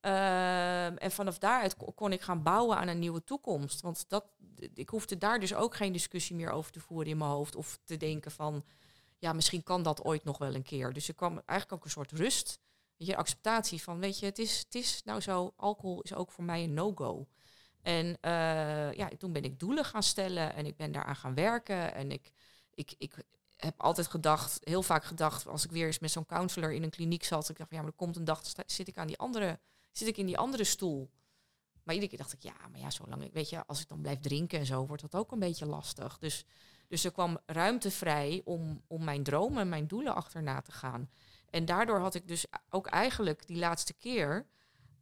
Ehm, 0.00 0.96
en 0.96 1.10
vanaf 1.10 1.38
daaruit 1.38 1.76
ko- 1.76 1.92
kon 1.92 2.12
ik 2.12 2.20
gaan 2.20 2.42
bouwen 2.42 2.76
aan 2.76 2.88
een 2.88 2.98
nieuwe 2.98 3.24
toekomst. 3.24 3.80
Want 3.80 4.04
dat, 4.08 4.24
ik 4.74 4.88
hoefde 4.88 5.18
daar 5.18 5.40
dus 5.40 5.54
ook 5.54 5.74
geen 5.74 5.92
discussie 5.92 6.36
meer 6.36 6.50
over 6.50 6.72
te 6.72 6.80
voeren 6.80 7.10
in 7.10 7.18
mijn 7.18 7.30
hoofd. 7.30 7.56
Of 7.56 7.78
te 7.84 7.96
denken 7.96 8.30
van, 8.30 8.64
ja, 9.18 9.32
misschien 9.32 9.62
kan 9.62 9.82
dat 9.82 10.04
ooit 10.04 10.24
nog 10.24 10.38
wel 10.38 10.54
een 10.54 10.62
keer. 10.62 10.92
Dus 10.92 11.08
er 11.08 11.14
kwam 11.14 11.42
eigenlijk 11.46 11.72
ook 11.72 11.84
een 11.84 11.90
soort 11.90 12.12
rust. 12.12 12.58
Je, 12.96 13.16
acceptatie 13.16 13.82
van, 13.82 13.98
weet 13.98 14.18
je, 14.18 14.26
het 14.26 14.38
is, 14.38 14.58
het 14.58 14.74
is 14.74 15.02
nou 15.04 15.20
zo, 15.20 15.52
alcohol 15.56 16.00
is 16.00 16.14
ook 16.14 16.30
voor 16.30 16.44
mij 16.44 16.64
een 16.64 16.74
no-go. 16.74 17.26
En 17.82 18.18
eh, 18.20 18.92
ja, 18.92 19.08
toen 19.18 19.32
ben 19.32 19.44
ik 19.44 19.58
doelen 19.58 19.84
gaan 19.84 20.02
stellen 20.02 20.54
en 20.54 20.66
ik 20.66 20.76
ben 20.76 20.92
daaraan 20.92 21.16
gaan 21.16 21.34
werken. 21.34 21.94
En 21.94 22.10
ik, 22.10 22.30
ik, 22.74 22.94
ik 22.98 23.24
heb 23.56 23.74
altijd 23.80 24.06
gedacht, 24.06 24.58
heel 24.64 24.82
vaak 24.82 25.04
gedacht, 25.04 25.46
als 25.46 25.64
ik 25.64 25.70
weer 25.70 25.86
eens 25.86 25.98
met 25.98 26.10
zo'n 26.10 26.26
counselor 26.26 26.72
in 26.72 26.82
een 26.82 26.90
kliniek 26.90 27.24
zat, 27.24 27.48
ik 27.48 27.58
dacht, 27.58 27.70
ja, 27.70 27.76
maar 27.76 27.86
er 27.86 27.92
komt 27.92 28.16
een 28.16 28.24
dag, 28.24 28.42
zit 28.66 28.88
ik 28.88 28.98
aan 28.98 29.06
die 29.06 29.18
andere, 29.18 29.60
zit 29.90 30.08
ik 30.08 30.16
in 30.16 30.26
die 30.26 30.38
andere 30.38 30.64
stoel. 30.64 31.10
Maar 31.82 31.94
iedere 31.94 32.16
keer 32.16 32.18
dacht 32.18 32.32
ik, 32.32 32.42
ja, 32.42 32.68
maar 32.70 32.80
ja, 32.80 32.90
zolang 32.90 33.24
ik, 33.24 33.32
weet 33.32 33.48
je, 33.48 33.66
als 33.66 33.80
ik 33.80 33.88
dan 33.88 34.00
blijf 34.00 34.20
drinken 34.20 34.58
en 34.58 34.66
zo, 34.66 34.86
wordt 34.86 35.02
dat 35.02 35.14
ook 35.14 35.32
een 35.32 35.38
beetje 35.38 35.66
lastig. 35.66 36.18
Dus, 36.18 36.44
dus 36.88 37.04
er 37.04 37.12
kwam 37.12 37.38
ruimte 37.46 37.90
vrij 37.90 38.42
om, 38.44 38.82
om 38.86 39.04
mijn 39.04 39.22
dromen 39.22 39.60
en 39.60 39.68
mijn 39.68 39.86
doelen 39.86 40.14
achterna 40.14 40.60
te 40.60 40.72
gaan. 40.72 41.10
En 41.50 41.64
daardoor 41.64 41.98
had 41.98 42.14
ik 42.14 42.28
dus 42.28 42.46
ook 42.68 42.86
eigenlijk 42.86 43.46
die 43.46 43.58
laatste 43.58 43.92
keer 43.92 44.46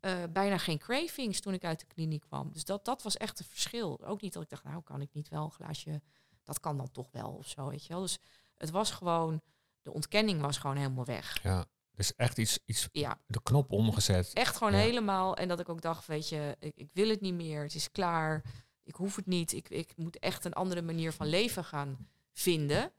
eh, 0.01 0.23
bijna 0.31 0.59
geen 0.59 0.79
cravings 0.79 1.41
toen 1.41 1.55
ik 1.55 1.65
uit 1.65 1.81
de 1.81 1.87
kliniek 1.87 2.21
kwam. 2.21 2.53
Dus 2.53 2.65
dat, 2.65 2.85
dat 2.85 3.03
was 3.03 3.17
echt 3.17 3.39
een 3.39 3.45
verschil. 3.45 4.05
Ook 4.05 4.21
niet 4.21 4.33
dat 4.33 4.43
ik 4.43 4.49
dacht, 4.49 4.65
nou 4.65 4.83
kan 4.83 5.01
ik 5.01 5.13
niet 5.13 5.29
wel 5.29 5.45
een 5.45 5.51
glaasje, 5.51 6.03
dat 6.43 6.61
kan 6.61 6.77
dan 6.77 6.91
toch 6.91 7.11
wel 7.11 7.31
of 7.31 7.49
zo, 7.49 7.69
weet 7.69 7.87
je 7.87 7.93
wel. 7.93 8.03
Dus 8.03 8.19
het 8.57 8.71
was 8.71 8.91
gewoon, 8.91 9.43
de 9.83 9.93
ontkenning 9.93 10.41
was 10.41 10.59
gewoon 10.59 10.77
helemaal 10.77 11.05
weg. 11.05 11.43
Ja, 11.43 11.67
dus 11.99 12.15
echt 12.17 12.39
iets, 12.39 12.59
iets 12.65 12.89
Ja, 12.93 13.19
de 13.27 13.41
knop 13.43 13.73
omgezet. 13.73 14.31
echt 14.33 14.57
gewoon 14.57 14.73
Ja. 14.73 14.79
helemaal. 14.79 15.37
En 15.37 15.49
dat 15.49 15.61
ik 15.61 15.69
ook 15.69 15.83
dacht, 15.83 16.07
weet 16.07 16.29
je, 16.29 16.57
ik, 16.59 16.73
ik 16.77 16.89
wil 16.93 17.09
het 17.09 17.21
niet 17.21 17.35
meer, 17.35 17.63
het 17.63 17.75
is 17.75 17.91
klaar, 17.91 18.43
ik 18.85 18.95
hoef 18.95 19.17
het 19.17 19.27
niet. 19.27 19.53
Ik, 19.53 19.69
ik 19.69 19.93
moet 19.97 20.19
echt 20.19 20.45
een 20.45 20.53
andere 20.53 20.83
manier 20.83 21.13
van 21.13 21.27
leven 21.27 21.65
gaan 21.65 22.09
vinden. 22.33 22.93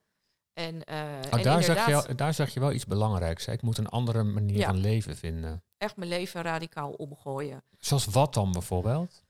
En, 0.54 0.76
Oh, 0.76 0.94
en 0.94 1.44
daar, 1.44 1.64
zeg 1.64 1.78
inderdaad 1.78 2.08
je, 2.08 2.16
daar 2.16 2.34
zeg 2.34 2.54
je 2.54 2.60
wel 2.60 2.72
iets 2.72 2.86
belangrijks. 2.86 3.46
Hè? 3.46 3.52
Ik 3.54 3.62
moet 3.62 3.78
een 3.78 3.88
andere 3.90 4.24
manier 4.24 4.58
Ja. 4.58 4.68
van 4.68 4.78
leven 4.78 5.16
vinden. 5.18 5.64
echt 5.78 5.96
mijn 5.96 6.10
leven 6.10 6.42
radicaal 6.42 6.92
omgooien. 6.92 7.64
Zoals 7.78 8.06
wat 8.06 8.34
dan 8.34 8.52
bijvoorbeeld? 8.52 9.24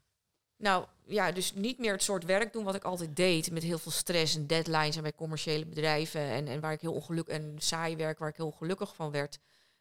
Nou 0.57 0.85
ja, 1.05 1.31
dus 1.31 1.53
niet 1.53 1.77
meer 1.79 1.91
het 1.91 2.03
soort 2.03 2.25
werk 2.25 2.53
doen 2.53 2.63
wat 2.63 2.75
ik 2.75 2.83
altijd 2.83 3.15
deed. 3.15 3.51
Met 3.51 3.63
heel 3.63 3.77
veel 3.77 3.91
stress 3.91 4.35
en 4.35 4.47
deadlines 4.47 4.95
en 4.95 5.01
bij 5.01 5.13
commerciële 5.13 5.65
bedrijven. 5.65 6.21
En, 6.21 6.47
en 6.47 6.59
waar 6.59 6.71
ik 6.73 6.81
heel 6.81 6.93
ongelukkig 6.93 7.35
en 7.35 7.55
saai 7.57 7.95
werk 7.95 8.19
waar 8.19 8.29
ik 8.29 8.35
heel 8.35 8.51
gelukkig 8.51 8.95
van 8.95 9.11
werd. 9.11 9.39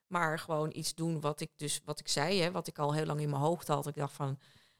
Maar 0.09 0.38
gewoon 0.38 0.71
iets 0.75 0.94
doen 0.94 1.21
wat 1.21 1.40
ik 1.40 1.51
dus, 1.57 1.81
wat 1.85 2.01
ik 2.01 2.09
zei, 2.09 2.40
hè, 2.40 2.51
wat 2.51 2.66
ik 2.66 2.79
al 2.79 2.94
heel 2.94 3.07
lang 3.07 3.21
in 3.21 3.31
mijn 3.31 3.42
hoofd 3.42 3.68
had. 3.68 3.87
Ik 3.87 3.94
dacht 3.94 4.12
van, 4.14 4.38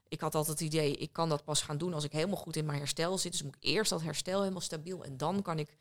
ik 0.09 0.21
had 0.21 0.35
altijd 0.35 0.59
het 0.59 0.69
idee, 0.69 0.93
ik 0.97 1.13
kan 1.13 1.29
dat 1.29 1.45
pas 1.45 1.63
gaan 1.63 1.79
doen 1.79 1.95
als 1.95 2.05
ik 2.05 2.13
helemaal 2.13 2.37
goed 2.37 2.57
in 2.57 2.67
mijn 2.67 2.79
herstel 2.79 3.19
zit. 3.19 3.33
Dus 3.33 3.43
moet 3.43 3.57
ik 3.57 3.65
eerst 3.65 3.91
dat 3.91 4.03
herstel 4.03 4.41
helemaal 4.41 4.61
stabiel. 4.61 5.05
En 5.05 5.17
dan 5.17 5.43
kan 5.43 5.59
ik 5.59 5.77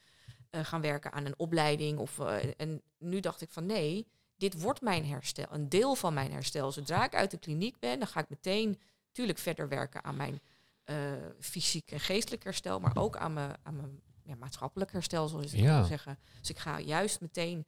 eh, 0.49 0.65
gaan 0.65 0.81
werken 0.81 1.11
aan 1.11 1.25
een 1.25 1.39
opleiding. 1.39 1.97
Of, 1.99 2.19
eh, 2.19 2.35
en 2.57 2.81
nu 2.97 3.19
dacht 3.19 3.41
ik 3.41 3.49
van 3.49 3.65
nee, 3.65 4.07
dit 4.37 4.61
wordt 4.61 4.81
mijn 4.81 5.05
herstel. 5.05 5.45
Een 5.49 5.69
deel 5.69 5.95
van 5.95 6.13
mijn 6.13 6.31
herstel. 6.31 6.71
Zodra 6.71 7.05
ik 7.05 7.15
uit 7.15 7.31
de 7.31 7.37
kliniek 7.37 7.79
ben, 7.79 7.99
dan 7.99 8.07
ga 8.07 8.19
ik 8.19 8.29
meteen 8.29 8.79
natuurlijk 9.07 9.39
verder 9.39 9.67
werken 9.67 10.03
aan 10.03 10.15
mijn 10.15 10.41
eh, 10.83 10.95
fysiek 11.39 11.91
en 11.91 11.99
geestelijk 11.99 12.43
herstel, 12.43 12.79
maar 12.79 12.95
ook 12.95 13.17
aan 13.17 13.33
mijn, 13.33 13.55
aan 13.63 13.75
mijn 13.75 14.01
ja, 14.23 14.35
maatschappelijk 14.35 14.91
herstel, 14.91 15.27
zoals 15.27 15.51
Ja. 15.51 15.77
kan 15.79 15.85
zeggen. 15.87 16.19
Dus 16.39 16.49
ik 16.49 16.57
ga 16.57 16.79
juist 16.79 17.21
meteen 17.21 17.65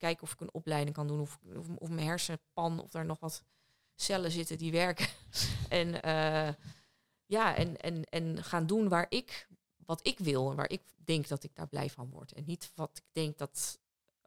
kijken 0.00 0.22
of 0.22 0.32
ik 0.32 0.40
een 0.40 0.54
opleiding 0.54 0.96
kan 0.96 1.06
doen, 1.06 1.20
of, 1.20 1.38
of, 1.56 1.66
of 1.78 1.88
mijn 1.88 2.06
hersenpan, 2.06 2.80
of 2.80 2.90
daar 2.90 3.04
nog 3.04 3.20
wat 3.20 3.42
cellen 3.94 4.30
zitten 4.30 4.58
die 4.58 4.72
werken. 4.72 5.06
en 5.68 6.02
eh, 6.02 6.54
ja, 7.26 7.56
en, 7.56 7.80
en, 7.80 8.04
en 8.04 8.44
gaan 8.44 8.66
doen 8.66 8.88
waar 8.88 9.06
ik, 9.08 9.48
wat 9.76 10.06
ik 10.06 10.18
wil 10.18 10.50
en 10.50 10.56
waar 10.56 10.70
ik 10.70 10.82
denk 10.96 11.28
dat 11.28 11.44
ik 11.44 11.54
daar 11.54 11.68
blij 11.68 11.90
van 11.90 12.10
word. 12.10 12.32
En 12.32 12.44
niet 12.44 12.72
wat 12.74 12.90
ik 12.96 13.04
denk 13.12 13.38
dat 13.38 13.78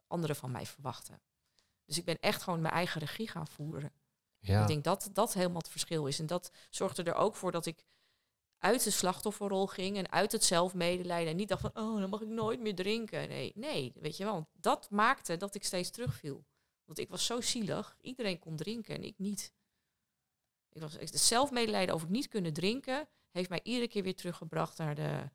anderen 0.06 0.36
van 0.36 0.50
mij 0.50 0.66
verwachten. 0.66 1.20
Dus 1.84 1.98
ik 1.98 2.04
ben 2.04 2.20
echt 2.20 2.42
gewoon 2.42 2.60
mijn 2.60 2.74
eigen 2.74 3.00
regie 3.00 3.28
gaan 3.28 3.48
voeren. 3.48 3.92
Ja, 4.38 4.60
Ik 4.60 4.66
denk 4.66 4.84
dat 4.84 5.10
dat 5.12 5.34
helemaal 5.34 5.60
het 5.60 5.68
verschil 5.68 6.06
is. 6.06 6.18
En 6.18 6.26
dat 6.26 6.50
zorgde 6.70 7.02
er 7.02 7.14
ook 7.14 7.36
voor 7.36 7.52
dat 7.52 7.66
ik 7.66 7.84
uit 8.64 8.84
de 8.84 8.90
slachtofferrol 8.90 9.66
ging 9.66 9.96
en 9.96 10.12
uit 10.12 10.32
het 10.32 10.44
zelfmedelijden. 10.44 11.30
En 11.30 11.36
niet 11.36 11.48
dacht 11.48 11.60
van, 11.60 11.70
oh, 11.74 12.00
dan 12.00 12.10
mag 12.10 12.20
ik 12.20 12.28
nooit 12.28 12.60
meer 12.60 12.74
drinken. 12.74 13.28
Nee, 13.28 13.52
nee, 13.54 13.92
weet 13.94 14.16
je 14.16 14.24
wel. 14.24 14.32
want 14.32 14.46
Dat 14.52 14.90
maakte 14.90 15.36
dat 15.36 15.54
ik 15.54 15.64
steeds 15.64 15.90
terugviel. 15.90 16.44
Want 16.84 16.98
ik 16.98 17.08
was 17.08 17.26
zo 17.26 17.40
zielig. 17.40 17.96
Iedereen 18.00 18.38
kon 18.38 18.56
drinken 18.56 18.94
en 18.94 19.02
ik 19.02 19.18
niet. 19.18 19.52
Ik 20.68 20.80
was, 20.80 20.92
het 20.92 21.20
zelfmedelijden 21.20 21.94
over 21.94 22.10
niet 22.10 22.28
kunnen 22.28 22.52
drinken... 22.52 23.08
heeft 23.30 23.48
mij 23.48 23.60
iedere 23.62 23.88
keer 23.88 24.02
weer 24.02 24.16
teruggebracht 24.16 24.78
naar 24.78 24.94
de, 24.94 25.30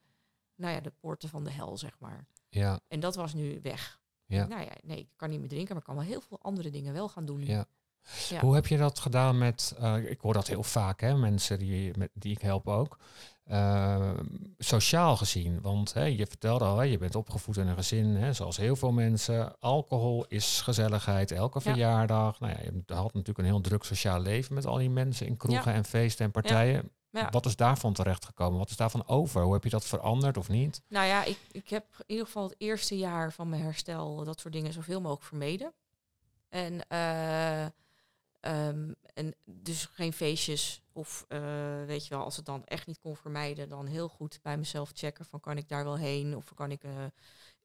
nou 0.56 0.74
ja, 0.74 0.82
de 0.82 0.92
poorten 1.00 1.30
van 1.30 1.44
de 1.44 1.52
hel, 1.52 1.78
zeg 1.78 2.00
maar. 2.00 2.28
ja, 2.50 2.80
En 2.88 3.00
dat 3.00 3.15
was 3.15 3.34
nu 3.34 3.60
weg. 3.62 4.02
Ja. 4.26 4.48
Nou 4.48 4.63
ja, 4.63 4.74
nee, 4.84 4.98
ik 5.00 5.10
kan 5.15 5.30
niet 5.30 5.39
meer 5.39 5.50
drinken, 5.50 5.70
maar 5.70 5.82
ik 5.82 5.88
kan 5.88 5.96
wel 5.96 6.06
heel 6.06 6.22
veel 6.22 6.39
andere 6.42 6.70
dingen 6.70 6.94
wel 6.94 7.10
gaan 7.10 7.26
doen. 7.26 7.46
ja. 7.46 7.68
Ja. 8.29 8.39
Hoe 8.39 8.55
heb 8.55 8.67
je 8.67 8.77
dat 8.77 8.99
gedaan 8.99 9.38
met, 9.38 9.75
eh, 9.79 10.09
ik 10.09 10.19
hoor 10.21 10.33
dat 10.33 10.47
heel 10.47 10.63
vaak, 10.63 11.01
hè, 11.01 11.15
mensen 11.17 11.59
die, 11.59 11.97
met, 11.97 12.09
die 12.13 12.31
ik 12.31 12.41
help 12.41 12.67
ook, 12.67 12.97
eh, 13.43 14.09
sociaal 14.57 15.17
gezien. 15.17 15.62
Want 15.62 15.93
hè, 15.93 16.03
je 16.03 16.27
vertelde 16.27 16.65
al, 16.65 16.77
hè, 16.77 16.83
je 16.83 16.97
bent 16.97 17.15
opgevoed 17.15 17.57
in 17.57 17.67
een 17.67 17.75
gezin, 17.75 18.05
hè, 18.15 18.33
zoals 18.33 18.57
heel 18.57 18.75
veel 18.75 18.91
mensen. 18.91 19.59
Alcohol 19.59 20.25
is 20.27 20.62
gezelligheid, 20.62 21.31
elke 21.31 21.59
Ja. 21.63 21.71
verjaardag. 21.71 22.39
Nou 22.39 22.53
ja, 22.53 22.59
je 22.63 22.93
had 22.93 23.13
natuurlijk 23.13 23.38
een 23.38 23.45
heel 23.45 23.62
druk 23.62 23.83
sociaal 23.83 24.19
leven 24.21 24.53
met 24.53 24.65
al 24.65 24.77
die 24.77 24.89
mensen 24.89 25.27
in 25.27 25.38
kroegen 25.38 25.73
en 25.73 25.85
feesten 25.85 26.25
en 26.25 26.31
partijen. 26.31 26.91
Wat 27.31 27.45
is 27.45 27.55
daarvan 27.55 27.93
terechtgekomen? 27.93 28.59
Wat 28.59 28.69
is 28.69 28.75
daarvan 28.77 29.07
over? 29.07 29.41
Hoe 29.41 29.53
heb 29.53 29.63
je 29.63 29.69
dat 29.69 29.85
veranderd 29.85 30.38
of 30.38 30.49
niet? 30.49 30.81
Nou 30.88 31.05
ja, 31.07 31.23
ik, 31.23 31.38
ik 31.51 31.69
heb 31.69 31.85
in 31.97 32.03
ieder 32.07 32.25
geval 32.25 32.43
het 32.43 32.55
eerste 32.57 32.97
jaar 32.97 33.31
van 33.33 33.49
mijn 33.49 33.62
herstel 33.62 34.23
dat 34.23 34.39
soort 34.39 34.53
dingen 34.53 34.73
zoveel 34.73 34.99
mogelijk 35.01 35.25
vermeden. 35.25 35.73
En, 36.49 36.88
eh, 36.88 37.65
ehm, 38.39 38.91
en 39.13 39.36
dus 39.45 39.86
geen 39.86 40.13
feestjes. 40.13 40.82
Of 40.91 41.25
eh, 41.28 41.39
weet 41.86 42.08
je 42.08 42.15
wel, 42.15 42.23
als 42.23 42.36
het 42.36 42.45
dan 42.45 42.65
echt 42.65 42.88
niet 42.88 42.99
kon 42.99 43.15
vermijden, 43.15 43.69
dan 43.69 43.86
heel 43.86 44.08
goed 44.08 44.39
bij 44.41 44.58
mezelf 44.58 44.91
checken 44.93 45.25
van 45.25 45.39
kan 45.39 45.58
ik 45.58 45.67
daar 45.67 45.84
wel 45.84 45.97
heen? 45.97 46.36
Of 46.36 46.54
kan 46.54 46.71
ik 46.71 46.84
eh, 46.84 46.91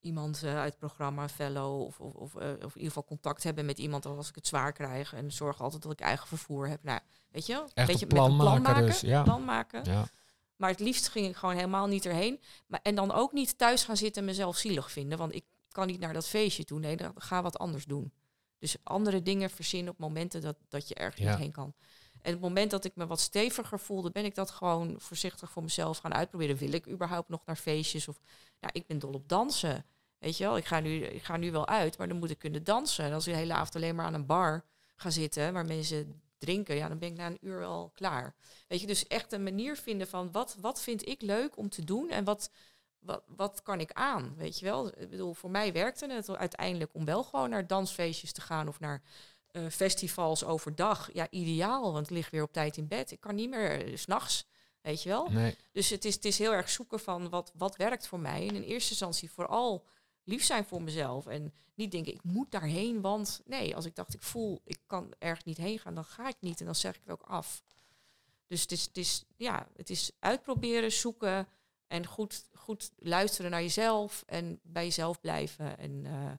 iemand 0.01 0.43
eh, 0.43 0.57
uit 0.57 0.71
het 0.71 0.79
programma, 0.79 1.29
fellow, 1.29 1.81
of, 1.81 2.01
of, 2.01 2.15
of, 2.15 2.35
of 2.35 2.43
in 2.43 2.61
ieder 2.61 2.73
geval 2.75 3.05
contact 3.05 3.43
hebben 3.43 3.67
met 3.67 3.79
iemand 3.79 4.07
als 4.07 4.29
ik 4.29 4.35
het 4.35 4.47
zwaar 4.47 4.73
krijg. 4.73 5.13
En 5.13 5.33
zorg 5.33 5.61
altijd 5.61 5.83
dat 5.83 5.93
ik 5.93 6.01
eigen 6.01 6.27
vervoer 6.27 6.69
heb. 6.69 6.83
Nou, 6.83 7.01
weet 7.31 7.47
je 7.47 7.53
wel? 7.53 7.87
Beetje 7.87 8.03
een 8.03 8.09
plan 8.09 8.37
maken 8.37 8.87
dus, 8.87 9.01
ja. 9.01 9.23
Plan 9.23 9.45
maken. 9.45 9.85
Ja, 9.85 10.09
Maar 10.57 10.71
het 10.71 10.81
liefst 10.81 11.09
ging 11.09 11.27
ik 11.27 11.37
gewoon 11.37 11.55
helemaal 11.55 11.87
niet 11.87 12.07
erheen. 12.07 12.41
Maar, 12.67 12.81
en 12.83 12.95
dan 12.95 13.13
ook 13.13 13.33
niet 13.33 13.59
thuis 13.59 13.85
gaan 13.85 13.97
zitten 13.97 14.23
en 14.23 14.29
mezelf 14.29 14.57
zielig 14.57 14.91
vinden. 14.91 15.19
Want 15.19 15.35
ik 15.35 15.45
kan 15.69 15.87
niet 15.87 16.01
naar 16.01 16.13
dat 16.13 16.29
feestje 16.29 16.65
toe. 16.65 16.79
Nee, 16.79 16.97
dan 16.97 17.13
ga 17.17 17.43
wat 17.43 17.59
anders 17.59 17.85
doen. 17.85 18.13
Dus 18.65 18.77
andere 18.83 19.23
dingen 19.23 19.51
verzinnen 19.51 19.93
op 19.93 19.99
momenten 19.99 20.41
dat, 20.41 20.57
dat 20.69 20.89
je 20.89 20.95
ergens 20.95 21.23
Ja. 21.23 21.31
niet 21.31 21.39
heen 21.39 21.53
kan. 21.53 21.75
En 22.13 22.35
op 22.35 22.41
het 22.41 22.41
moment 22.41 22.71
dat 22.71 22.85
ik 22.85 22.97
me 22.97 23.07
wat 23.07 23.21
steviger 23.21 23.79
voelde, 23.81 24.11
ben 24.11 24.25
ik 24.25 24.35
dat 24.35 24.51
gewoon 24.51 24.95
voorzichtig 24.99 25.51
voor 25.51 25.63
mezelf 25.63 25.99
gaan 25.99 26.15
uitproberen. 26.15 26.57
Wil 26.57 26.73
ik 26.73 26.89
überhaupt 26.89 27.29
nog 27.29 27.47
naar 27.47 27.57
feestjes? 27.57 28.09
Of, 28.09 28.21
nou, 28.61 28.73
ik 28.73 28.87
ben 28.87 28.99
dol 28.99 29.13
op 29.13 29.29
dansen. 29.29 29.85
Weet 30.19 30.37
je 30.37 30.45
wel, 30.45 30.57
ik 30.57 30.65
ga, 30.65 30.81
nu, 30.81 31.05
ik 31.05 31.23
ga 31.23 31.37
nu 31.37 31.51
wel 31.53 31.69
uit, 31.69 31.99
maar 31.99 32.09
dan 32.09 32.17
moet 32.19 32.31
ik 32.31 32.39
kunnen 32.39 32.65
dansen. 32.65 33.05
En 33.05 33.13
als 33.13 33.27
ik 33.27 33.33
de 33.33 33.39
hele 33.39 33.53
avond 33.53 33.75
alleen 33.77 33.95
maar 33.95 34.07
aan 34.07 34.15
een 34.15 34.27
bar 34.27 34.65
ga 34.97 35.11
zitten 35.11 35.53
waar 35.53 35.67
mensen 35.67 36.23
drinken, 36.39 36.77
ja, 36.77 36.89
dan 36.89 36.99
ben 36.99 37.09
ik 37.09 37.17
na 37.17 37.27
een 37.27 37.39
uur 37.41 37.65
al 37.65 37.91
klaar. 37.95 38.35
Weet 38.69 38.81
je, 38.81 38.87
dus 38.87 39.07
echt 39.07 39.33
een 39.33 39.43
manier 39.43 39.77
vinden 39.77 40.09
van 40.09 40.33
wat, 40.33 40.57
wat 40.61 40.81
vind 40.83 41.09
ik 41.09 41.23
leuk 41.23 41.57
om 41.57 41.69
te 41.69 41.85
doen 41.85 42.11
en 42.11 42.25
wat, 42.25 42.51
wat, 43.05 43.23
wat 43.27 43.63
kan 43.63 43.81
ik 43.81 43.93
aan? 43.93 44.35
Weet 44.37 44.59
je 44.59 44.65
wel, 44.65 45.01
ik 45.01 45.11
bedoel, 45.11 45.35
voor 45.35 45.51
mij 45.51 45.73
werkte 45.73 46.13
het 46.13 46.37
uiteindelijk 46.37 46.95
om 46.95 47.05
wel 47.05 47.25
gewoon 47.25 47.51
naar 47.51 47.67
dansfeestjes 47.67 48.33
te 48.33 48.41
gaan 48.41 48.69
of 48.69 48.81
naar 48.81 49.03
uh, 49.53 49.69
festivals 49.69 50.45
overdag. 50.45 51.11
Ja, 51.13 51.27
ideaal, 51.31 51.93
want 51.93 52.07
ik 52.07 52.13
lig 52.13 52.31
weer 52.31 52.43
op 52.43 52.53
tijd 52.53 52.77
in 52.77 52.89
bed. 52.89 53.11
Ik 53.11 53.21
kan 53.21 53.35
niet 53.35 53.51
meer 53.51 53.89
uh, 53.89 53.97
s'nachts, 53.97 54.47
weet 54.81 55.03
je 55.03 55.09
wel. 55.09 55.31
Nee. 55.31 55.57
Dus 55.73 55.91
het 55.91 56.05
is, 56.05 56.15
het 56.15 56.25
is 56.25 56.39
heel 56.39 56.53
erg 56.53 56.69
zoeken 56.69 57.01
van 57.01 57.29
wat, 57.29 57.53
wat 57.55 57.77
werkt 57.77 58.07
voor 58.07 58.21
mij. 58.21 58.49
En 58.49 58.55
in 58.55 58.63
eerste 58.63 58.91
instantie 58.91 59.31
vooral 59.31 59.87
lief 60.25 60.45
zijn 60.45 60.65
voor 60.65 60.83
mezelf. 60.83 61.27
En 61.27 61.53
niet 61.75 61.91
denken, 61.91 62.15
ik 62.15 62.23
moet 62.23 62.51
daarheen, 62.51 63.01
want 63.01 63.41
nee, 63.45 63.77
als 63.77 63.85
ik 63.85 63.95
dacht, 63.95 64.15
ik 64.15 64.23
voel, 64.23 64.61
ik 64.65 64.79
kan 64.87 65.15
ergens 65.19 65.45
niet 65.45 65.57
heen 65.57 65.79
gaan, 65.79 65.95
dan 65.95 66.05
ga 66.05 66.29
ik 66.29 66.37
niet 66.41 66.61
en 66.61 66.67
dan 66.67 66.75
zeg 66.75 66.95
ik 66.95 67.01
het 67.05 67.13
ook 67.13 67.23
af. 67.23 67.63
Dus 68.47 68.63
het 68.63 68.73
is, 68.73 68.85
het 68.85 68.97
is, 68.97 69.25
ja, 69.37 69.69
het 69.77 69.91
is 69.91 70.11
uitproberen, 70.19 70.93
zoeken 70.93 71.49
en 71.95 72.07
goed, 72.07 72.49
goed 72.55 72.91
luisteren 72.99 73.51
naar 73.51 73.63
jezelf 73.63 74.23
en 74.27 74.61
bij 74.63 74.85
jezelf 74.85 75.21
blijven. 75.21 75.79
En, 75.79 76.05
uh, 76.05 76.31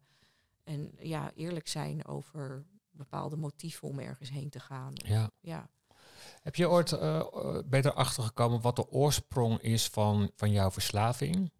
en 0.63 0.91
ja, 0.99 1.31
eerlijk 1.35 1.67
zijn 1.67 2.05
over 2.05 2.65
bepaalde 2.91 3.35
motieven 3.35 3.87
om 3.87 3.99
ergens 3.99 4.29
heen 4.29 4.49
te 4.49 4.59
gaan. 4.59 4.93
Ja. 4.95 5.31
ja. 5.39 5.69
Heb 6.41 6.55
je 6.55 6.69
ooit 6.69 6.91
uh, 6.91 7.59
beter 7.65 7.93
achtergekomen 7.93 8.61
wat 8.61 8.75
de 8.75 8.89
oorsprong 8.89 9.59
is 9.61 9.87
van, 9.87 10.31
van 10.35 10.51
jouw 10.51 10.71
verslaving? 10.71 11.51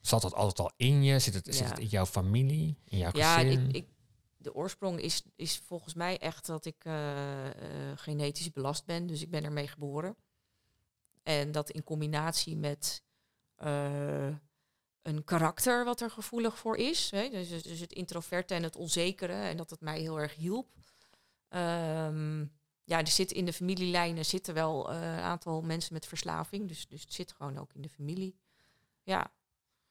Zat 0.00 0.22
dat 0.22 0.34
altijd 0.34 0.58
al 0.58 0.72
in 0.76 1.02
je? 1.02 1.18
Zit 1.18 1.34
het, 1.34 1.46
Ja. 1.46 1.52
zit 1.52 1.68
het 1.68 1.78
in 1.78 1.86
jouw 1.86 2.06
familie? 2.06 2.78
In 2.84 2.98
jouw 2.98 3.10
Ja, 3.12 3.34
gezin? 3.38 3.68
ik, 3.68 3.76
ik, 3.76 3.86
de 4.36 4.54
oorsprong 4.54 5.00
is, 5.00 5.22
is 5.36 5.58
volgens 5.58 5.94
mij 5.94 6.18
echt 6.18 6.46
dat 6.46 6.64
ik 6.64 6.84
eh, 6.84 7.46
eh, 7.46 7.98
genetisch 7.98 8.52
belast 8.52 8.84
ben. 8.84 9.06
Dus 9.06 9.22
ik 9.22 9.30
ben 9.30 9.44
ermee 9.44 9.68
geboren. 9.68 10.16
En 11.26 11.52
dat 11.52 11.70
in 11.70 11.84
combinatie 11.84 12.56
met 12.56 13.02
eh, 13.56 14.28
een 15.02 15.24
karakter 15.24 15.84
wat 15.84 16.00
er 16.00 16.10
gevoelig 16.10 16.58
voor 16.58 16.76
is. 16.76 17.10
Hè? 17.10 17.28
Dus, 17.28 17.48
dus- 17.48 17.62
dus 17.62 17.80
het 17.80 17.92
introverte 17.92 18.54
en 18.54 18.62
het 18.62 18.76
onzekere. 18.76 19.32
En 19.32 19.56
dat 19.56 19.70
het 19.70 19.80
mij 19.80 20.00
heel 20.00 20.20
erg 20.20 20.34
hielp. 20.34 20.68
Ehm, 21.48 22.40
ja, 22.84 22.98
er 22.98 23.06
zit 23.06 23.32
in 23.32 23.44
de 23.44 23.52
familielijnen 23.52 24.24
zitten 24.24 24.54
wel 24.54 24.90
eh, 24.92 25.00
een 25.00 25.18
aantal 25.18 25.62
mensen 25.62 25.92
met 25.92 26.06
verslaving. 26.06 26.68
Dus, 26.68 26.86
dus 26.88 27.00
het 27.00 27.12
zit 27.12 27.32
gewoon 27.32 27.58
ook 27.58 27.72
in 27.74 27.82
de 27.82 27.88
familie. 27.88 28.36
Ja, 29.02 29.30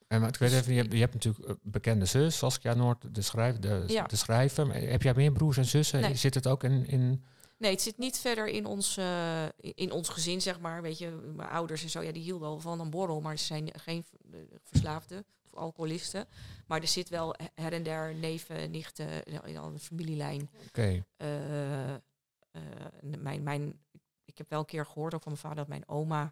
En 0.08 0.20
maar 0.20 0.30
ik 0.30 0.36
weet 0.36 0.52
even, 0.52 0.74
je 0.74 0.82
hebt, 0.82 0.94
je 0.94 1.00
hebt 1.00 1.14
natuurlijk 1.14 1.48
een 1.48 1.60
bekende 1.62 2.06
zus, 2.06 2.38
Saskia 2.38 2.74
Noord, 2.74 3.16
de, 3.16 3.22
schrijf, 3.22 3.60
de, 3.60 3.84
Ja. 3.88 4.04
de 4.04 4.16
schrijver. 4.16 4.74
Heb 4.74 5.02
jij 5.02 5.14
meer 5.14 5.32
broers 5.32 5.58
en 5.58 5.66
zussen? 5.66 6.02
Nee. 6.02 6.16
Zit 6.16 6.34
het 6.34 6.48
ook 6.48 6.64
in... 6.64 6.88
in 6.88 7.24
Nee, 7.58 7.72
het 7.72 7.82
zit 7.82 7.98
niet 7.98 8.20
verder 8.20 8.48
in 8.48 8.66
ons, 8.66 8.98
eh, 8.98 9.46
in 9.60 9.92
ons 9.92 10.10
gezin, 10.10 10.42
zeg 10.42 10.60
maar. 10.60 10.82
Weet 10.82 10.98
je, 10.98 11.10
mijn 11.36 11.50
ouders 11.50 11.84
en 11.84 11.90
zo, 11.90 12.02
ja, 12.02 12.12
die 12.12 12.24
hielden 12.24 12.48
al 12.48 12.60
van 12.60 12.80
een 12.80 12.90
borrel, 12.90 13.22
maar 13.22 13.38
ze 13.38 13.46
zijn 13.46 13.80
geen 13.80 14.06
eh, 14.32 14.40
verslaafden 14.64 15.26
of 15.46 15.54
alcoholisten. 15.54 16.28
Maar 16.68 16.82
er 16.82 16.88
zit 16.88 17.10
wel 17.10 17.36
her 17.54 17.74
en 17.74 17.84
der 17.84 18.16
neven, 18.16 18.72
nichten 18.72 19.08
ja, 19.26 19.44
in 19.44 19.56
een 19.56 19.80
familielijn. 19.80 20.50
Oké, 20.68 21.06
Eh, 21.18 22.62
eh, 22.64 23.20
mijn, 23.20 23.44
mijn, 23.44 23.80
ik 24.26 24.38
heb 24.38 24.50
wel 24.50 24.60
een 24.60 24.66
keer 24.66 24.86
gehoord 24.86 25.14
ook 25.14 25.24
van 25.24 25.32
mijn 25.32 25.44
vader 25.44 25.58
dat 25.58 25.68
mijn 25.68 25.88
oma, 25.88 26.24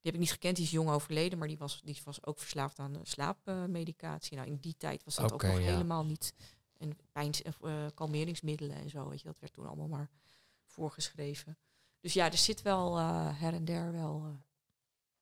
die 0.00 0.12
heb 0.12 0.14
ik 0.14 0.20
niet 0.20 0.32
gekend, 0.32 0.56
die 0.56 0.64
is 0.64 0.70
jong 0.70 0.90
overleden, 0.90 1.38
maar 1.38 1.48
die 1.48 1.58
was, 1.58 1.80
die 1.84 2.00
was 2.04 2.24
ook 2.26 2.38
verslaafd 2.38 2.78
aan 2.78 2.94
eh, 2.94 3.00
slaapmedicatie. 3.02 4.36
nou, 4.36 4.48
in 4.48 4.56
die 4.56 4.76
tijd 4.76 5.04
was 5.04 5.14
dat 5.14 5.32
ook 5.32 5.42
nog 5.42 5.58
ja. 5.58 5.58
helemaal 5.58 6.04
niet. 6.04 6.32
En 6.76 6.98
pijn, 7.12 7.32
uh, 7.62 7.86
kalmeringsmiddelen 7.94 8.76
en 8.76 8.90
zo, 8.90 9.08
weet 9.08 9.20
je, 9.20 9.26
dat 9.26 9.38
werd 9.38 9.52
toen 9.52 9.66
allemaal 9.66 9.88
maar 9.88 10.10
voorgeschreven. 10.78 11.58
Dus 12.00 12.12
ja, 12.12 12.26
er 12.30 12.36
zit 12.36 12.62
wel 12.62 12.98
eh, 12.98 13.40
her 13.40 13.54
en 13.54 13.64
der 13.64 13.92
wel, 13.92 14.22
eh, 14.24 14.40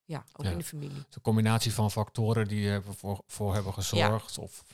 ja, 0.05 0.25
ook 0.33 0.45
Ja. 0.45 0.51
in 0.51 0.59
de 0.59 0.65
familie. 0.65 0.97
een 1.11 1.23
combinatie 1.23 1.73
van 1.73 1.91
factoren 1.91 2.49
die 2.49 2.69
ervoor 2.69 3.23
voor 3.27 3.55
hebben 3.55 3.73
gezorgd. 3.73 4.39
Of, 4.39 4.65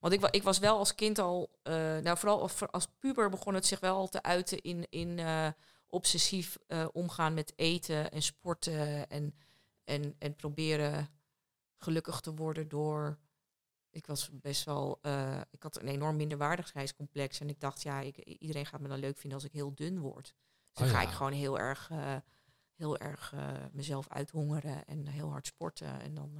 Want 0.00 0.12
ik, 0.12 0.24
ik 0.30 0.42
was 0.42 0.58
wel 0.58 0.78
als 0.78 0.94
kind 0.94 1.18
al, 1.18 1.50
eh, 1.62 1.74
nou 1.74 2.18
vooral 2.18 2.40
als, 2.40 2.70
als 2.70 2.86
puber 2.98 3.30
begon 3.30 3.54
het 3.54 3.66
zich 3.66 3.80
wel 3.80 3.96
al 3.96 4.08
te 4.08 4.22
uiten 4.22 4.62
in, 4.62 4.86
in 4.90 5.20
obsessief 5.86 6.58
omgaan 6.92 7.34
met 7.34 7.52
eten 7.56 8.10
en 8.10 8.22
sporten 8.22 9.08
en, 9.08 9.34
en, 9.84 10.14
en 10.18 10.34
proberen 10.36 11.08
gelukkig 11.78 12.20
te 12.20 12.34
worden 12.34 12.68
door. 12.68 13.18
Ik 13.94 14.06
was 14.06 14.30
best 14.32 14.64
wel, 14.64 14.98
eh, 15.02 15.40
ik 15.50 15.62
had 15.62 15.80
een 15.80 15.88
enorm 15.88 16.16
minderwaardigheidscomplex 16.16 17.40
en 17.40 17.48
ik 17.48 17.60
dacht, 17.60 17.82
ja, 17.82 18.00
ik, 18.00 18.16
iedereen 18.16 18.66
gaat 18.66 18.80
me 18.80 18.88
dan 18.88 18.98
leuk 18.98 19.18
vinden 19.18 19.38
als 19.38 19.48
ik 19.48 19.52
heel 19.52 19.74
dun 19.74 19.98
word. 19.98 20.24
Dus 20.68 20.76
dan 20.78 20.86
Oh 20.86 20.92
ga 20.92 21.00
ja. 21.00 21.08
ik 21.08 21.14
gewoon 21.14 21.32
heel 21.32 21.58
erg, 21.58 21.88
eh, 21.90 22.14
heel 22.76 22.98
erg 22.98 23.32
eh, 23.34 23.48
mezelf 23.72 24.08
uithongeren 24.08 24.84
en 24.86 25.06
heel 25.06 25.30
hard 25.30 25.46
sporten. 25.46 26.00
En 26.00 26.14
dan, 26.14 26.30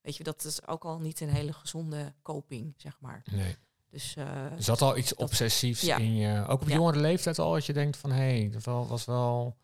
weet 0.00 0.16
je, 0.16 0.24
dat 0.24 0.44
is 0.44 0.66
ook 0.66 0.84
al 0.84 0.98
niet 0.98 1.20
een 1.20 1.28
hele 1.28 1.52
gezonde 1.52 2.14
coping, 2.22 2.74
zeg 2.76 3.00
maar. 3.00 3.22
nee. 3.32 3.56
Dus 3.90 4.16
zat 4.58 4.82
al 4.82 4.96
iets 4.96 5.14
obsessiefs 5.14 5.80
ja. 5.82 5.96
in 5.96 6.14
je. 6.16 6.46
Ook 6.46 6.60
op 6.62 6.68
Ja. 6.68 6.74
jongere 6.74 6.98
leeftijd 6.98 7.38
al, 7.38 7.52
dat 7.52 7.66
je 7.66 7.72
denkt 7.72 7.96
van... 7.96 8.10
hé, 8.10 8.16
hey, 8.38 8.50
dat 8.50 8.64
was 8.88 9.04
wel... 9.04 9.56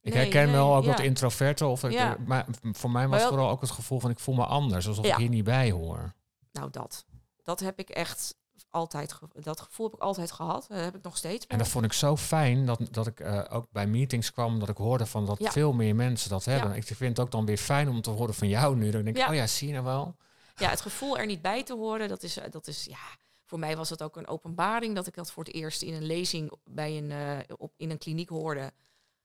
Ik 0.00 0.12
Nee, 0.12 0.22
herken 0.22 0.44
nee, 0.44 0.52
wel 0.54 0.74
ook 0.76 0.84
ja. 0.84 0.90
dat 0.90 1.00
introverte. 1.00 1.66
Of 1.66 1.84
ik- 1.84 1.92
Ja. 1.92 2.16
maar 2.26 2.46
voor 2.62 2.90
mij 2.90 3.02
was 3.02 3.10
Maar 3.10 3.18
wel- 3.20 3.28
vooral 3.28 3.50
ook 3.50 3.60
het 3.60 3.70
gevoel 3.70 4.00
van... 4.00 4.10
ik 4.10 4.18
voel 4.18 4.34
me 4.34 4.44
anders, 4.44 4.88
alsof 4.88 5.04
Ja. 5.06 5.12
ik 5.12 5.18
hier 5.18 5.28
niet 5.28 5.44
bij 5.44 5.70
hoor. 5.70 6.12
Nou 6.52 6.70
dat. 6.70 7.04
Dat 7.42 7.60
heb 7.60 7.78
ik 7.78 7.90
echt 7.90 8.34
altijd, 8.70 9.18
dat 9.32 9.60
gevoel 9.60 9.86
heb 9.86 9.94
ik 9.94 10.00
altijd 10.02 10.32
gehad. 10.32 10.66
Dat 10.68 10.78
heb 10.78 10.94
ik 10.96 11.02
nog 11.02 11.16
steeds. 11.16 11.46
En 11.46 11.58
dat 11.58 11.68
vond 11.68 11.84
ik 11.84 11.92
zo 11.92 12.16
fijn 12.16 12.66
dat, 12.66 12.80
dat 12.90 13.06
ik 13.06 13.20
eh, 13.20 13.44
ook 13.48 13.66
bij 13.70 13.86
meetings 13.86 14.32
kwam... 14.32 14.58
dat 14.58 14.68
ik 14.68 14.76
hoorde 14.76 15.06
van 15.06 15.26
dat 15.26 15.38
Ja. 15.38 15.50
veel 15.50 15.72
meer 15.72 15.94
mensen 15.94 16.30
dat 16.30 16.44
hebben. 16.44 16.70
Ja. 16.70 16.76
Ik 16.76 16.84
vind 16.84 17.00
het 17.16 17.20
ook 17.20 17.30
dan 17.30 17.46
weer 17.46 17.56
fijn 17.56 17.88
om 17.88 18.00
te 18.02 18.10
horen 18.10 18.34
van 18.34 18.48
jou 18.48 18.76
nu. 18.76 18.90
Dat 18.90 18.98
ik 19.00 19.04
denk, 19.04 19.16
Ja. 19.16 19.28
oh 19.28 19.34
ja, 19.34 19.46
zie 19.46 19.66
je 19.66 19.72
nou 19.72 19.84
wel? 19.84 20.16
Ja, 20.54 20.68
het 20.70 20.80
gevoel 20.80 21.18
er 21.18 21.26
niet 21.26 21.42
bij 21.42 21.62
te 21.64 21.74
horen, 21.74 22.08
dat 22.08 22.22
is, 22.22 22.36
eh, 22.36 22.50
dat 22.50 22.66
is 22.66 22.84
ja, 22.84 23.16
voor 23.44 23.58
mij 23.58 23.76
was 23.76 23.90
het 23.90 24.02
ook 24.02 24.16
een 24.16 24.26
openbaring 24.28 24.94
dat 24.94 25.06
ik 25.06 25.14
dat 25.14 25.32
voor 25.32 25.44
het 25.44 25.54
eerst 25.54 25.82
in 25.82 25.94
een 25.94 26.04
lezing 26.06 26.52
bij 26.64 26.98
een, 26.98 27.10
eh, 27.10 27.54
op, 27.56 27.72
in 27.76 27.90
een 27.90 27.98
kliniek 27.98 28.28
hoorde. 28.28 28.72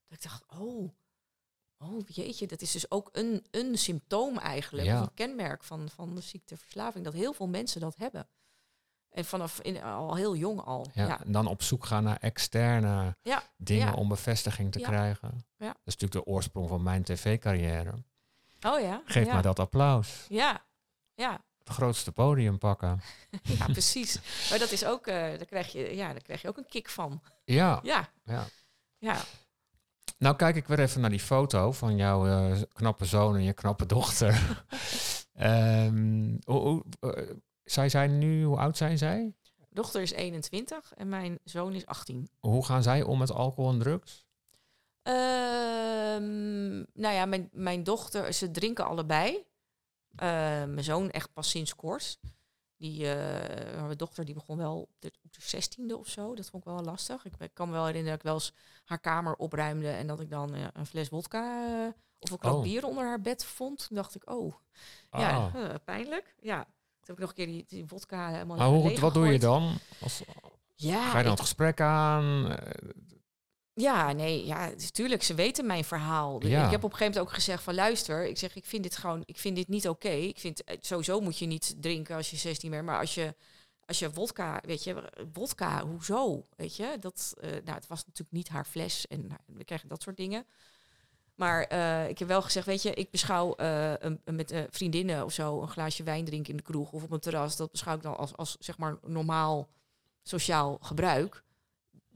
Dat 0.07 0.17
ik 0.17 0.21
dacht, 0.23 0.43
oh, 0.59 0.89
oh 1.77 2.01
jeetje, 2.07 2.47
dat 2.47 2.61
is 2.61 2.71
dus 2.71 2.91
ook 2.91 3.09
een, 3.11 3.45
een 3.51 3.77
symptoom 3.77 4.37
eigenlijk, 4.37 4.87
Ja. 4.87 5.01
of 5.01 5.07
een 5.07 5.13
kenmerk 5.13 5.63
van, 5.63 5.89
van 5.89 6.15
de 6.15 6.21
ziekteverslaving, 6.21 7.03
dat 7.05 7.13
heel 7.13 7.33
veel 7.33 7.47
mensen 7.47 7.81
dat 7.81 7.95
hebben. 7.97 8.27
En 9.09 9.25
vanaf 9.25 9.59
in, 9.61 9.83
al 9.83 10.15
heel 10.15 10.35
jong 10.35 10.61
al. 10.61 10.85
Ja, 10.93 11.05
Ja, 11.07 11.23
En 11.23 11.31
dan 11.31 11.47
op 11.47 11.61
zoek 11.61 11.85
gaan 11.85 12.03
naar 12.03 12.17
externe 12.19 13.15
Ja, 13.21 13.43
dingen 13.57 13.93
om 13.93 14.07
bevestiging 14.07 14.71
te 14.71 14.79
Ja. 14.79 14.87
krijgen. 14.87 15.45
Ja. 15.57 15.67
Dat 15.67 15.77
is 15.83 15.95
natuurlijk 15.97 16.25
de 16.25 16.31
oorsprong 16.31 16.67
van 16.69 16.83
mijn 16.83 17.03
tv-carrière. 17.03 17.93
Oh 18.61 18.79
ja. 18.79 19.01
Geef 19.05 19.27
mij 19.27 19.41
dat 19.41 19.59
applaus. 19.59 20.25
Ja, 20.29 20.65
ja, 21.13 21.41
Het 21.59 21.69
grootste 21.69 22.11
podium 22.11 22.57
pakken. 22.57 23.01
ja, 23.57 23.65
precies. 23.65 24.19
Maar 24.49 24.59
dat 24.59 24.71
is 24.71 24.85
ook, 24.85 25.07
eh 25.07 25.15
daar, 25.15 25.45
krijg 25.45 25.71
je, 25.71 25.95
ja, 25.95 26.11
daar 26.11 26.21
krijg 26.21 26.41
je 26.41 26.47
ook 26.47 26.57
een 26.57 26.67
kick 26.67 26.89
van. 26.89 27.21
Ja, 27.45 27.79
Ja, 27.83 28.09
ja. 28.23 28.45
ja. 28.97 29.21
Nou 30.17 30.35
kijk 30.35 30.55
ik 30.55 30.67
weer 30.67 30.79
even 30.79 31.01
naar 31.01 31.09
die 31.09 31.19
foto 31.19 31.71
van 31.71 31.95
jouw 31.95 32.27
eh, 32.27 32.61
knappe 32.73 33.05
zoon 33.05 33.35
en 33.35 33.43
je 33.43 33.53
knappe 33.53 33.85
dochter. 33.85 34.33
Ehm, 35.33 36.37
hoe, 36.43 36.59
hoe, 36.59 36.83
eh, 36.99 37.35
zij 37.63 37.89
zijn 37.89 38.17
nu, 38.17 38.43
hoe 38.43 38.57
oud 38.57 38.77
zijn 38.77 38.97
zij? 38.97 39.35
Dochter 39.69 40.01
is 40.01 40.11
21 40.11 40.93
en 40.93 41.09
mijn 41.09 41.39
zoon 41.43 41.73
is 41.73 41.85
18. 41.85 42.29
Hoe 42.39 42.65
gaan 42.65 42.83
zij 42.83 43.03
om 43.03 43.17
met 43.17 43.31
alcohol 43.31 43.71
en 43.71 43.79
drugs? 43.79 44.25
Ehm, 45.03 46.75
nou 46.77 47.13
ja, 47.13 47.25
mijn, 47.25 47.49
mijn 47.51 47.83
dochter, 47.83 48.33
ze 48.33 48.51
drinken 48.51 48.85
allebei. 48.85 49.45
Eh, 50.15 50.27
mijn 50.63 50.83
zoon 50.83 51.11
echt 51.11 51.33
pas 51.33 51.49
sinds 51.49 51.75
kort. 51.75 52.19
Die, 52.77 53.09
eh, 53.13 53.83
mijn 53.83 53.97
dochter 53.97 54.25
die 54.25 54.33
begon 54.33 54.57
wel 54.57 54.81
op 54.81 54.89
de, 54.99 55.11
op 55.23 55.33
de 55.33 55.41
16e 55.41 55.93
of 55.99 56.07
zo. 56.07 56.35
Dat 56.35 56.49
vond 56.49 56.65
ik 56.65 56.69
wel 56.73 56.83
lastig. 56.83 57.25
Ik, 57.25 57.33
kan 57.53 57.67
me 57.67 57.73
wel 57.73 57.85
herinneren 57.85 58.17
dat 58.17 58.19
ik 58.19 58.31
wel 58.31 58.33
eens 58.33 58.53
haar 58.85 58.99
kamer 58.99 59.35
opruimde 59.35 59.89
en 59.89 60.07
dat 60.07 60.19
ik 60.19 60.29
dan 60.29 60.53
eh, 60.53 60.65
een 60.73 60.85
fles 60.85 61.09
wodka 61.09 61.65
eh, 61.65 61.87
of 62.19 62.31
een 62.31 62.37
klok 62.37 62.53
Oh. 62.53 62.61
bier 62.61 62.85
onder 62.85 63.05
haar 63.05 63.21
bed 63.21 63.45
vond. 63.45 63.87
Toen 63.87 63.95
dacht 63.97 64.15
ik, 64.15 64.29
oh, 64.29 64.53
Ah. 65.09 65.19
ja, 65.21 65.51
eh, 65.55 65.75
pijnlijk. 65.85 66.35
Ja, 66.41 66.63
toen 66.63 66.71
heb 67.05 67.15
ik 67.15 67.19
nog 67.21 67.29
een 67.29 67.35
keer 67.35 67.45
die, 67.45 67.65
die 67.67 67.85
wodka 67.87 68.27
helemaal 68.29 68.57
maar 68.57 68.67
hoe, 68.67 68.99
wat 68.99 69.13
doe 69.13 69.27
je 69.27 69.39
dan? 69.39 69.77
Als, 70.01 70.21
Ja, 70.75 71.01
ga 71.01 71.07
je 71.07 71.13
dan 71.13 71.21
ik- 71.23 71.29
het 71.29 71.39
gesprek 71.39 71.81
aan? 71.81 72.57
Eh, 73.77 73.83
Ja, 73.83 74.11
nee, 74.11 74.45
ja, 74.45 74.69
natuurlijk, 74.77 75.23
ze 75.23 75.33
weten 75.33 75.65
mijn 75.65 75.83
verhaal. 75.83 76.45
Ja. 76.45 76.65
Ik 76.65 76.71
heb 76.71 76.83
op 76.83 76.91
een 76.91 76.97
gegeven 76.97 77.13
moment 77.13 77.19
ook 77.31 77.33
gezegd 77.35 77.63
van 77.63 77.73
luister, 77.75 78.25
ik 78.27 78.37
zeg 78.37 78.55
ik 78.55 78.65
vind 78.65 78.83
dit 78.83 78.97
gewoon, 78.97 79.23
ik 79.25 79.37
vind 79.37 79.55
dit 79.55 79.67
niet 79.67 79.87
oké. 79.89 80.09
Ik 80.09 80.39
vind 80.39 80.63
eh, 80.63 80.77
sowieso 80.79 81.19
moet 81.19 81.37
je 81.37 81.45
niet 81.45 81.75
drinken 81.81 82.15
als 82.15 82.29
je 82.29 82.35
16 82.37 82.71
bent, 82.71 82.85
maar 82.85 82.99
als 82.99 83.13
je 83.15 83.35
als 83.85 83.99
je 83.99 84.11
wodka, 84.11 84.61
weet 84.65 84.83
je, 84.83 85.03
wodka, 85.33 85.85
hoezo, 85.85 86.45
weet 86.55 86.75
je? 86.75 86.97
Dat, 86.99 87.33
eh, 87.41 87.49
nou, 87.51 87.63
het 87.77 87.87
was 87.87 88.05
natuurlijk 88.05 88.31
niet 88.31 88.47
haar 88.49 88.65
fles 88.65 89.07
en 89.07 89.27
nou, 89.27 89.39
we 89.45 89.63
krijgen 89.63 89.89
dat 89.89 90.01
soort 90.01 90.17
dingen. 90.17 90.45
Maar 91.35 91.63
eh, 91.63 92.09
ik 92.09 92.19
heb 92.19 92.27
wel 92.27 92.41
gezegd, 92.41 92.65
weet 92.65 92.81
je, 92.81 92.93
ik 92.93 93.11
beschouw 93.11 93.55
eh, 93.55 93.91
een, 93.99 94.21
een- 94.23 94.35
met 94.35 94.51
eh, 94.51 94.61
vriendinnen 94.69 95.25
of 95.25 95.33
zo 95.33 95.61
een 95.61 95.67
glaasje 95.67 96.03
wijn 96.03 96.25
drinken 96.25 96.51
in 96.51 96.57
de 96.57 96.63
kroeg 96.63 96.91
of 96.91 97.03
op 97.03 97.11
een 97.11 97.19
terras. 97.19 97.55
Dat 97.55 97.71
beschouw 97.71 97.95
ik 97.95 98.01
dan 98.01 98.17
als, 98.17 98.35
als 98.35 98.55
zeg 98.59 98.77
maar 98.77 98.97
normaal 99.05 99.67
sociaal 100.23 100.77
gebruik. 100.81 101.43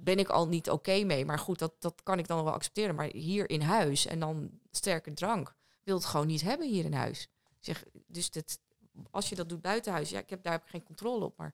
Ben 0.03 0.17
ik 0.19 0.29
al 0.29 0.47
niet 0.47 0.69
oké 0.69 1.03
mee. 1.03 1.25
Maar 1.25 1.39
goed, 1.39 1.59
dat, 1.59 1.73
dat 1.79 2.03
kan 2.03 2.19
ik 2.19 2.27
dan 2.27 2.43
wel 2.43 2.53
accepteren. 2.53 2.95
Maar 2.95 3.09
hier 3.13 3.49
in 3.49 3.61
huis 3.61 4.05
en 4.05 4.19
dan 4.19 4.49
sterke 4.71 5.13
drank, 5.13 5.55
wil 5.83 5.95
het 5.95 6.05
gewoon 6.05 6.27
niet 6.27 6.41
hebben 6.41 6.67
hier 6.69 6.85
in 6.85 6.93
huis. 6.93 7.27
Zeg, 7.59 7.83
dus 8.07 8.31
dat, 8.31 8.59
als 9.11 9.29
je 9.29 9.35
dat 9.35 9.49
doet 9.49 9.61
buiten 9.61 9.91
huis, 9.91 10.09
ja, 10.09 10.19
ik 10.19 10.29
heb, 10.29 10.43
daar 10.43 10.53
heb 10.53 10.63
ik 10.63 10.69
geen 10.69 10.83
controle 10.83 11.25
op. 11.25 11.37
Maar 11.37 11.53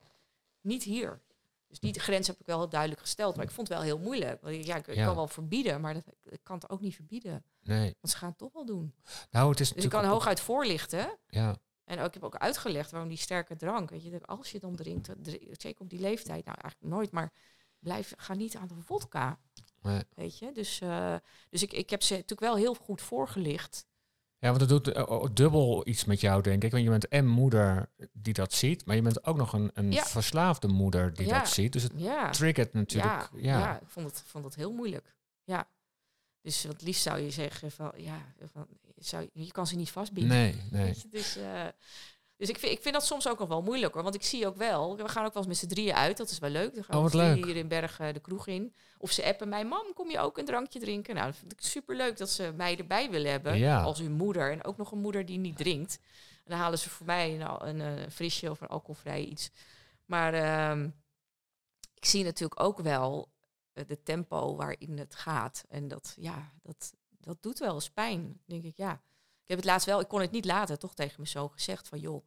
niet 0.62 0.84
hier. 0.84 1.22
Dus 1.68 1.80
die 1.80 2.00
grens 2.00 2.28
heb 2.28 2.40
ik 2.40 2.46
wel 2.46 2.58
heel 2.60 2.70
duidelijk 2.70 3.02
gesteld. 3.02 3.36
Maar 3.36 3.46
ik 3.46 3.52
vond 3.52 3.68
het 3.68 3.78
wel 3.78 3.86
heel 3.86 4.00
moeilijk. 4.00 4.42
Want 4.42 4.66
ja, 4.66 4.76
ik, 4.76 4.88
ik 4.88 4.96
Ja. 4.96 5.06
kan 5.06 5.16
wel 5.16 5.28
verbieden, 5.28 5.82
maar 5.82 5.94
dat, 5.94 6.04
ik 6.24 6.40
kan 6.44 6.56
het 6.56 6.70
ook 6.70 6.82
niet 6.82 6.96
verbieden. 6.96 7.44
Nee. 7.64 7.96
Want 8.02 8.14
ze 8.14 8.18
gaan 8.18 8.30
het 8.30 8.38
toch 8.38 8.54
wel 8.54 8.66
doen. 8.66 8.94
Nou, 9.32 9.50
het 9.50 9.60
is 9.60 9.72
Dus 9.74 9.84
ik 9.84 9.90
kan 9.90 10.06
hooguit 10.06 10.40
voorlichten. 10.40 11.18
Ja, 11.28 11.56
En 11.84 12.00
ook, 12.00 12.06
ik 12.08 12.14
heb 12.14 12.24
ook 12.24 12.36
uitgelegd 12.36 12.92
waarom 12.92 13.10
die 13.10 13.18
sterke 13.18 13.56
drank. 13.56 13.90
Weet 13.90 14.04
je, 14.04 14.22
als 14.26 14.52
je 14.52 14.60
dan 14.60 14.76
drinkt, 14.76 15.10
zeker 15.52 15.82
op 15.82 15.90
die 15.90 16.00
leeftijd, 16.00 16.46
nou 16.46 16.58
eigenlijk 16.62 16.94
nooit, 16.94 17.12
maar 17.12 17.32
blijf, 17.80 18.14
ga 18.18 18.34
niet 18.34 18.56
aan 18.56 18.68
de 18.68 18.76
vodka. 18.86 19.40
Nee. 19.82 20.02
Weet 20.16 20.40
je, 20.40 20.52
dus, 20.52 20.82
eh, 20.82 21.16
dus 21.50 21.64
ik, 21.64 21.74
ik 21.74 21.90
heb 21.90 22.04
ze 22.04 22.14
natuurlijk 22.14 22.42
wel 22.42 22.56
heel 22.56 22.74
goed 22.74 23.02
voorgelicht. 23.02 23.86
ja 24.40 24.48
want 24.50 24.60
het 24.62 24.70
doet 24.70 24.88
eh, 24.88 25.10
oh, 25.10 25.26
dubbel 25.34 25.88
iets 25.88 26.06
met 26.06 26.22
jou, 26.22 26.42
denk 26.42 26.64
ik. 26.64 26.72
Want 26.72 26.84
je 26.84 26.90
bent 26.90 27.08
en 27.08 27.28
moeder 27.28 27.90
die 28.14 28.34
dat 28.34 28.54
ziet, 28.54 28.86
maar 28.86 28.96
je 28.96 29.02
bent 29.02 29.26
ook 29.26 29.38
nog 29.38 29.54
een, 29.54 29.72
een 29.74 29.92
Ja. 29.92 30.06
verslaafde 30.06 30.68
moeder 30.68 31.14
die 31.14 31.28
Ja. 31.28 31.40
dat 31.40 31.50
ziet. 31.50 31.74
Dus 31.74 31.84
het 31.84 31.92
Ja, 31.96 32.30
triggert 32.30 32.74
natuurlijk. 32.74 33.30
ja, 33.36 33.60
Ja, 33.60 33.80
ik 33.82 33.88
vond 33.88 34.06
het, 34.06 34.24
vond 34.26 34.44
het 34.46 34.56
heel 34.56 34.72
moeilijk. 34.74 35.16
Ja. 35.44 35.68
Dus 36.42 36.66
wat 36.66 36.82
liefst 36.82 37.02
zou 37.02 37.20
je 37.20 37.32
zeggen 37.32 37.72
van, 37.72 37.92
ja, 37.96 38.34
van, 38.52 38.68
zou, 38.96 39.30
je 39.34 39.46
je 39.46 39.52
kan 39.52 39.68
ze 39.68 39.76
niet 39.76 39.92
vastbinden. 39.92 40.38
Nee, 40.38 40.62
nee. 40.72 40.96
Dus, 41.10 41.36
eh, 41.38 41.66
dus 42.38 42.50
ik 42.50 42.58
vind, 42.60 42.72
ik 42.72 42.82
vind 42.82 42.94
dat 42.94 43.06
soms 43.06 43.28
ook 43.28 43.40
nog 43.40 43.48
wel 43.48 43.62
moeilijk 43.62 43.94
hoor. 43.94 44.04
Want 44.04 44.16
ik 44.16 44.24
zie 44.24 44.48
ook 44.48 44.56
wel, 44.56 44.98
we 44.98 45.08
gaan 45.10 45.26
ook 45.26 45.34
wel 45.34 45.44
eens 45.44 45.52
met 45.52 45.58
z'n 45.58 45.68
drieën 45.76 45.94
uit. 45.96 46.18
Dat 46.18 46.30
is 46.30 46.40
wel 46.40 46.50
leuk. 46.50 46.76
Dan 46.76 46.84
gaan 46.84 46.98
Oh, 47.04 47.10
we 47.10 47.18
leuk. 47.18 47.32
drieën 47.32 47.46
hier 47.48 47.56
in 47.56 47.68
Bergen 47.68 48.14
de 48.14 48.20
kroeg 48.20 48.48
in. 48.48 48.74
Of 48.98 49.12
ze 49.12 49.26
appen 49.26 49.50
mij, 49.50 49.66
mam, 49.66 49.94
kom 49.94 50.10
je 50.10 50.20
ook 50.20 50.38
een 50.38 50.46
drankje 50.46 50.80
drinken? 50.80 51.16
Nou, 51.16 51.28
dat 51.28 51.36
vind 51.36 51.52
ik 51.52 51.62
super 51.62 51.96
leuk 51.96 52.18
dat 52.18 52.30
ze 52.30 52.54
mij 52.56 52.78
erbij 52.78 53.10
willen 53.10 53.32
hebben. 53.32 53.58
Ja. 53.58 53.82
Als 53.82 54.00
hun 54.00 54.12
moeder. 54.12 54.52
En 54.52 54.64
ook 54.64 54.78
nog 54.78 54.92
een 54.92 55.00
moeder 55.02 55.26
die 55.26 55.38
niet 55.38 55.58
drinkt. 55.58 56.00
En 56.44 56.52
dan 56.54 56.60
halen 56.60 56.80
ze 56.80 56.90
voor 56.90 57.06
mij 57.06 57.40
een, 57.42 57.68
een, 57.68 57.82
eh, 57.98 58.10
frisje 58.12 58.50
of 58.50 58.62
een 58.62 58.68
alcoholvrij 58.68 59.24
iets. 59.24 59.50
Maar 60.06 60.34
ehm, 60.34 60.90
ik 61.94 62.06
zie 62.06 62.24
natuurlijk 62.24 62.62
ook 62.62 62.80
wel 62.80 63.30
eh, 63.74 63.84
de 63.88 64.04
tempo 64.04 64.56
waarin 64.56 64.98
het 64.98 65.16
gaat. 65.16 65.64
En 65.70 65.88
dat, 65.88 66.14
ja, 66.20 66.52
dat, 66.64 66.94
dat 67.20 67.38
doet 67.42 67.60
wel 67.60 67.74
eens 67.74 67.90
pijn. 67.90 68.22
Dan 68.24 68.38
denk 68.46 68.64
ik, 68.64 68.78
ja. 68.78 69.02
Ik 69.48 69.54
heb 69.56 69.58
het 69.58 69.72
laatst 69.72 69.86
wel, 69.88 70.00
ik 70.00 70.08
kon 70.08 70.22
het 70.22 70.32
niet 70.32 70.46
laten, 70.46 70.80
toch 70.80 70.94
tegen 70.96 71.22
me 71.22 71.28
zo 71.28 71.48
gezegd 71.48 71.88
van, 71.88 72.00
joh, 72.00 72.26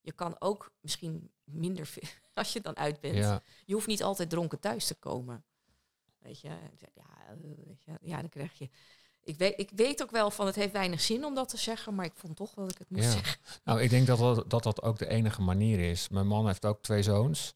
je 0.00 0.12
kan 0.12 0.36
ook 0.40 0.72
misschien 0.80 1.30
minder 1.44 1.86
veel 1.96 2.08
als 2.34 2.52
je 2.52 2.60
dan 2.60 2.76
uit 2.76 3.00
bent. 3.00 3.14
Ja, 3.16 3.42
Je 3.64 3.74
hoeft 3.74 3.86
niet 3.86 4.02
altijd 4.02 4.30
dronken 4.30 4.60
thuis 4.60 4.86
te 4.86 4.94
komen. 4.94 5.44
Weet 6.18 6.40
je, 6.40 6.48
ja, 6.48 6.58
weet 7.40 7.82
je, 7.84 7.92
ja, 8.00 8.20
dan 8.20 8.28
krijg 8.28 8.58
je. 8.58 8.68
Ik 9.20 9.36
weet, 9.38 9.58
ik 9.60 9.70
weet 9.74 10.02
ook 10.02 10.10
wel 10.10 10.30
van 10.30 10.46
het 10.46 10.54
heeft 10.54 10.72
weinig 10.72 11.00
zin 11.00 11.24
om 11.24 11.34
dat 11.34 11.48
te 11.48 11.56
zeggen, 11.56 11.94
maar 11.94 12.04
ik 12.04 12.12
vond 12.14 12.36
toch 12.36 12.54
dat 12.54 12.70
ik 12.70 12.78
het 12.78 12.90
moest 12.90 13.04
Ja. 13.04 13.10
zeggen. 13.10 13.40
nou, 13.64 13.80
ik 13.80 13.90
denk 13.90 14.06
dat 14.06 14.18
dat, 14.18 14.50
dat 14.50 14.62
dat 14.62 14.82
ook 14.82 14.98
de 14.98 15.06
enige 15.08 15.42
manier 15.42 15.78
is. 15.90 16.08
Mijn 16.08 16.26
man 16.26 16.46
heeft 16.46 16.64
ook 16.66 16.82
twee 16.82 17.02
zoons. 17.02 17.54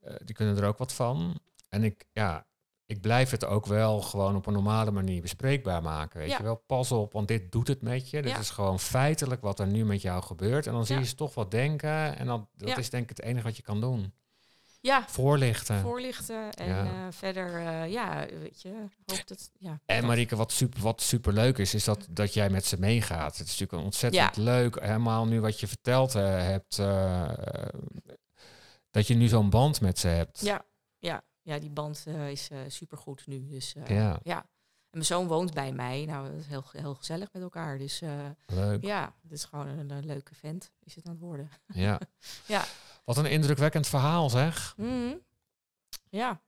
Eh, 0.00 0.14
die 0.24 0.34
kunnen 0.34 0.56
er 0.56 0.64
ook 0.68 0.78
wat 0.78 0.92
van. 0.92 1.40
En 1.68 1.84
ik, 1.84 2.04
ja, 2.12 2.46
ik 2.86 3.00
blijf 3.00 3.30
het 3.30 3.44
ook 3.44 3.66
wel 3.66 4.00
gewoon 4.00 4.36
op 4.36 4.46
een 4.46 4.52
normale 4.52 4.90
manier 4.90 5.20
bespreekbaar 5.22 5.82
maken. 5.82 6.18
Weet 6.20 6.30
Ja. 6.30 6.36
je 6.36 6.42
wel, 6.42 6.62
pas 6.66 6.92
op, 6.92 7.12
want 7.12 7.28
dit 7.28 7.52
doet 7.52 7.68
het 7.68 7.82
met 7.82 8.10
je. 8.10 8.22
Dit 8.22 8.30
Ja. 8.30 8.38
is 8.38 8.50
gewoon 8.50 8.80
feitelijk 8.80 9.40
wat 9.40 9.58
er 9.58 9.66
nu 9.66 9.84
met 9.84 10.02
jou 10.02 10.22
gebeurt. 10.22 10.66
En 10.66 10.72
dan 10.72 10.86
zie 10.86 10.98
je 10.98 11.04
ze 11.04 11.14
toch 11.14 11.34
wat 11.34 11.50
denken. 11.50 12.18
En 12.18 12.26
dan, 12.26 12.48
dat 12.56 12.78
is 12.78 12.90
denk 12.90 13.02
ik 13.10 13.16
het 13.16 13.22
enige 13.26 13.44
wat 13.44 13.56
je 13.56 13.62
kan 13.62 13.80
doen. 13.80 14.12
Ja, 14.80 15.04
Voorlichten. 15.08 15.80
voorlichten 15.80 16.52
en 16.54 16.66
Ja. 16.68 16.84
eh, 16.84 16.92
verder, 17.10 17.66
eh, 17.66 17.92
ja, 17.92 18.26
weet 18.40 18.62
je, 18.62 18.68
hoop 19.06 19.26
dat, 19.26 19.50
ja. 19.58 19.80
En. 19.86 20.06
Marike, 20.06 20.36
wat 20.36 20.52
super, 20.52 20.80
wat 20.80 21.00
super 21.02 21.32
leuk 21.32 21.58
is, 21.58 21.74
is 21.74 21.84
dat, 21.84 22.06
dat 22.10 22.34
jij 22.34 22.50
met 22.50 22.64
ze 22.64 22.76
meegaat. 22.78 23.36
Het 23.38 23.46
is 23.46 23.58
natuurlijk 23.58 23.82
ontzettend 23.82 24.36
leuk, 24.36 24.80
helemaal 24.80 25.26
nu 25.26 25.40
wat 25.40 25.60
je 25.60 25.66
verteld 25.66 26.14
eh, 26.14 26.22
hebt, 26.22 26.76
dat 28.90 29.06
je 29.06 29.14
nu 29.14 29.28
zo'n 29.28 29.50
band 29.50 29.80
met 29.80 29.98
ze 29.98 30.08
hebt. 30.08 30.40
Ja, 30.40 30.64
ja, 31.44 31.58
die 31.58 31.70
band 31.70 32.04
eh, 32.06 32.30
is 32.30 32.50
eh 32.50 32.58
supergoed 32.68 33.26
nu. 33.26 33.46
Dus 33.46 33.74
eh, 33.74 33.86
Ja. 33.86 34.18
ja. 34.22 34.36
En 34.38 35.00
mijn 35.00 35.04
zoon 35.04 35.26
woont 35.26 35.54
bij 35.54 35.72
mij. 35.72 36.04
Nou, 36.04 36.30
dat 36.30 36.38
is 36.40 36.46
heel, 36.46 36.64
heel 36.72 36.94
gezellig 36.94 37.28
met 37.32 37.42
elkaar. 37.42 37.78
Dus 37.78 38.02
Leuk. 38.46 38.82
ja, 38.84 39.14
het 39.22 39.32
is 39.32 39.44
gewoon 39.44 39.66
een, 39.66 39.90
een 39.90 40.06
leuke 40.06 40.34
vent, 40.34 40.70
is 40.82 40.94
het 40.94 41.04
aan 41.06 41.12
het 41.12 41.20
worden. 41.20 41.50
Ja. 41.74 42.00
Ja. 42.46 42.64
Wat 43.04 43.16
een 43.16 43.26
indrukwekkend 43.30 43.86
verhaal 43.86 44.30
zeg. 44.30 44.74
Mhm. 44.76 45.14
Ja, 46.10 46.40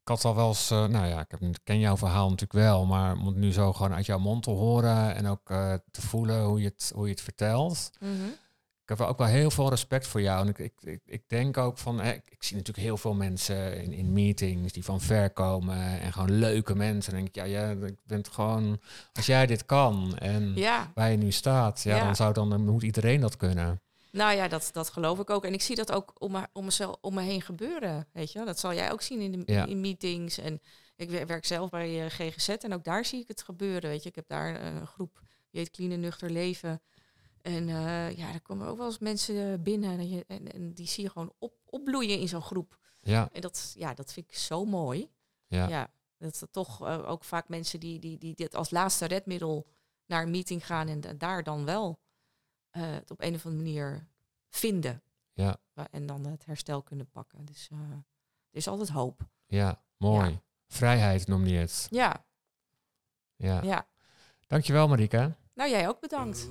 Ik 0.00 0.08
had 0.08 0.24
al 0.24 0.34
wel 0.34 0.48
eens, 0.48 0.68
nou 0.68 1.06
ja, 1.06 1.20
ik 1.20 1.30
heb, 1.30 1.40
ik 1.40 1.58
ken 1.64 1.78
jouw 1.78 1.96
verhaal 1.96 2.24
natuurlijk 2.24 2.52
wel, 2.66 2.84
maar 2.86 3.16
om 3.16 3.26
het 3.26 3.36
nu 3.36 3.52
zo 3.52 3.72
gewoon 3.72 3.94
uit 3.94 4.06
jouw 4.06 4.18
mond 4.18 4.42
te 4.42 4.50
horen 4.50 5.14
en 5.14 5.26
ook 5.26 5.46
te 5.90 6.00
voelen 6.00 6.44
hoe 6.44 6.60
je 6.60 6.68
het, 6.68 6.92
hoe 6.94 7.04
je 7.04 7.10
het 7.12 7.20
vertelt. 7.22 7.90
Mhm. 8.00 8.28
Ik 8.86 8.98
heb 8.98 9.00
ook 9.08 9.18
wel 9.18 9.26
heel 9.26 9.50
veel 9.50 9.68
respect 9.68 10.06
voor 10.06 10.20
jou. 10.20 10.40
En 10.42 10.48
ik, 10.48 10.58
ik, 10.58 10.72
ik, 10.82 11.00
ik 11.06 11.22
denk 11.28 11.56
ook 11.56 11.78
van, 11.78 12.00
hè, 12.00 12.12
ik, 12.12 12.22
ik 12.28 12.42
zie 12.42 12.56
natuurlijk 12.56 12.86
heel 12.86 12.96
veel 12.96 13.14
mensen 13.14 13.82
in, 13.82 13.92
in 13.92 14.12
meetings 14.12 14.72
die 14.72 14.84
van 14.84 15.00
ver 15.00 15.30
komen 15.30 16.00
en 16.00 16.12
gewoon 16.12 16.38
leuke 16.38 16.74
mensen. 16.74 17.12
En 17.12 17.18
dan 17.18 17.30
denk 17.32 17.46
ik, 17.46 17.52
ja, 17.52 17.58
jij 17.60 17.94
bent 18.06 18.28
gewoon, 18.28 18.80
als 19.12 19.26
jij 19.26 19.46
dit 19.46 19.66
kan 19.66 20.16
en 20.18 20.52
ja. 20.54 20.90
waar 20.94 21.10
je 21.10 21.16
nu 21.16 21.30
staat, 21.32 21.82
ja, 21.82 21.96
Ja. 21.96 22.04
dan 22.04 22.16
zou 22.16 22.32
dan, 22.32 22.50
dan 22.50 22.64
moet 22.64 22.82
iedereen 22.82 23.20
dat 23.20 23.36
kunnen. 23.36 23.80
Nou 24.12 24.36
ja, 24.36 24.48
dat, 24.48 24.68
dat 24.72 24.88
geloof 24.90 25.18
ik 25.18 25.30
ook. 25.30 25.44
En 25.44 25.52
ik 25.52 25.62
zie 25.62 25.76
dat 25.76 25.92
ook 25.92 26.12
om 26.18 26.32
me, 26.32 26.46
om, 26.52 26.64
mezelf, 26.64 26.96
om 27.00 27.14
me 27.14 27.22
heen 27.22 27.42
gebeuren. 27.42 28.06
Weet 28.12 28.32
je, 28.32 28.44
dat 28.44 28.58
zal 28.58 28.74
jij 28.74 28.92
ook 28.92 29.02
zien 29.02 29.20
in, 29.20 29.32
de, 29.32 29.52
Ja. 29.52 29.66
in 29.66 29.80
meetings. 29.80 30.38
En 30.38 30.60
ik 30.96 31.10
wer- 31.10 31.26
werk 31.26 31.44
zelf 31.44 31.70
bij 31.70 32.04
eh, 32.04 32.10
GGZ 32.10 32.48
en 32.48 32.74
ook 32.74 32.84
daar 32.84 33.04
zie 33.04 33.20
ik 33.20 33.28
het 33.28 33.42
gebeuren. 33.42 33.90
Weet 33.90 34.02
je, 34.02 34.08
ik 34.08 34.14
heb 34.14 34.28
daar 34.28 34.54
eh, 34.56 34.66
een 34.74 34.86
groep 34.86 35.20
die 35.50 35.60
heet 35.60 35.70
Clean 35.70 35.90
en 35.92 36.00
Nuchter 36.00 36.30
Leven. 36.30 36.80
En 37.46 37.68
eh, 37.68 38.16
ja, 38.16 38.30
daar 38.30 38.40
komen 38.40 38.66
ook 38.66 38.76
wel 38.76 38.86
eens 38.86 38.98
mensen 38.98 39.52
eh, 39.52 39.58
binnen 39.62 39.98
en, 39.98 40.08
je, 40.08 40.24
en, 40.26 40.52
en 40.52 40.72
die 40.74 40.86
zie 40.86 41.04
je 41.04 41.10
gewoon 41.10 41.32
op, 41.38 41.54
opbloeien 41.64 42.18
in 42.18 42.28
zo'n 42.28 42.42
groep. 42.42 42.78
Ja, 43.00 43.28
En 43.32 43.40
dat, 43.40 43.72
ja, 43.76 43.94
dat 43.94 44.12
vind 44.12 44.26
ik 44.30 44.36
zo 44.36 44.64
mooi. 44.64 45.10
ja, 45.46 45.68
Ja, 45.68 45.90
dat 46.18 46.32
is 46.32 46.42
toch 46.50 46.86
eh, 46.86 47.10
ook 47.10 47.24
vaak 47.24 47.48
mensen 47.48 47.80
die, 47.80 47.98
die, 47.98 48.18
die 48.18 48.34
dit 48.34 48.54
als 48.54 48.70
laatste 48.70 49.04
redmiddel 49.06 49.66
naar 50.06 50.22
een 50.22 50.30
meeting 50.30 50.66
gaan 50.66 50.88
en 50.88 51.00
da- 51.00 51.12
daar 51.12 51.42
dan 51.42 51.64
wel 51.64 52.00
het 52.70 53.10
op 53.10 53.22
een 53.22 53.34
of 53.34 53.44
andere 53.46 53.62
manier 53.64 54.08
vinden. 54.48 55.02
ja, 55.32 55.58
En 55.90 56.06
dan 56.06 56.26
het 56.26 56.46
herstel 56.46 56.82
kunnen 56.82 57.10
pakken. 57.10 57.44
Dus 57.44 57.68
er 57.70 58.04
is 58.50 58.68
altijd 58.68 58.88
hoop. 58.88 59.20
ja, 59.46 59.82
mooi. 59.96 60.30
Ja. 60.30 60.40
Vrijheid 60.66 61.26
noem 61.26 61.46
je 61.46 61.58
het. 61.58 61.86
Ja, 61.90 62.24
Ja. 63.36 63.62
ja. 63.62 63.86
Dankjewel 64.46 64.88
Marike. 64.88 65.34
Nou, 65.54 65.70
jij 65.70 65.88
ook 65.88 66.00
bedankt. 66.00 66.48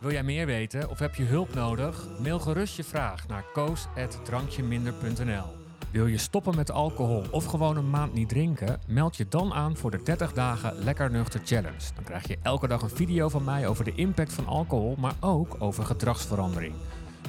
Wil 0.00 0.12
jij 0.12 0.22
meer 0.22 0.46
weten 0.46 0.90
of 0.90 0.98
heb 0.98 1.14
je 1.14 1.22
hulp 1.22 1.54
nodig? 1.54 2.06
Mail 2.18 2.38
gerust 2.38 2.76
je 2.76 2.84
vraag 2.84 3.28
naar 3.28 3.44
koos.drankjeminder.nl 3.52 5.44
Wil 5.90 6.06
je 6.06 6.18
stoppen 6.18 6.56
met 6.56 6.70
alcohol 6.70 7.24
of 7.30 7.44
gewoon 7.44 7.76
een 7.76 7.90
maand 7.90 8.12
niet 8.14 8.28
drinken? 8.28 8.80
Meld 8.86 9.16
je 9.16 9.28
dan 9.28 9.52
aan 9.52 9.76
voor 9.76 9.90
de 9.90 10.02
30 10.02 10.32
dagen 10.32 10.74
Lekker 10.84 11.10
Nuchter 11.10 11.40
Challenge. 11.44 11.94
Dan 11.94 12.04
krijg 12.04 12.28
je 12.28 12.38
elke 12.42 12.68
dag 12.68 12.82
een 12.82 12.90
video 12.90 13.28
van 13.28 13.44
mij 13.44 13.66
over 13.66 13.84
de 13.84 13.94
impact 13.94 14.32
van 14.32 14.46
alcohol, 14.46 14.94
maar 14.98 15.14
ook 15.20 15.56
over 15.58 15.84
gedragsverandering. 15.84 16.74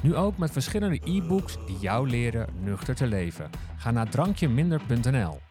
Nu 0.01 0.15
ook 0.15 0.37
met 0.37 0.51
verschillende 0.51 1.01
e-books 1.03 1.57
die 1.65 1.77
jou 1.79 2.09
leren 2.09 2.47
nuchter 2.59 2.95
te 2.95 3.07
leven. 3.07 3.49
Ga 3.77 3.91
naar 3.91 4.09
drankjeminder.nl 4.09 5.50